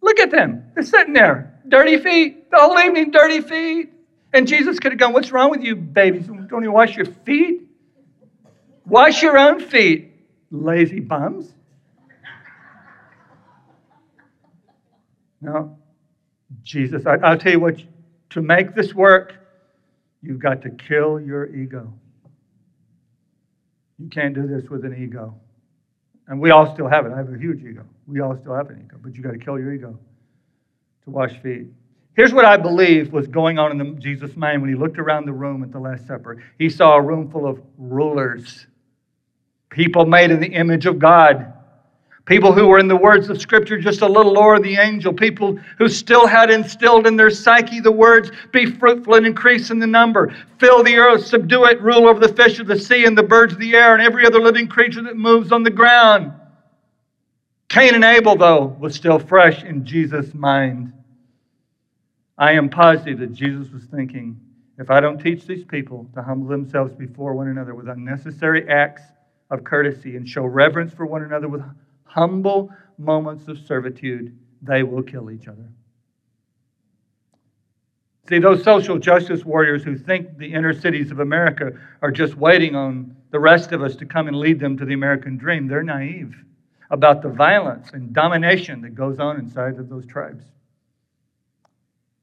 Look 0.02 0.20
at 0.20 0.32
them. 0.32 0.72
They're 0.74 0.84
sitting 0.84 1.14
there, 1.14 1.60
dirty 1.68 1.98
feet, 1.98 2.52
the 2.52 2.58
whole 2.58 2.78
evening, 2.80 3.12
dirty 3.12 3.42
feet. 3.42 3.94
And 4.34 4.48
Jesus 4.48 4.80
could 4.80 4.92
have 4.92 5.00
gone, 5.00 5.14
What's 5.14 5.32
wrong 5.32 5.50
with 5.50 5.64
you, 5.64 5.76
babies? 5.76 6.28
Don't 6.28 6.64
you 6.64 6.72
wash 6.72 6.96
your 6.96 7.06
feet? 7.06 7.69
Wash 8.90 9.22
your 9.22 9.38
own 9.38 9.60
feet, 9.60 10.12
lazy 10.52 11.00
bums. 11.00 11.54
No. 15.42 15.78
Jesus, 16.64 17.06
I, 17.06 17.16
will 17.18 17.38
tell 17.38 17.52
you 17.52 17.60
what, 17.60 17.82
to 18.32 18.42
make 18.42 18.76
this 18.76 18.94
work, 18.94 19.36
you've 20.22 20.40
got 20.40 20.62
to 20.64 20.70
kill 20.70 21.20
your 21.20 21.54
ego. 21.56 21.94
You 24.00 24.10
can't 24.10 24.34
do 24.34 24.48
this 24.48 24.70
with 24.70 24.86
an 24.86 25.02
ego. 25.02 25.36
And 26.28 26.40
we 26.40 26.52
all 26.52 26.74
still 26.74 26.88
have 26.88 27.06
it. 27.06 27.12
I 27.12 27.18
have 27.18 27.34
a 27.34 27.38
huge 27.38 27.64
ego. 27.64 27.86
We 28.08 28.22
all 28.22 28.38
still 28.38 28.56
have 28.56 28.70
an 28.70 28.84
ego, 28.86 28.98
but 29.02 29.16
you 29.16 29.24
got 29.24 29.32
to 29.32 29.40
kill 29.40 29.60
your 29.60 29.74
ego 29.74 29.98
to 31.04 31.10
wash 31.10 31.38
feet. 31.42 31.68
Here's 32.16 32.34
what 32.34 32.46
I 32.46 32.58
believe 32.58 33.14
was 33.14 33.28
going 33.28 33.58
on 33.60 33.80
in 33.80 34.02
Jesus' 34.02 34.36
mind 34.36 34.62
when 34.62 34.70
he 34.70 34.76
looked 34.76 35.00
around 35.00 35.26
the 35.26 35.34
room 35.34 35.64
at 35.64 35.72
the 35.72 35.80
Last 35.80 36.06
Supper. 36.06 36.44
He 36.58 36.70
saw 36.70 36.96
a 36.96 37.02
room 37.02 37.32
full 37.32 37.48
of 37.48 37.62
rulers, 37.78 38.68
people 39.70 40.06
made 40.06 40.32
in 40.32 40.40
the 40.40 40.54
image 40.54 40.86
of 40.86 41.00
God, 41.00 41.54
people 42.26 42.54
who 42.54 42.68
were, 42.68 42.80
in 42.80 42.88
the 42.88 42.96
words 42.96 43.30
of 43.30 43.42
Scripture, 43.42 43.80
just 43.80 44.02
a 44.02 44.08
little 44.08 44.34
lower 44.34 44.56
than 44.56 44.64
the 44.64 44.78
angel, 44.78 45.14
people 45.14 45.58
who 45.78 45.88
still 45.88 46.28
had 46.28 46.52
instilled 46.52 47.08
in 47.08 47.16
their 47.16 47.30
psyche 47.30 47.80
the 47.80 47.92
words, 47.92 48.32
Be 48.52 48.66
fruitful 48.68 49.16
and 49.16 49.26
increase 49.26 49.72
in 49.72 49.80
the 49.80 49.88
number, 49.88 50.36
fill 50.60 50.84
the 50.84 50.98
earth, 50.98 51.26
subdue 51.26 51.66
it, 51.66 51.82
rule 51.82 52.08
over 52.08 52.20
the 52.20 52.34
fish 52.34 52.60
of 52.60 52.68
the 52.68 52.80
sea 52.80 53.06
and 53.06 53.18
the 53.18 53.24
birds 53.24 53.54
of 53.54 53.60
the 53.60 53.76
air 53.76 53.94
and 53.94 54.02
every 54.02 54.26
other 54.26 54.40
living 54.40 54.68
creature 54.68 55.02
that 55.04 55.18
moves 55.18 55.52
on 55.52 55.64
the 55.64 55.70
ground. 55.70 56.34
Cain 57.68 57.94
and 57.94 58.04
Abel, 58.04 58.36
though, 58.36 58.66
was 58.80 58.96
still 58.96 59.20
fresh 59.20 59.64
in 59.64 59.86
Jesus' 59.86 60.34
mind. 60.34 60.92
I 62.38 62.54
am 62.54 62.70
positive 62.70 63.20
that 63.20 63.34
Jesus 63.34 63.70
was 63.72 63.84
thinking 63.84 64.40
if 64.78 64.90
I 64.90 65.02
don't 65.02 65.20
teach 65.20 65.46
these 65.46 65.66
people 65.66 66.10
to 66.16 66.24
humble 66.24 66.48
themselves 66.48 66.96
before 66.96 67.34
one 67.34 67.50
another 67.50 67.76
with 67.76 67.90
unnecessary 67.90 68.68
acts 68.70 69.02
of 69.50 69.64
courtesy 69.64 70.16
and 70.16 70.28
show 70.28 70.44
reverence 70.44 70.94
for 70.94 71.06
one 71.06 71.24
another 71.24 71.48
with 71.48 71.64
humble 72.04 72.72
moments 72.98 73.48
of 73.48 73.58
servitude, 73.60 74.38
they 74.62 74.84
will 74.84 75.04
kill 75.04 75.32
each 75.32 75.48
other. 75.48 75.70
See, 78.28 78.38
those 78.38 78.64
social 78.64 79.00
justice 79.00 79.44
warriors 79.44 79.84
who 79.84 79.98
think 79.98 80.38
the 80.38 80.54
inner 80.54 80.74
cities 80.74 81.10
of 81.10 81.20
America 81.20 81.72
are 82.02 82.12
just 82.12 82.36
waiting 82.36 82.76
on 82.76 83.16
the 83.32 83.40
rest 83.40 83.72
of 83.72 83.82
us 83.82 83.96
to 83.96 84.06
come 84.06 84.28
and 84.28 84.38
lead 84.38 84.60
them 84.60 84.78
to 84.78 84.86
the 84.86 84.94
American 84.94 85.38
dream, 85.38 85.68
they're 85.68 85.82
naive 85.82 86.36
about 86.92 87.22
the 87.22 87.30
violence 87.30 87.90
and 87.94 88.14
domination 88.14 88.82
that 88.82 88.96
goes 88.96 89.20
on 89.20 89.40
inside 89.40 89.80
of 89.80 89.90
those 89.90 90.06
tribes. 90.06 90.44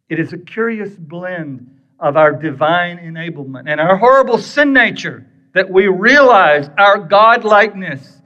It 0.08 0.20
is 0.20 0.32
a 0.32 0.38
curious 0.38 0.94
blend 0.94 1.80
of 1.98 2.16
our 2.16 2.32
divine 2.32 2.98
enablement 2.98 3.68
and 3.68 3.80
our 3.80 3.96
horrible 3.96 4.38
sin 4.38 4.72
nature 4.72 5.26
that 5.56 5.70
we 5.70 5.86
realize 5.86 6.68
our 6.76 6.98
godlikeness 6.98 8.20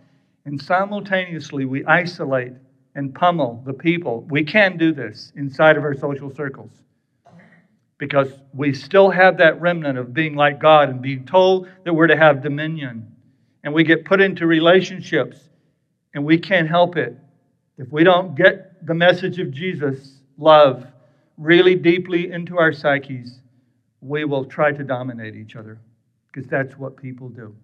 and 0.47 0.61
simultaneously 0.61 1.65
we 1.65 1.85
isolate 1.85 2.51
and 2.97 3.15
pummel 3.15 3.63
the 3.65 3.73
people. 3.73 4.27
We 4.29 4.43
can 4.43 4.77
do 4.77 4.93
this 4.93 5.33
inside 5.37 5.77
of 5.77 5.85
our 5.85 5.95
social 5.95 6.35
circles 6.35 6.73
because 7.99 8.33
we 8.53 8.75
still 8.75 9.11
have 9.11 9.37
that 9.39 9.61
remnant 9.61 9.97
of 9.97 10.13
being 10.13 10.35
like 10.35 10.59
God 10.59 10.89
and 10.89 11.01
being 11.01 11.25
told 11.25 11.69
that 11.85 11.95
we're 11.95 12.09
to 12.09 12.17
have 12.17 12.43
dominion. 12.43 13.15
And 13.63 13.73
we 13.73 13.85
get 13.85 14.05
put 14.05 14.21
into 14.21 14.45
relationships 14.49 15.39
and 16.15 16.25
we 16.25 16.37
can't 16.37 16.69
help 16.69 16.97
it. 16.97 17.17
If 17.79 17.93
we 17.93 18.03
don't 18.03 18.35
get 18.35 18.85
the 18.85 18.95
message 18.95 19.39
of 19.39 19.53
Jesus, 19.53 20.19
love, 20.37 20.85
really 21.39 21.77
deeply 21.77 22.33
into 22.33 22.59
our 22.59 22.73
psyches, 22.73 23.39
we 24.01 24.25
will 24.25 24.45
try 24.45 24.73
to 24.73 24.83
dominate 24.83 25.37
each 25.37 25.55
other 25.55 25.79
because 26.33 26.49
that's 26.49 26.77
what 26.79 26.97
people 26.97 27.29
do. 27.29 27.55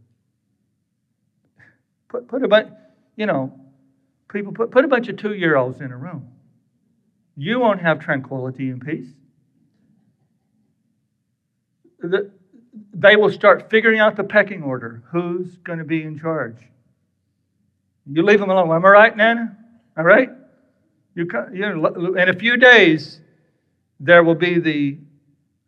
Put, 2.08 2.28
put 2.28 2.42
a 2.42 2.48
bunch, 2.48 2.72
you 3.16 3.26
know, 3.26 3.58
people 4.28 4.52
put, 4.52 4.70
put 4.70 4.84
a 4.84 4.88
bunch 4.88 5.08
of 5.08 5.16
two 5.16 5.34
year 5.34 5.56
olds 5.56 5.80
in 5.80 5.92
a 5.92 5.96
room. 5.96 6.28
You 7.36 7.60
won't 7.60 7.80
have 7.80 8.00
tranquility 8.00 8.70
and 8.70 8.84
peace. 8.84 9.08
The, 12.00 12.30
they 12.92 13.16
will 13.16 13.30
start 13.30 13.70
figuring 13.70 14.00
out 14.00 14.16
the 14.16 14.24
pecking 14.24 14.62
order 14.62 15.02
who's 15.10 15.56
going 15.58 15.78
to 15.78 15.84
be 15.84 16.02
in 16.02 16.18
charge. 16.18 16.56
You 18.06 18.22
leave 18.22 18.40
them 18.40 18.50
alone. 18.50 18.70
Am 18.70 18.84
I 18.84 18.88
right, 18.88 19.16
Nana? 19.16 19.56
All 19.96 20.04
right? 20.04 20.30
You, 21.14 21.26
you 21.52 22.16
in 22.16 22.28
a 22.28 22.34
few 22.34 22.56
days, 22.56 23.20
there 23.98 24.22
will 24.22 24.34
be 24.34 24.58
the 24.58 24.98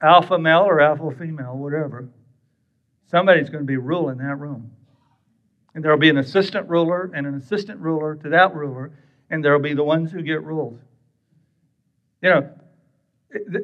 alpha 0.00 0.38
male 0.38 0.60
or 0.60 0.80
alpha 0.80 1.10
female, 1.18 1.56
whatever. 1.56 2.08
Somebody's 3.10 3.48
going 3.48 3.64
to 3.64 3.66
be 3.66 3.76
ruling 3.76 4.18
that 4.18 4.38
room. 4.38 4.70
And 5.74 5.84
there 5.84 5.90
will 5.90 5.98
be 5.98 6.10
an 6.10 6.18
assistant 6.18 6.68
ruler 6.68 7.10
and 7.14 7.26
an 7.26 7.34
assistant 7.34 7.80
ruler 7.80 8.16
to 8.16 8.28
that 8.30 8.54
ruler, 8.54 8.90
and 9.30 9.44
there 9.44 9.52
will 9.52 9.62
be 9.62 9.74
the 9.74 9.84
ones 9.84 10.10
who 10.12 10.22
get 10.22 10.42
ruled. 10.42 10.78
You 12.22 12.30
know, 12.30 12.50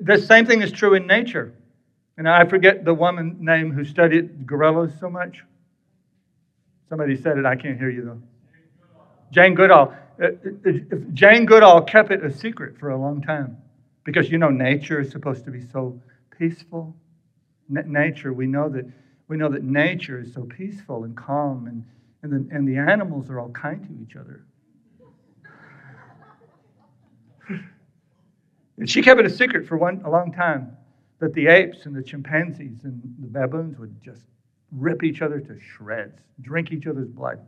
the 0.02 0.18
same 0.18 0.46
thing 0.46 0.62
is 0.62 0.70
true 0.70 0.94
in 0.94 1.06
nature. 1.06 1.52
And 2.16 2.28
I 2.28 2.44
forget 2.44 2.84
the 2.84 2.94
woman 2.94 3.36
name 3.40 3.72
who 3.72 3.84
studied 3.84 4.46
gorillas 4.46 4.92
so 5.00 5.10
much. 5.10 5.42
Somebody 6.88 7.16
said 7.16 7.38
it, 7.38 7.44
I 7.44 7.56
can't 7.56 7.78
hear 7.78 7.90
you 7.90 8.04
though. 8.04 8.22
Jane 9.32 9.54
Goodall. 9.54 9.92
Uh, 10.22 10.26
uh, 10.26 10.70
Jane 11.12 11.44
Goodall 11.44 11.82
kept 11.82 12.12
it 12.12 12.24
a 12.24 12.30
secret 12.30 12.78
for 12.78 12.90
a 12.90 12.96
long 12.96 13.20
time 13.20 13.56
because 14.04 14.30
you 14.30 14.38
know 14.38 14.50
nature 14.50 15.00
is 15.00 15.10
supposed 15.10 15.44
to 15.46 15.50
be 15.50 15.60
so 15.72 16.00
peaceful. 16.38 16.94
N- 17.74 17.90
nature, 17.90 18.32
we 18.32 18.46
know 18.46 18.68
that 18.68 18.86
we 19.28 19.36
know 19.36 19.48
that 19.48 19.62
nature 19.62 20.20
is 20.20 20.32
so 20.32 20.42
peaceful 20.44 21.04
and 21.04 21.16
calm, 21.16 21.66
and 21.66 21.84
and 22.24 22.32
the, 22.32 22.56
and 22.56 22.66
the 22.66 22.78
animals 22.78 23.28
are 23.28 23.38
all 23.38 23.50
kind 23.50 23.84
to 23.84 24.02
each 24.02 24.16
other. 24.16 24.44
and 28.78 28.88
she 28.88 29.02
kept 29.02 29.20
it 29.20 29.26
a 29.26 29.30
secret 29.30 29.68
for 29.68 29.76
one 29.76 30.00
a 30.06 30.10
long 30.10 30.32
time 30.32 30.74
that 31.18 31.34
the 31.34 31.46
apes 31.46 31.84
and 31.84 31.94
the 31.94 32.02
chimpanzees 32.02 32.84
and 32.84 33.00
the 33.20 33.28
baboons 33.28 33.78
would 33.78 34.02
just 34.02 34.22
rip 34.72 35.02
each 35.04 35.20
other 35.20 35.38
to 35.38 35.58
shreds, 35.60 36.18
drink 36.40 36.72
each 36.72 36.86
other's 36.86 37.08
blood. 37.08 37.40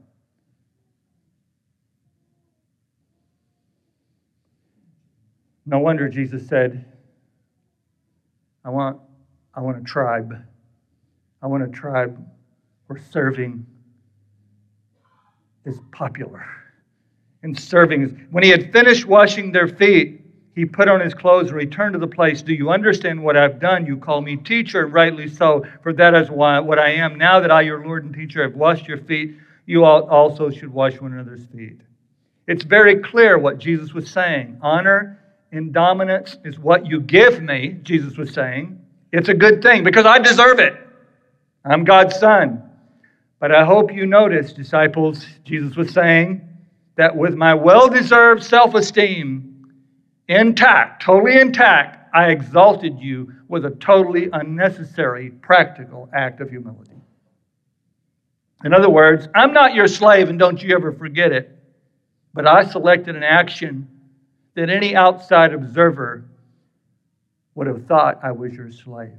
No 5.64 5.78
wonder 5.78 6.08
Jesus 6.08 6.46
said, 6.46 6.84
I 8.64 8.70
want, 8.70 9.00
I 9.54 9.60
want 9.60 9.78
a 9.78 9.82
tribe. 9.82 10.44
I 11.42 11.46
want 11.46 11.62
a 11.62 11.68
tribe 11.68 12.24
where 12.86 13.00
serving 13.10 13.66
is 15.64 15.78
popular. 15.92 16.46
And 17.42 17.58
serving 17.58 18.02
is. 18.02 18.12
When 18.30 18.42
he 18.42 18.50
had 18.50 18.72
finished 18.72 19.06
washing 19.06 19.52
their 19.52 19.68
feet, 19.68 20.22
he 20.54 20.64
put 20.64 20.88
on 20.88 21.00
his 21.00 21.12
clothes 21.12 21.48
and 21.48 21.56
returned 21.56 21.92
to 21.92 21.98
the 21.98 22.06
place. 22.06 22.40
Do 22.40 22.54
you 22.54 22.70
understand 22.70 23.22
what 23.22 23.36
I've 23.36 23.60
done? 23.60 23.84
You 23.84 23.98
call 23.98 24.22
me 24.22 24.36
teacher, 24.36 24.86
rightly 24.86 25.28
so, 25.28 25.64
for 25.82 25.92
that 25.92 26.14
is 26.14 26.30
why, 26.30 26.58
what 26.60 26.78
I 26.78 26.92
am. 26.92 27.18
Now 27.18 27.40
that 27.40 27.50
I, 27.50 27.60
your 27.60 27.84
Lord 27.84 28.04
and 28.04 28.14
teacher, 28.14 28.42
have 28.42 28.54
washed 28.54 28.88
your 28.88 28.98
feet, 28.98 29.36
you 29.66 29.84
also 29.84 30.50
should 30.50 30.72
wash 30.72 30.98
one 31.00 31.12
another's 31.12 31.44
feet. 31.54 31.80
It's 32.48 32.64
very 32.64 33.00
clear 33.00 33.36
what 33.36 33.58
Jesus 33.58 33.92
was 33.92 34.10
saying. 34.10 34.58
Honor 34.62 35.20
and 35.52 35.72
dominance 35.72 36.36
is 36.44 36.58
what 36.58 36.86
you 36.86 37.00
give 37.00 37.42
me, 37.42 37.76
Jesus 37.82 38.16
was 38.16 38.32
saying. 38.32 38.80
It's 39.12 39.28
a 39.28 39.34
good 39.34 39.60
thing 39.62 39.84
because 39.84 40.06
I 40.06 40.18
deserve 40.18 40.58
it. 40.58 40.85
I'm 41.68 41.84
God's 41.84 42.18
son. 42.18 42.62
But 43.40 43.52
I 43.52 43.64
hope 43.64 43.92
you 43.92 44.06
notice, 44.06 44.52
disciples, 44.52 45.26
Jesus 45.44 45.76
was 45.76 45.92
saying 45.92 46.48
that 46.96 47.14
with 47.14 47.34
my 47.34 47.54
well 47.54 47.88
deserved 47.88 48.42
self 48.42 48.74
esteem 48.74 49.72
intact, 50.28 51.02
totally 51.02 51.38
intact, 51.40 52.08
I 52.14 52.30
exalted 52.30 52.98
you 52.98 53.32
with 53.48 53.64
a 53.66 53.70
totally 53.70 54.30
unnecessary 54.32 55.30
practical 55.30 56.08
act 56.14 56.40
of 56.40 56.48
humility. 56.48 56.92
In 58.64 58.72
other 58.72 58.88
words, 58.88 59.28
I'm 59.34 59.52
not 59.52 59.74
your 59.74 59.86
slave 59.86 60.30
and 60.30 60.38
don't 60.38 60.62
you 60.62 60.74
ever 60.74 60.92
forget 60.92 61.30
it, 61.30 61.58
but 62.32 62.46
I 62.46 62.64
selected 62.64 63.16
an 63.16 63.22
action 63.22 63.86
that 64.54 64.70
any 64.70 64.96
outside 64.96 65.52
observer 65.52 66.24
would 67.54 67.66
have 67.66 67.86
thought 67.86 68.20
I 68.22 68.32
was 68.32 68.54
your 68.54 68.70
slave. 68.70 69.12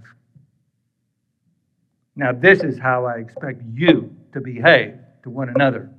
Now, 2.17 2.31
this 2.31 2.63
is 2.63 2.79
how 2.79 3.05
I 3.05 3.17
expect 3.17 3.61
you 3.71 4.13
to 4.33 4.41
behave 4.41 4.95
to 5.21 5.29
one 5.29 5.49
another. 5.49 5.91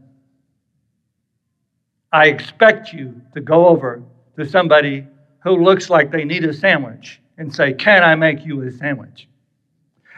I 2.12 2.26
expect 2.26 2.92
you 2.92 3.22
to 3.34 3.40
go 3.40 3.68
over 3.68 4.02
to 4.36 4.44
somebody 4.44 5.06
who 5.44 5.62
looks 5.62 5.88
like 5.88 6.10
they 6.10 6.24
need 6.24 6.44
a 6.44 6.52
sandwich 6.52 7.20
and 7.38 7.54
say, 7.54 7.72
Can 7.72 8.02
I 8.02 8.16
make 8.16 8.44
you 8.44 8.62
a 8.62 8.72
sandwich? 8.72 9.28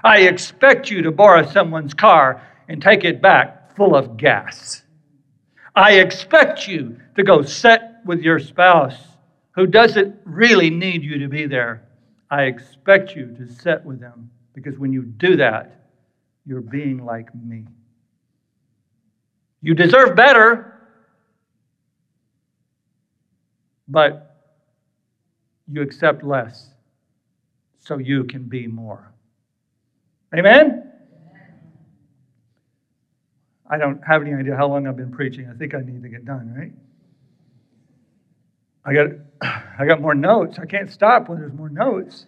I 0.03 0.21
expect 0.21 0.91
you 0.91 1.03
to 1.03 1.11
borrow 1.11 1.47
someone's 1.47 1.93
car 1.93 2.43
and 2.69 2.81
take 2.81 3.05
it 3.05 3.21
back 3.21 3.77
full 3.77 3.95
of 3.95 4.17
gas. 4.17 4.83
I 5.77 6.01
expect 6.01 6.67
you 6.67 6.97
to 7.17 7.23
go 7.23 7.43
sit 7.43 7.83
with 8.07 8.23
your 8.23 8.39
spouse 8.39 8.97
who 9.51 9.67
doesn't 9.67 10.17
really 10.25 10.71
need 10.71 11.03
you 11.03 11.19
to 11.19 11.29
be 11.29 11.45
there. 11.45 11.83
I 12.31 12.45
expect 12.45 13.15
you 13.15 13.35
to 13.37 13.53
sit 13.53 13.85
with 13.85 14.01
them 14.01 14.31
because 14.55 14.79
when 14.79 14.95
you 14.95 15.03
do 15.03 15.37
that, 15.37 15.80
you're 16.47 16.61
being 16.61 17.05
like 17.05 17.35
me. 17.35 17.67
You 19.63 19.75
deserve 19.75 20.17
better, 20.17 20.81
but 23.89 24.49
you 25.71 25.83
accept 25.83 26.25
less 26.25 26.71
so 27.79 27.99
you 27.99 28.25
can 28.25 28.45
be 28.45 28.67
more. 28.67 29.13
Amen? 30.35 30.91
I 33.69 33.79
don't 33.79 34.03
have 34.05 34.23
any 34.23 34.35
idea 34.35 34.57
how 34.57 34.67
long 34.67 34.87
I've 34.87 34.97
been 34.97 35.13
preaching. 35.13 35.49
I 35.49 35.57
think 35.57 35.75
I 35.75 35.81
need 35.81 36.03
to 36.03 36.09
get 36.09 36.25
done, 36.25 36.53
right? 36.57 36.73
I 38.85 38.95
got, 38.95 39.07
I 39.79 39.87
got 39.87 40.01
more 40.01 40.15
notes. 40.15 40.59
I 40.59 40.67
can't 40.67 40.91
stop 40.91 41.29
when 41.29 41.39
there's 41.39 41.53
more 41.53 41.69
notes. 41.69 42.27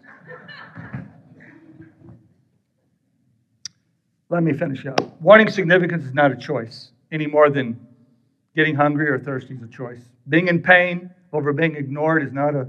Let 4.33 4.45
me 4.45 4.55
finish 4.55 4.87
up. 4.87 4.99
Wanting 5.21 5.51
significance 5.51 6.07
is 6.07 6.15
not 6.15 6.33
a 6.33 6.37
choice 6.37 6.93
any 7.13 7.27
more 7.27 7.51
than 7.51 7.79
getting 8.57 8.75
hungry 8.75 9.11
or 9.11 9.19
thirsty 9.19 9.53
is 9.53 9.63
a 9.63 9.69
choice. 9.69 10.01
Being 10.27 10.49
in 10.49 10.63
pain 10.63 11.11
over 11.35 11.53
being 11.53 11.77
ignored 11.77 12.23
is 12.23 12.33
not 12.33 12.55
a 12.55 12.67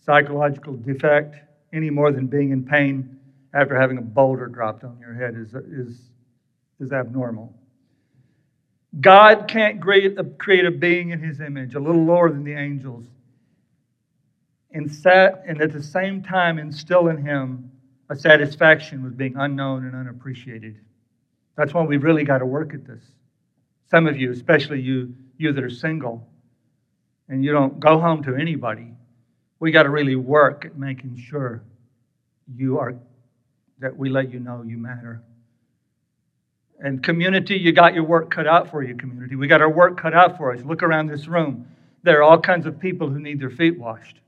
psychological 0.00 0.72
defect 0.72 1.36
any 1.74 1.90
more 1.90 2.10
than 2.10 2.26
being 2.26 2.52
in 2.52 2.64
pain 2.64 3.18
after 3.52 3.78
having 3.78 3.98
a 3.98 4.00
boulder 4.00 4.46
dropped 4.46 4.82
on 4.82 4.98
your 4.98 5.12
head 5.12 5.36
is, 5.36 5.52
is, 5.54 6.00
is 6.80 6.90
abnormal. 6.90 7.54
God 8.98 9.46
can't 9.46 9.82
create 9.82 10.18
a, 10.18 10.24
create 10.24 10.64
a 10.64 10.70
being 10.70 11.10
in 11.10 11.20
his 11.20 11.38
image, 11.38 11.74
a 11.74 11.80
little 11.80 12.06
lower 12.06 12.30
than 12.30 12.44
the 12.44 12.54
angels, 12.54 13.04
and, 14.72 14.90
sat, 14.90 15.42
and 15.46 15.60
at 15.60 15.70
the 15.70 15.82
same 15.82 16.22
time 16.22 16.58
instill 16.58 17.08
in 17.08 17.18
him 17.18 17.72
a 18.08 18.16
satisfaction 18.16 19.04
with 19.04 19.18
being 19.18 19.36
unknown 19.36 19.84
and 19.84 19.94
unappreciated. 19.94 20.80
That's 21.56 21.72
why 21.72 21.82
we've 21.82 22.02
really 22.02 22.24
got 22.24 22.38
to 22.38 22.46
work 22.46 22.74
at 22.74 22.86
this. 22.86 23.02
Some 23.90 24.06
of 24.06 24.16
you, 24.16 24.32
especially 24.32 24.80
you, 24.80 25.14
you 25.38 25.52
that 25.52 25.62
are 25.62 25.70
single, 25.70 26.26
and 27.28 27.44
you 27.44 27.52
don't 27.52 27.78
go 27.80 27.98
home 27.98 28.22
to 28.24 28.34
anybody, 28.34 28.88
we 29.60 29.70
got 29.70 29.84
to 29.84 29.90
really 29.90 30.16
work 30.16 30.64
at 30.64 30.76
making 30.76 31.16
sure 31.16 31.62
you 32.54 32.78
are 32.78 32.94
that 33.78 33.96
we 33.96 34.08
let 34.08 34.32
you 34.32 34.40
know 34.40 34.62
you 34.62 34.76
matter. 34.76 35.22
And 36.80 37.02
community, 37.02 37.56
you 37.56 37.72
got 37.72 37.94
your 37.94 38.04
work 38.04 38.30
cut 38.30 38.46
out 38.46 38.70
for 38.70 38.82
you, 38.82 38.96
community. 38.96 39.36
We 39.36 39.46
got 39.46 39.62
our 39.62 39.70
work 39.70 39.98
cut 39.98 40.12
out 40.12 40.36
for 40.36 40.52
us. 40.52 40.62
Look 40.64 40.82
around 40.82 41.06
this 41.06 41.28
room. 41.28 41.66
There 42.02 42.18
are 42.18 42.22
all 42.22 42.38
kinds 42.38 42.66
of 42.66 42.78
people 42.78 43.08
who 43.08 43.18
need 43.18 43.40
their 43.40 43.50
feet 43.50 43.78
washed. 43.78 44.18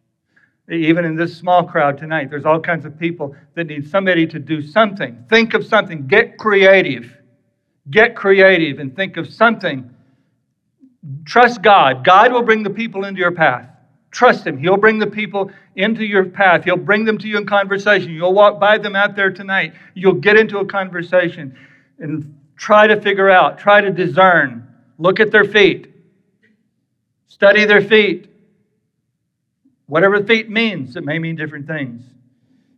Even 0.71 1.05
in 1.05 1.17
this 1.17 1.37
small 1.37 1.65
crowd 1.65 1.99
tonight, 1.99 2.31
there's 2.31 2.45
all 2.45 2.61
kinds 2.61 2.85
of 2.85 2.99
people 2.99 3.37
that 3.55 3.67
need 3.67 3.89
somebody 3.89 4.27
to 4.27 4.39
do 4.39 4.61
something. 4.61 5.25
Think 5.29 5.55
of 5.55 5.65
something. 5.65 6.07
Get 6.07 6.39
creative. 6.39 7.16
Get 7.91 8.17
creative 8.17 8.79
and 8.79 8.95
think 8.95 9.17
of 9.17 9.33
something. 9.33 9.91
Trust 11.25 11.63
God. 11.63 12.05
God 12.05 12.33
will 12.33 12.43
bring 12.43 12.63
the 12.63 12.71
people 12.71 13.05
into 13.05 13.21
your 13.21 13.33
path. 13.33 13.69
Trust 14.11 14.47
Him. 14.47 14.57
He'll 14.59 14.77
bring 14.77 14.99
the 14.99 15.07
people 15.07 15.51
into 15.77 16.05
your 16.05 16.25
path. 16.25 16.65
He'll 16.65 16.77
bring 16.77 17.05
them 17.05 17.19
to 17.19 17.29
you 17.29 17.37
in 17.37 17.47
conversation. 17.47 18.11
You'll 18.11 18.33
walk 18.33 18.59
by 18.59 18.79
them 18.79 18.97
out 18.97 19.15
there 19.15 19.31
tonight. 19.31 19.75
You'll 19.95 20.15
get 20.15 20.37
into 20.37 20.59
a 20.59 20.65
conversation 20.65 21.57
and 21.99 22.35
try 22.57 22.87
to 22.87 23.01
figure 23.01 23.31
out, 23.31 23.59
try 23.59 23.81
to 23.81 23.91
discern. 23.91 24.67
Look 24.99 25.21
at 25.21 25.31
their 25.31 25.45
feet. 25.45 25.93
Study 27.29 27.67
their 27.67 27.83
feet. 27.83 28.31
Whatever 29.87 30.25
feet 30.25 30.51
means, 30.51 30.97
it 30.97 31.05
may 31.05 31.19
mean 31.19 31.37
different 31.37 31.67
things. 31.67 32.03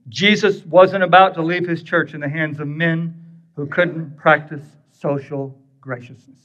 Jesus 0.08 0.64
wasn't 0.64 1.04
about 1.04 1.34
to 1.34 1.42
leave 1.42 1.66
his 1.66 1.82
church 1.82 2.14
in 2.14 2.20
the 2.20 2.28
hands 2.28 2.60
of 2.60 2.66
men 2.66 3.14
who 3.54 3.66
couldn't 3.66 4.16
practice 4.16 4.62
social 5.00 5.58
graciousness. 5.80 6.38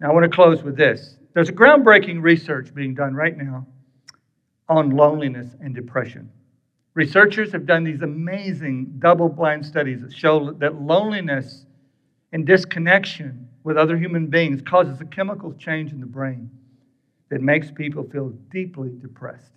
Now, 0.00 0.10
I 0.10 0.14
want 0.14 0.24
to 0.24 0.34
close 0.34 0.62
with 0.62 0.76
this. 0.76 1.16
There's 1.34 1.48
a 1.48 1.52
groundbreaking 1.52 2.22
research 2.22 2.74
being 2.74 2.94
done 2.94 3.14
right 3.14 3.36
now 3.36 3.66
on 4.68 4.90
loneliness 4.90 5.54
and 5.60 5.74
depression. 5.74 6.30
Researchers 6.94 7.52
have 7.52 7.66
done 7.66 7.84
these 7.84 8.02
amazing 8.02 8.96
double 8.98 9.28
blind 9.28 9.64
studies 9.64 10.02
that 10.02 10.12
show 10.12 10.52
that 10.52 10.80
loneliness 10.82 11.64
and 12.32 12.46
disconnection 12.46 13.48
with 13.64 13.76
other 13.76 13.96
human 13.96 14.26
beings 14.26 14.60
causes 14.62 15.00
a 15.00 15.04
chemical 15.04 15.52
change 15.54 15.92
in 15.92 16.00
the 16.00 16.06
brain 16.06 16.50
that 17.30 17.40
makes 17.40 17.70
people 17.70 18.04
feel 18.04 18.30
deeply 18.50 18.90
depressed. 19.00 19.52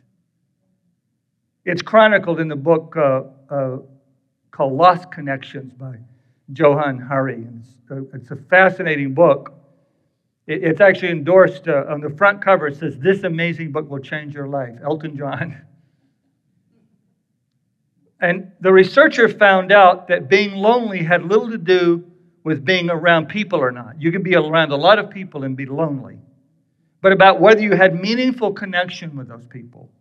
It's 1.66 1.82
chronicled 1.82 2.40
in 2.40 2.48
the 2.48 2.56
book 2.56 2.96
uh, 2.96 3.24
uh, 3.50 3.78
called 4.52 4.74
Lost 4.74 5.12
Connections 5.12 5.74
by 5.74 5.98
Johann 6.54 7.00
Hari. 7.00 7.48
It's 7.60 7.92
a, 7.92 8.16
it's 8.16 8.32
a 8.32 8.36
fascinating 8.36 9.14
book. 9.14 9.54
It, 10.48 10.64
it's 10.64 10.82
actually 10.82 11.12
endorsed 11.12 11.68
uh, 11.68 11.86
on 11.90 12.02
the 12.02 12.10
front 12.10 12.42
cover. 12.44 12.68
It 12.68 12.78
says, 12.78 12.98
This 12.98 13.24
amazing 13.24 13.72
book 13.72 13.90
will 13.90 14.00
change 14.00 14.34
your 14.34 14.48
life. 14.48 14.76
Elton 14.84 15.18
John. 15.18 15.62
And 18.22 18.54
the 18.62 18.72
researcher 18.72 19.28
found 19.28 19.74
out 19.74 20.08
that 20.08 20.30
being 20.30 20.56
lonely 20.56 21.04
had 21.04 21.24
little 21.24 21.50
to 21.50 21.58
do 21.58 22.10
with 22.46 22.64
being 22.64 22.90
around 22.90 23.28
people 23.28 23.60
or 23.60 23.72
not. 23.72 24.02
You 24.02 24.12
can 24.12 24.24
be 24.24 24.36
around 24.36 24.72
a 24.72 24.76
lot 24.76 25.00
of 25.00 25.10
people 25.10 25.44
and 25.44 25.58
be 25.58 25.66
lonely, 25.66 26.18
but 27.02 27.12
about 27.12 27.42
whether 27.42 27.62
you 27.62 27.74
had 27.74 28.00
meaningful 28.00 28.54
connection 28.54 29.16
with 29.18 29.28
those 29.28 29.46
people. 29.48 29.92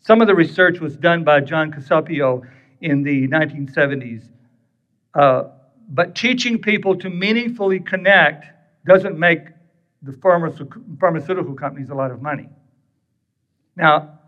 Some 0.00 0.22
of 0.22 0.26
the 0.26 0.34
research 0.34 0.80
was 0.80 0.96
done 0.96 1.24
by 1.24 1.40
John 1.40 1.70
Cacioppo 1.70 2.42
in 2.80 3.02
the 3.02 3.28
1970s. 3.28 4.22
Uh, 5.12 5.44
but 5.88 6.14
teaching 6.14 6.60
people 6.60 6.96
to 6.96 7.10
meaningfully 7.10 7.80
connect 7.80 8.46
doesn't 8.86 9.18
make 9.18 9.40
the 10.02 10.12
pharmaceutical 10.12 11.54
companies 11.54 11.90
a 11.90 11.94
lot 11.94 12.10
of 12.10 12.22
money. 12.22 12.48
Now, 13.74 14.18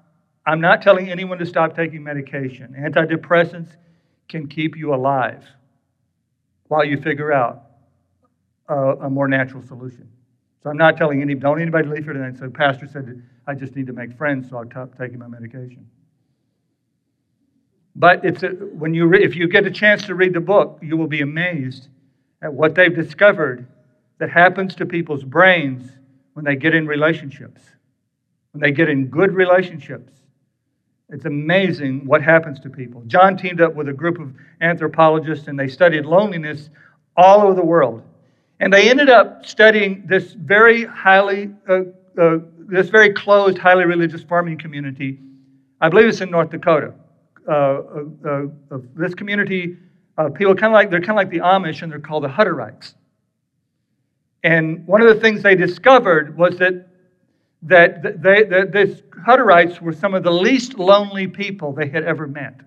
I'm 0.47 0.61
not 0.61 0.83
telling 0.83 1.11
anyone 1.11 1.39
to 1.39 1.47
stop 1.47 1.77
taking 1.77 2.03
medication. 2.03 2.75
Antidepressants 2.79 3.69
can 4.29 4.49
keep 4.49 4.77
you 4.77 4.95
alive 4.95 5.45
while 6.69 6.85
you 6.85 6.97
figure 7.01 7.33
out 7.33 7.63
a, 8.69 8.75
a 8.75 9.11
more 9.11 9.29
natural 9.29 9.63
solution. 9.63 10.09
So 10.63 10.71
I'm 10.71 10.77
not 10.77 10.97
telling 10.97 11.21
any, 11.21 11.35
don't 11.35 11.61
anybody 11.61 11.89
leave 11.89 12.05
here 12.05 12.13
tonight 12.13 12.39
So 12.39 12.49
Pastor 12.51 12.87
said 12.87 13.23
I 13.47 13.55
just 13.55 13.75
need 13.77 13.87
to 13.87 13.93
make 13.93 14.17
friends, 14.17 14.49
so 14.49 14.59
I'll 14.59 14.71
stop 14.71 14.97
taking 14.97 15.19
my 15.19 15.27
medication. 15.27 15.87
But 17.97 18.25
it's 18.25 18.43
a, 18.43 18.49
when 18.49 18.95
you 18.95 19.07
re, 19.07 19.23
if 19.23 19.35
you 19.35 19.49
get 19.49 19.67
a 19.67 19.71
chance 19.71 20.05
to 20.05 20.15
read 20.15 20.33
the 20.33 20.41
book, 20.41 20.79
you 20.83 20.97
will 20.97 21.07
be 21.09 21.21
amazed 21.21 21.89
at 22.43 22.53
what 22.53 22.75
they've 22.75 22.95
discovered 22.95 23.67
that 24.19 24.31
happens 24.31 24.75
to 24.77 24.87
people's 24.87 25.25
brains 25.25 25.91
when 26.35 26.45
they 26.45 26.57
get 26.57 26.75
in 26.75 26.87
relationships, 26.87 27.63
when 28.53 28.61
they 28.61 28.71
get 28.71 28.89
in 28.89 29.07
good 29.07 29.33
relationships. 29.33 30.13
It's 31.09 31.25
amazing 31.25 32.07
what 32.07 32.23
happens 32.23 32.61
to 32.61 32.71
people. 32.71 33.03
John 33.07 33.37
teamed 33.37 33.61
up 33.61 33.75
with 33.75 33.89
a 33.89 33.93
group 33.93 34.21
of 34.21 34.33
anthropologists 34.61 35.49
and 35.49 35.59
they 35.59 35.67
studied 35.67 36.05
loneliness 36.05 36.71
all 37.17 37.43
over 37.43 37.55
the 37.55 37.65
world. 37.65 38.03
And 38.61 38.73
they 38.73 38.89
ended 38.89 39.09
up 39.09 39.45
studying 39.45 40.05
this 40.07 40.35
very 40.35 40.85
highly, 40.85 41.51
uh, 41.69 41.81
uh, 42.17 42.39
this 42.59 42.91
very 42.91 43.13
closed, 43.13 43.59
highly 43.59 43.87
religious 43.87 44.23
farming 44.23 44.59
community. 44.59 45.19
I 45.81 45.89
believe 45.89 46.07
it's 46.07 46.21
in 46.21 46.31
North 46.31 46.51
Dakota. 46.51 46.93
Uh, 47.49 47.53
uh, 47.53 48.05
uh, 48.25 48.47
of 48.71 48.95
this 48.95 49.15
community, 49.15 49.77
of 50.19 50.35
people 50.35 50.55
kind 50.55 50.67
of 50.67 50.75
like 50.75 50.91
they're 50.91 51.01
kind 51.01 51.11
of 51.11 51.17
like 51.17 51.31
the 51.31 51.39
Amish, 51.39 51.83
and 51.83 51.91
they're 51.91 51.99
called 51.99 52.25
the 52.25 52.29
Hutterites. 52.29 52.95
And 54.43 54.87
one 54.87 55.01
of 55.01 55.09
the 55.15 55.21
things 55.21 55.43
they 55.43 55.55
discovered 55.55 56.37
was 56.37 56.59
that 56.59 56.87
that 57.63 58.23
they, 58.23 58.45
that 58.45 58.73
these 58.73 59.03
Hutterites 59.27 59.81
were 59.81 59.93
some 59.93 60.15
of 60.15 60.23
the 60.23 60.33
least 60.33 60.79
lonely 60.79 61.27
people 61.27 61.73
they 61.73 61.89
had 61.89 62.05
ever 62.05 62.27
met. 62.27 62.61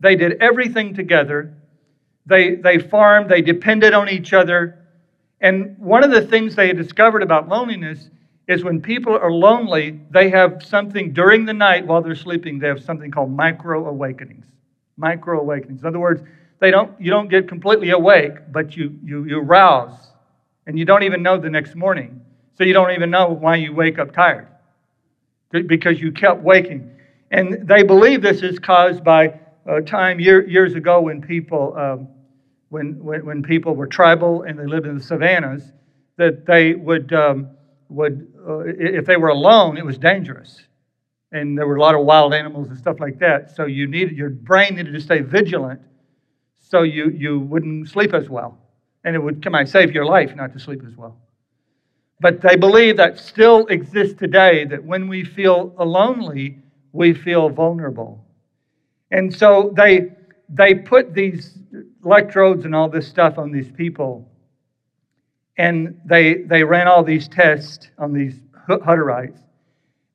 They 0.00 0.16
did 0.16 0.40
everything 0.40 0.94
together. 0.94 1.54
They, 2.26 2.56
they 2.56 2.78
farmed, 2.78 3.30
they 3.30 3.42
depended 3.42 3.94
on 3.94 4.08
each 4.08 4.32
other. 4.32 4.86
And 5.40 5.76
one 5.78 6.04
of 6.04 6.10
the 6.10 6.20
things 6.20 6.54
they 6.54 6.66
had 6.66 6.76
discovered 6.76 7.22
about 7.22 7.48
loneliness 7.48 8.10
is 8.50 8.64
when 8.64 8.82
people 8.82 9.16
are 9.16 9.30
lonely, 9.30 10.00
they 10.10 10.28
have 10.28 10.60
something 10.64 11.12
during 11.12 11.44
the 11.44 11.52
night 11.52 11.86
while 11.86 12.02
they're 12.02 12.16
sleeping, 12.16 12.58
they 12.58 12.66
have 12.66 12.82
something 12.82 13.08
called 13.08 13.30
micro 13.30 13.86
awakenings. 13.86 14.44
Micro 14.96 15.40
awakenings. 15.40 15.82
In 15.82 15.86
other 15.86 16.00
words, 16.00 16.20
they 16.58 16.72
don't, 16.72 17.00
you 17.00 17.10
don't 17.10 17.28
get 17.28 17.46
completely 17.46 17.90
awake, 17.90 18.32
but 18.50 18.76
you, 18.76 18.98
you, 19.04 19.24
you 19.24 19.38
rouse, 19.38 19.94
and 20.66 20.76
you 20.76 20.84
don't 20.84 21.04
even 21.04 21.22
know 21.22 21.38
the 21.38 21.48
next 21.48 21.76
morning. 21.76 22.20
So 22.58 22.64
you 22.64 22.72
don't 22.72 22.90
even 22.90 23.08
know 23.08 23.28
why 23.28 23.54
you 23.54 23.72
wake 23.72 24.00
up 24.00 24.12
tired 24.12 24.48
because 25.52 26.00
you 26.00 26.10
kept 26.10 26.42
waking. 26.42 26.90
And 27.30 27.68
they 27.68 27.84
believe 27.84 28.20
this 28.20 28.42
is 28.42 28.58
caused 28.58 29.04
by 29.04 29.38
a 29.66 29.80
time 29.80 30.18
year, 30.18 30.46
years 30.48 30.74
ago 30.74 31.00
when 31.00 31.22
people, 31.22 31.76
um, 31.78 32.08
when, 32.70 32.98
when, 33.02 33.24
when 33.24 33.42
people 33.44 33.76
were 33.76 33.86
tribal 33.86 34.42
and 34.42 34.58
they 34.58 34.66
lived 34.66 34.86
in 34.86 34.98
the 34.98 35.04
savannas, 35.04 35.72
that 36.16 36.46
they 36.46 36.74
would. 36.74 37.12
Um, 37.12 37.50
would, 37.90 38.32
uh, 38.48 38.60
if 38.66 39.06
they 39.06 39.18
were 39.18 39.30
alone, 39.30 39.78
it 39.78 39.86
was 39.86 39.98
dangerous. 39.98 40.62
and 41.32 41.58
there 41.58 41.66
were 41.66 41.76
a 41.76 41.80
lot 41.80 41.94
of 41.94 42.04
wild 42.06 42.34
animals 42.34 42.68
and 42.70 42.78
stuff 42.78 43.00
like 43.00 43.18
that. 43.20 43.54
So 43.56 43.66
you 43.66 43.86
needed 43.86 44.16
your 44.16 44.30
brain 44.30 44.76
needed 44.76 44.92
to 44.94 45.00
stay 45.00 45.20
vigilant, 45.20 45.80
so 46.58 46.82
you 46.82 47.10
you 47.10 47.40
wouldn't 47.40 47.88
sleep 47.90 48.14
as 48.14 48.28
well, 48.30 48.58
and 49.04 49.16
it 49.16 49.20
would 49.20 49.42
come 49.42 49.54
on 49.56 49.66
save 49.66 49.92
your 49.92 50.06
life 50.06 50.36
not 50.36 50.52
to 50.54 50.60
sleep 50.60 50.82
as 50.86 50.96
well. 50.96 51.18
But 52.20 52.42
they 52.42 52.56
believe 52.56 52.96
that 52.98 53.18
still 53.18 53.66
exists 53.68 54.18
today. 54.18 54.64
That 54.66 54.84
when 54.84 55.08
we 55.08 55.24
feel 55.24 55.74
lonely, 55.78 56.58
we 56.92 57.14
feel 57.14 57.50
vulnerable, 57.50 58.24
and 59.12 59.34
so 59.34 59.72
they 59.76 60.12
they 60.50 60.74
put 60.74 61.14
these 61.14 61.58
electrodes 62.04 62.66
and 62.66 62.74
all 62.76 62.88
this 62.90 63.08
stuff 63.08 63.38
on 63.38 63.52
these 63.52 63.70
people, 63.72 64.29
and 65.56 66.00
they 66.04 66.42
they 66.42 66.64
ran 66.64 66.88
all 66.88 67.04
these 67.04 67.28
tests 67.28 67.90
on 67.98 68.12
these 68.12 68.40
Hutterites 68.68 69.40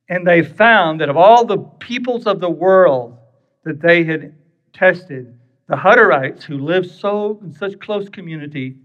and 0.08 0.26
they 0.26 0.42
found 0.42 1.00
that 1.00 1.08
of 1.08 1.16
all 1.16 1.44
the 1.44 1.58
peoples 1.58 2.26
of 2.26 2.40
the 2.40 2.50
world 2.50 3.18
that 3.64 3.80
they 3.80 4.04
had 4.04 4.34
tested, 4.72 5.38
the 5.68 5.76
Hutterites, 5.76 6.42
who 6.44 6.58
lived 6.58 6.90
so 6.90 7.40
in 7.42 7.52
such 7.52 7.78
close 7.80 8.08
community, 8.08 8.76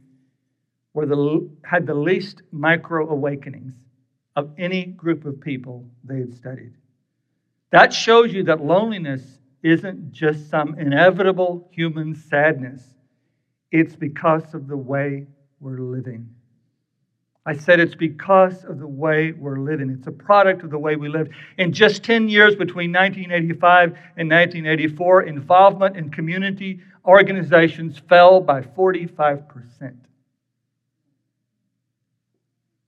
were 0.93 1.05
the, 1.05 1.49
had 1.63 1.85
the 1.85 1.93
least 1.93 2.41
micro 2.51 3.09
awakenings 3.09 3.75
of 4.35 4.51
any 4.57 4.85
group 4.85 5.25
of 5.25 5.39
people 5.39 5.85
they 6.03 6.19
had 6.19 6.33
studied. 6.33 6.73
That 7.69 7.93
shows 7.93 8.33
you 8.33 8.43
that 8.45 8.63
loneliness 8.63 9.21
isn't 9.63 10.11
just 10.11 10.49
some 10.49 10.77
inevitable 10.79 11.69
human 11.71 12.15
sadness, 12.15 12.81
it's 13.71 13.95
because 13.95 14.53
of 14.53 14.67
the 14.67 14.75
way 14.75 15.27
we're 15.59 15.79
living. 15.79 16.27
I 17.45 17.57
said 17.57 17.79
it's 17.79 17.95
because 17.95 18.63
of 18.65 18.77
the 18.77 18.87
way 18.87 19.31
we're 19.31 19.59
living. 19.59 19.89
It's 19.89 20.05
a 20.05 20.11
product 20.11 20.63
of 20.63 20.69
the 20.69 20.77
way 20.77 20.95
we 20.95 21.09
live. 21.09 21.29
In 21.57 21.73
just 21.73 22.03
10 22.03 22.29
years 22.29 22.55
between 22.55 22.91
1985 22.91 23.97
and 24.17 24.29
1984, 24.29 25.23
involvement 25.23 25.97
in 25.97 26.11
community 26.11 26.81
organizations 27.03 27.99
fell 28.07 28.41
by 28.41 28.61
45%. 28.61 29.95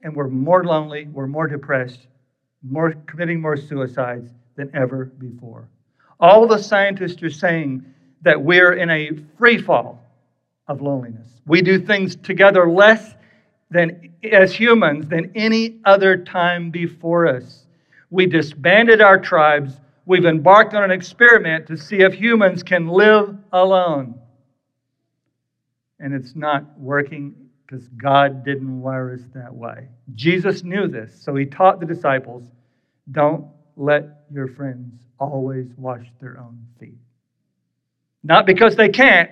And 0.04 0.16
we're 0.16 0.28
more 0.28 0.64
lonely, 0.64 1.08
we're 1.12 1.28
more 1.28 1.48
depressed, 1.48 2.08
more 2.62 2.94
committing 3.08 3.42
more 3.42 3.58
suicides 3.58 4.30
than 4.56 4.70
ever 4.76 5.06
before. 5.06 5.68
All 6.20 6.46
the 6.46 6.60
scientists 6.60 7.24
are 7.24 7.32
saying 7.32 7.86
that 8.22 8.40
we're 8.40 8.74
in 8.74 8.92
a 8.92 9.12
free 9.40 9.58
fall 9.58 10.04
of 10.68 10.82
loneliness. 10.82 11.28
We 11.48 11.62
do 11.64 11.80
things 11.80 12.16
together 12.16 12.70
less 12.70 13.16
than 13.72 14.13
as 14.32 14.54
humans 14.54 15.08
than 15.08 15.32
any 15.36 15.80
other 15.86 16.18
time 16.18 16.70
before 16.70 17.28
us. 17.28 17.66
We 18.10 18.26
disbanded 18.26 19.02
our 19.02 19.20
tribes. 19.20 19.74
We've 20.06 20.26
embarked 20.26 20.74
on 20.74 20.84
an 20.84 20.92
experiment 20.92 21.68
to 21.68 21.78
see 21.78 22.02
if 22.02 22.14
humans 22.14 22.64
can 22.64 22.88
live 22.88 23.36
alone. 23.52 24.20
And 26.00 26.14
it's 26.14 26.36
not 26.36 26.80
working 26.80 27.36
because 27.66 27.88
God 27.90 28.44
didn't 28.46 28.82
wire 28.82 29.14
us 29.14 29.22
that 29.34 29.54
way. 29.54 29.88
Jesus 30.16 30.64
knew 30.64 30.88
this, 30.88 31.20
so 31.20 31.36
he 31.36 31.46
taught 31.46 31.80
the 31.80 31.86
disciples 31.86 32.44
don't 33.12 33.48
let 33.76 34.26
your 34.32 34.48
friends 34.48 34.94
always 35.20 35.68
wash 35.78 36.06
their 36.22 36.40
own 36.40 36.66
feet. 36.80 36.98
Not 38.24 38.46
because 38.46 38.76
they 38.76 38.90
can't, 38.90 39.30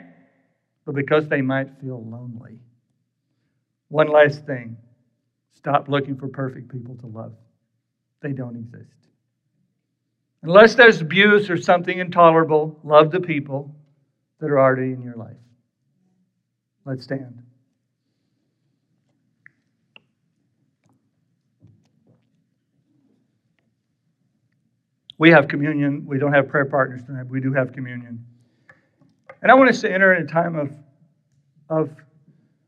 but 0.85 0.95
because 0.95 1.27
they 1.27 1.41
might 1.41 1.69
feel 1.79 2.03
lonely. 2.03 2.59
One 3.91 4.07
last 4.07 4.45
thing 4.45 4.77
stop 5.53 5.89
looking 5.89 6.15
for 6.15 6.29
perfect 6.29 6.71
people 6.71 6.95
to 6.95 7.07
love, 7.07 7.33
they 8.21 8.31
don't 8.31 8.55
exist. 8.55 8.87
Unless 10.43 10.75
there's 10.75 11.01
abuse 11.01 11.49
or 11.49 11.57
something 11.57 11.99
intolerable, 11.99 12.79
love 12.85 13.11
the 13.11 13.19
people 13.19 13.75
that 14.39 14.49
are 14.49 14.59
already 14.59 14.93
in 14.93 15.01
your 15.01 15.15
life. 15.15 15.35
Let's 16.85 17.03
stand. 17.03 17.43
We 25.17 25.31
have 25.31 25.49
communion. 25.49 26.05
We 26.07 26.17
don't 26.17 26.33
have 26.33 26.47
prayer 26.47 26.65
partners 26.65 27.03
tonight, 27.03 27.27
we 27.27 27.41
do 27.41 27.51
have 27.51 27.73
communion. 27.73 28.25
And 29.41 29.51
I 29.51 29.55
want 29.55 29.69
us 29.69 29.81
to 29.81 29.91
enter 29.91 30.13
in 30.13 30.23
a 30.23 30.27
time 30.27 30.55
of, 30.55 30.73
of, 31.69 31.89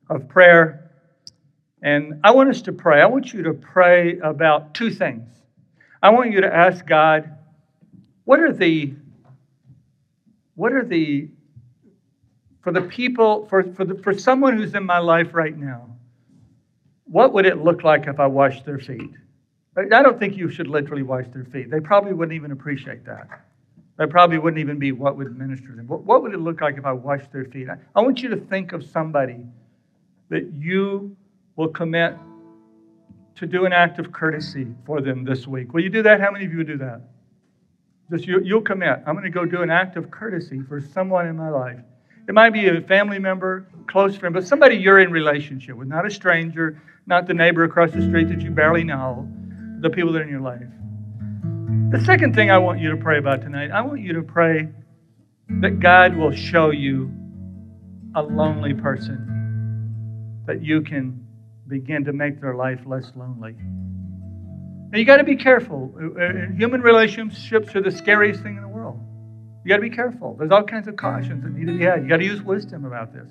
of 0.10 0.28
prayer 0.28 0.83
and 1.84 2.20
I 2.24 2.32
want 2.32 2.50
us 2.50 2.64
to 2.64 2.74
pray. 2.74 3.02
I 3.02 3.06
want 3.06 3.32
you 3.34 3.44
to 3.44 3.54
pray 3.54 4.18
about 4.20 4.74
two 4.74 4.90
things. 4.90 5.30
I 6.02 6.10
want 6.10 6.32
you 6.32 6.42
to 6.42 6.54
ask 6.54 6.86
God, 6.86 7.38
what 8.26 8.40
are 8.40 8.52
the 8.52 8.94
what 10.56 10.74
are 10.74 10.84
the 10.84 11.30
for 12.62 12.72
the 12.72 12.82
people 12.82 13.46
for 13.48 13.64
for 13.74 13.86
the, 13.86 13.96
for 13.96 14.18
someone 14.18 14.58
who's 14.58 14.74
in 14.74 14.86
my 14.86 15.00
life 15.00 15.36
right 15.36 15.56
now 15.56 15.94
what 17.14 17.32
would 17.32 17.46
it 17.46 17.60
look 17.60 17.84
like 17.84 18.08
if 18.08 18.20
i 18.20 18.26
washed 18.26 18.66
their 18.66 18.80
feet? 18.80 19.12
I 19.78 20.02
don't 20.04 20.20
think 20.20 20.36
you 20.36 20.50
should 20.50 20.68
literally 20.68 21.04
wash 21.04 21.26
their 21.34 21.46
feet. 21.46 21.70
They 21.72 21.80
probably 21.80 22.14
wouldn't 22.14 22.36
even 22.36 22.52
appreciate 22.52 23.06
that. 23.06 23.28
That 23.98 24.10
probably 24.10 24.38
wouldn't 24.40 24.60
even 24.60 24.78
be 24.78 24.92
what 24.92 25.18
would 25.18 25.38
minister 25.38 25.70
to 25.70 25.76
them. 25.76 25.88
What, 25.88 26.04
what 26.04 26.22
would 26.24 26.34
it 26.34 26.40
look 26.40 26.62
like 26.62 26.78
if 26.78 26.86
i 26.86 26.92
washed 26.92 27.32
their 27.32 27.46
feet? 27.46 27.70
I, 27.70 27.78
I 27.96 28.02
want 28.02 28.22
you 28.22 28.30
to 28.30 28.38
think 28.38 28.72
of 28.72 28.84
somebody 28.84 29.46
that 30.30 30.52
you 30.54 31.16
will 31.56 31.70
commit 31.70 32.16
to 33.36 33.48
do 33.48 33.66
an 33.66 33.74
act 33.74 34.00
of 34.00 34.12
courtesy 34.12 34.68
for 34.86 35.02
them 35.02 35.24
this 35.24 35.48
week. 35.48 35.74
Will 35.74 35.82
you 35.82 35.90
do 35.90 36.04
that? 36.04 36.22
How 36.22 36.32
many 36.32 36.46
of 36.46 36.52
you 36.52 36.60
would 36.60 36.68
do 36.68 36.78
that? 36.78 37.02
Just 38.12 38.28
you, 38.28 38.42
you'll 38.44 38.62
commit. 38.62 39.00
I'm 39.06 39.16
going 39.16 39.24
to 39.24 39.30
go 39.30 39.46
do 39.46 39.62
an 39.62 39.72
act 39.72 39.98
of 39.98 40.12
courtesy 40.12 40.62
for 40.68 40.82
someone 40.82 41.28
in 41.28 41.36
my 41.36 41.50
life. 41.50 41.80
It 42.28 42.34
might 42.34 42.52
be 42.52 42.68
a 42.68 42.82
family 42.82 43.20
member, 43.20 43.68
close 43.88 44.16
friend, 44.16 44.34
but 44.34 44.48
somebody 44.48 44.76
you're 44.76 45.00
in 45.00 45.12
relationship 45.12 45.76
with, 45.76 45.88
not 45.88 46.06
a 46.06 46.12
stranger, 46.12 46.82
not 47.06 47.28
the 47.28 47.34
neighbor 47.34 47.64
across 47.64 47.92
the 47.92 48.02
street 48.02 48.30
that 48.30 48.42
you 48.42 48.52
barely 48.52 48.84
know, 48.84 49.28
the 49.82 49.90
people 49.90 50.14
that 50.14 50.20
are 50.20 50.24
in 50.24 50.30
your 50.30 50.42
life. 50.42 50.62
The 51.92 52.04
second 52.06 52.34
thing 52.34 52.50
I 52.50 52.58
want 52.58 52.80
you 52.80 52.92
to 52.92 52.98
pray 52.98 53.18
about 53.18 53.42
tonight, 53.42 53.72
I 53.72 53.82
want 53.82 54.00
you 54.00 54.14
to 54.14 54.22
pray 54.22 54.70
that 55.50 55.80
God 55.80 56.16
will 56.16 56.32
show 56.32 56.70
you 56.70 57.12
a 58.16 58.22
lonely 58.22 58.74
person 58.74 60.44
that 60.46 60.64
you 60.64 60.82
can 60.82 61.23
begin 61.68 62.06
to 62.06 62.14
make 62.14 62.42
their 62.42 62.56
life 62.56 62.82
less 62.86 63.12
lonely. 63.16 63.56
Now, 64.92 65.00
you 65.00 65.06
got 65.06 65.18
to 65.18 65.24
be 65.24 65.36
careful. 65.36 65.94
Uh, 66.00 66.22
uh, 66.22 66.32
human 66.56 66.82
relationships 66.82 67.76
are 67.76 67.82
the 67.82 67.92
scariest 67.92 68.44
thing 68.44 68.58
in 68.58 68.62
the 68.62 68.68
world. 68.68 69.00
You 69.64 69.70
got 69.70 69.78
to 69.78 69.82
be 69.82 69.90
careful. 69.90 70.36
There's 70.38 70.52
all 70.52 70.64
kinds 70.64 70.88
of 70.88 70.98
cautions 70.98 71.44
that 71.44 71.54
need 71.54 71.68
to 71.68 71.78
be 71.78 71.84
had. 71.84 72.04
You 72.04 72.10
got 72.10 72.18
to 72.18 72.26
use 72.26 72.42
wisdom 72.42 72.86
about 72.86 73.14
this. 73.14 73.30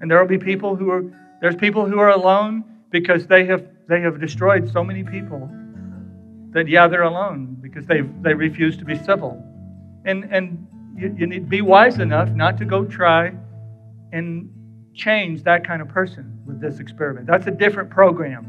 And 0.00 0.10
there 0.10 0.18
will 0.18 0.28
be 0.28 0.38
people 0.38 0.74
who 0.76 0.90
are 0.90 1.02
there's 1.40 1.56
people 1.56 1.84
who 1.84 1.98
are 1.98 2.10
alone 2.10 2.64
because 2.90 3.26
they 3.26 3.44
have 3.46 3.66
they 3.88 4.00
have 4.00 4.20
destroyed 4.20 4.70
so 4.72 4.82
many 4.82 5.02
people 5.02 5.50
that 6.52 6.68
yeah 6.68 6.86
they're 6.86 7.02
alone 7.02 7.56
because 7.60 7.84
they 7.86 8.00
they 8.22 8.34
refuse 8.34 8.76
to 8.78 8.84
be 8.84 8.96
civil. 8.96 9.44
And 10.04 10.24
and 10.32 10.66
you, 10.96 11.14
you 11.18 11.26
need 11.26 11.40
to 11.40 11.46
be 11.46 11.60
wise 11.60 11.98
enough 11.98 12.30
not 12.30 12.56
to 12.58 12.64
go 12.64 12.84
try 12.84 13.32
and 14.12 14.48
change 14.94 15.42
that 15.42 15.66
kind 15.66 15.82
of 15.82 15.88
person 15.88 16.31
with 16.46 16.60
this 16.60 16.78
experiment. 16.78 17.26
That's 17.26 17.46
a 17.46 17.50
different 17.50 17.90
program. 17.90 18.48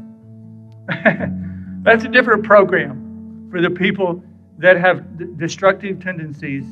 That's 1.82 2.04
a 2.04 2.08
different 2.08 2.44
program 2.44 3.48
for 3.50 3.60
the 3.60 3.70
people 3.70 4.22
that 4.58 4.76
have 4.76 5.18
d- 5.18 5.26
destructive 5.36 6.00
tendencies 6.00 6.64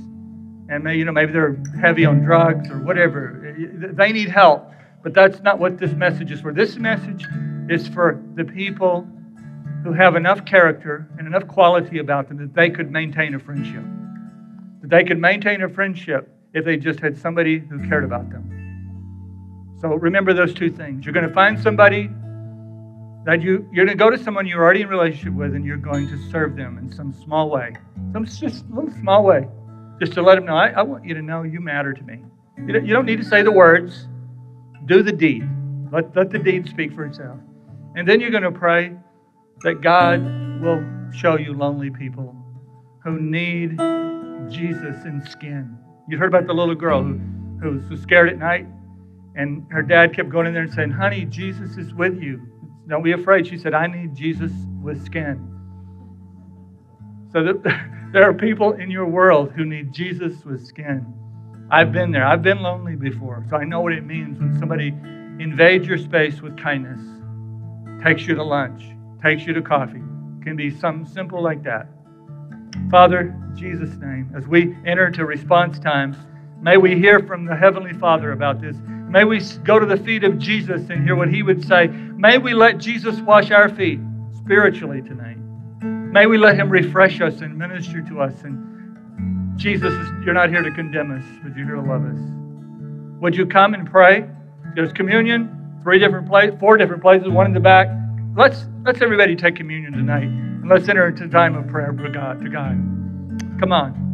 and 0.69 0.85
may, 0.85 0.97
you 0.97 1.05
know 1.05 1.13
maybe 1.13 1.33
they're 1.33 1.57
heavy 1.81 2.05
on 2.05 2.21
drugs 2.21 2.71
or 2.71 2.79
whatever. 2.79 3.55
They 3.93 4.13
need 4.13 4.29
help, 4.29 4.71
but 5.03 5.13
that's 5.13 5.41
not 5.41 5.59
what 5.59 5.79
this 5.79 5.93
message 5.93 6.31
is 6.31 6.41
for. 6.41 6.53
This 6.53 6.77
message 6.77 7.27
is 7.69 7.89
for 7.89 8.23
the 8.35 8.45
people 8.45 9.07
who 9.85 9.93
have 9.93 10.17
enough 10.17 10.45
character 10.45 11.09
and 11.19 11.27
enough 11.27 11.47
quality 11.49 11.99
about 11.99 12.29
them 12.29 12.39
that 12.39 12.55
they 12.55 12.71
could 12.71 12.91
maintain 12.91 13.35
a 13.35 13.39
friendship. 13.39 13.85
That 14.81 14.91
they 14.91 15.05
could 15.05 15.19
maintain 15.19 15.63
a 15.63 15.69
friendship 15.69 16.35
if 16.55 16.65
they 16.65 16.77
just 16.77 17.01
had 17.01 17.19
somebody 17.19 17.59
who 17.59 17.87
cared 17.89 18.05
about 18.05 18.31
them. 18.31 18.52
So 19.83 19.89
remember 19.95 20.33
those 20.33 20.55
two 20.55 20.71
things. 20.71 21.05
You're 21.05 21.13
going 21.13 21.27
to 21.27 21.35
find 21.35 21.61
somebody 21.61 22.09
that 23.25 23.43
you 23.43 23.69
you're 23.73 23.85
going 23.85 23.99
to 23.99 24.03
go 24.03 24.11
to 24.11 24.19
someone 24.19 24.47
you're 24.47 24.63
already 24.63 24.83
in 24.83 24.89
relationship 24.89 25.35
with, 25.35 25.57
and 25.57 25.65
you're 25.65 25.77
going 25.77 26.09
to 26.09 26.31
serve 26.31 26.57
them 26.57 26.79
in 26.79 26.93
some 26.93 27.13
small 27.13 27.51
way, 27.51 27.75
some 28.13 28.25
just 28.25 28.65
little 28.71 28.93
small 29.01 29.25
way, 29.25 29.49
just 30.01 30.13
to 30.13 30.23
let 30.23 30.37
them 30.37 30.45
know 30.45 30.55
I, 30.55 30.69
I 30.69 30.83
want 30.83 31.05
you 31.05 31.15
to 31.15 31.23
know 31.23 31.43
you 31.43 31.61
matter 31.61 31.93
to 31.93 32.03
me. 32.05 32.23
You 32.59 32.73
don't, 32.73 32.87
you 32.87 32.93
don't 32.95 33.07
need 33.07 33.19
to 33.19 33.25
say 33.25 33.43
the 33.43 33.51
words. 33.51 34.07
Do 34.87 35.03
the 35.03 35.13
deed. 35.13 35.49
Let, 35.91 36.15
let 36.15 36.31
the 36.31 36.39
deed 36.39 36.69
speak 36.69 36.93
for 36.95 37.05
itself. 37.05 37.39
And 37.97 38.07
then 38.07 38.21
you're 38.21 38.31
going 38.31 38.43
to 38.45 38.53
pray 38.53 38.97
that 39.63 39.81
God 39.81 40.21
will 40.61 40.85
show 41.13 41.39
you 41.39 41.55
lonely 41.55 41.91
people 41.91 42.37
who 43.03 43.21
need 43.21 43.79
Jesus 44.49 45.05
in 45.05 45.23
skin. 45.29 45.77
You 46.09 46.19
heard 46.19 46.29
about 46.29 46.47
the 46.47 46.55
little 46.55 46.75
girl 46.75 47.03
who, 47.03 47.21
who 47.61 47.81
was 47.89 48.01
scared 48.01 48.29
at 48.29 48.39
night 48.39 48.67
and 49.35 49.67
her 49.71 49.83
dad 49.83 50.15
kept 50.15 50.29
going 50.29 50.47
in 50.47 50.55
there 50.55 50.63
and 50.63 50.73
saying, 50.73 50.91
Honey, 50.91 51.25
Jesus 51.25 51.77
is 51.77 51.95
with 51.95 52.21
you. 52.21 52.41
Don't 52.89 53.03
be 53.03 53.13
afraid. 53.13 53.47
She 53.47 53.57
said, 53.57 53.75
I 53.75 53.87
need 53.87 54.15
Jesus 54.15 54.53
with 54.83 55.05
skin. 55.05 55.49
So 57.33 57.43
that 57.43 57.63
there 58.13 58.29
are 58.29 58.35
people 58.35 58.73
in 58.73 58.91
your 58.91 59.07
world 59.07 59.53
who 59.53 59.65
need 59.65 59.93
Jesus 59.93 60.45
with 60.45 60.67
skin. 60.67 61.07
I've 61.71 61.93
been 61.93 62.11
there. 62.11 62.27
I've 62.27 62.43
been 62.43 62.61
lonely 62.61 62.97
before. 62.97 63.45
So 63.49 63.57
I 63.57 63.65
know 63.65 63.81
what 63.81 63.93
it 63.93 64.05
means 64.05 64.39
when 64.39 64.59
somebody 64.59 64.89
invades 65.43 65.87
your 65.87 65.97
space 65.97 66.43
with 66.43 66.59
kindness, 66.59 67.01
takes 68.05 68.27
you 68.27 68.35
to 68.35 68.43
lunch, 68.43 68.85
takes 69.23 69.47
you 69.47 69.55
to 69.55 69.63
coffee. 69.63 70.03
It 70.41 70.45
can 70.45 70.57
be 70.57 70.71
something 70.71 71.11
simple 71.11 71.43
like 71.43 71.63
that. 71.63 71.89
Father, 72.91 73.35
Jesus' 73.55 73.97
name, 73.97 74.31
as 74.37 74.47
we 74.47 74.77
enter 74.85 75.11
to 75.11 75.25
response 75.25 75.79
time, 75.79 76.15
may 76.61 76.77
we 76.77 76.99
hear 76.99 77.21
from 77.21 77.47
the 77.47 77.57
Heavenly 77.57 77.93
Father 77.95 78.33
about 78.33 78.61
this. 78.61 78.77
May 79.13 79.25
we 79.25 79.41
go 79.63 79.79
to 79.79 79.85
the 79.85 79.99
feet 79.99 80.25
of 80.25 80.39
Jesus 80.39 80.89
and 80.89 81.05
hear 81.05 81.15
what 81.15 81.29
he 81.29 81.43
would 81.43 81.63
say. 81.69 81.89
May 81.89 82.39
we 82.39 82.55
let 82.55 82.79
Jesus 82.79 83.21
wash 83.21 83.51
our 83.51 83.69
feet 83.69 84.01
spiritually 84.39 85.03
tonight. 85.03 85.37
May 85.85 86.25
we 86.25 86.39
let 86.39 86.57
him 86.57 86.71
refresh 86.71 87.21
us 87.21 87.43
and 87.43 87.59
minister 87.59 88.01
to 88.01 88.23
us. 88.23 88.33
And 88.43 89.59
Jesus, 89.59 89.93
you're 90.25 90.33
not 90.33 90.49
here 90.49 90.63
to 90.63 90.71
condemn 90.71 91.11
us, 91.11 91.25
but 91.43 91.55
you're 91.55 91.67
here 91.67 91.75
to 91.75 91.83
love 91.83 92.07
us. 92.07 93.21
Would 93.21 93.37
you 93.37 93.45
come 93.45 93.75
and 93.75 93.87
pray? 93.87 94.27
There's 94.75 94.95
communion, 94.95 95.81
three 95.83 95.99
different 95.99 96.27
places, 96.27 96.59
four 96.59 96.79
different 96.79 97.03
places, 97.03 97.29
one 97.29 97.45
in 97.45 97.53
the 97.53 97.61
back. 97.61 97.89
Let's 98.35 98.65
let's 98.87 99.03
everybody 99.03 99.37
take 99.37 99.57
communion 99.57 99.93
tonight. 99.93 100.23
And 100.23 100.71
let's 100.71 100.89
enter 100.89 101.09
into 101.09 101.29
time 101.29 101.55
of 101.55 101.69
prayer 101.69 101.93
to 101.93 102.09
God. 102.09 102.41
To 102.41 102.49
God. 102.49 103.61
Come 103.61 103.73
on. 103.73 104.12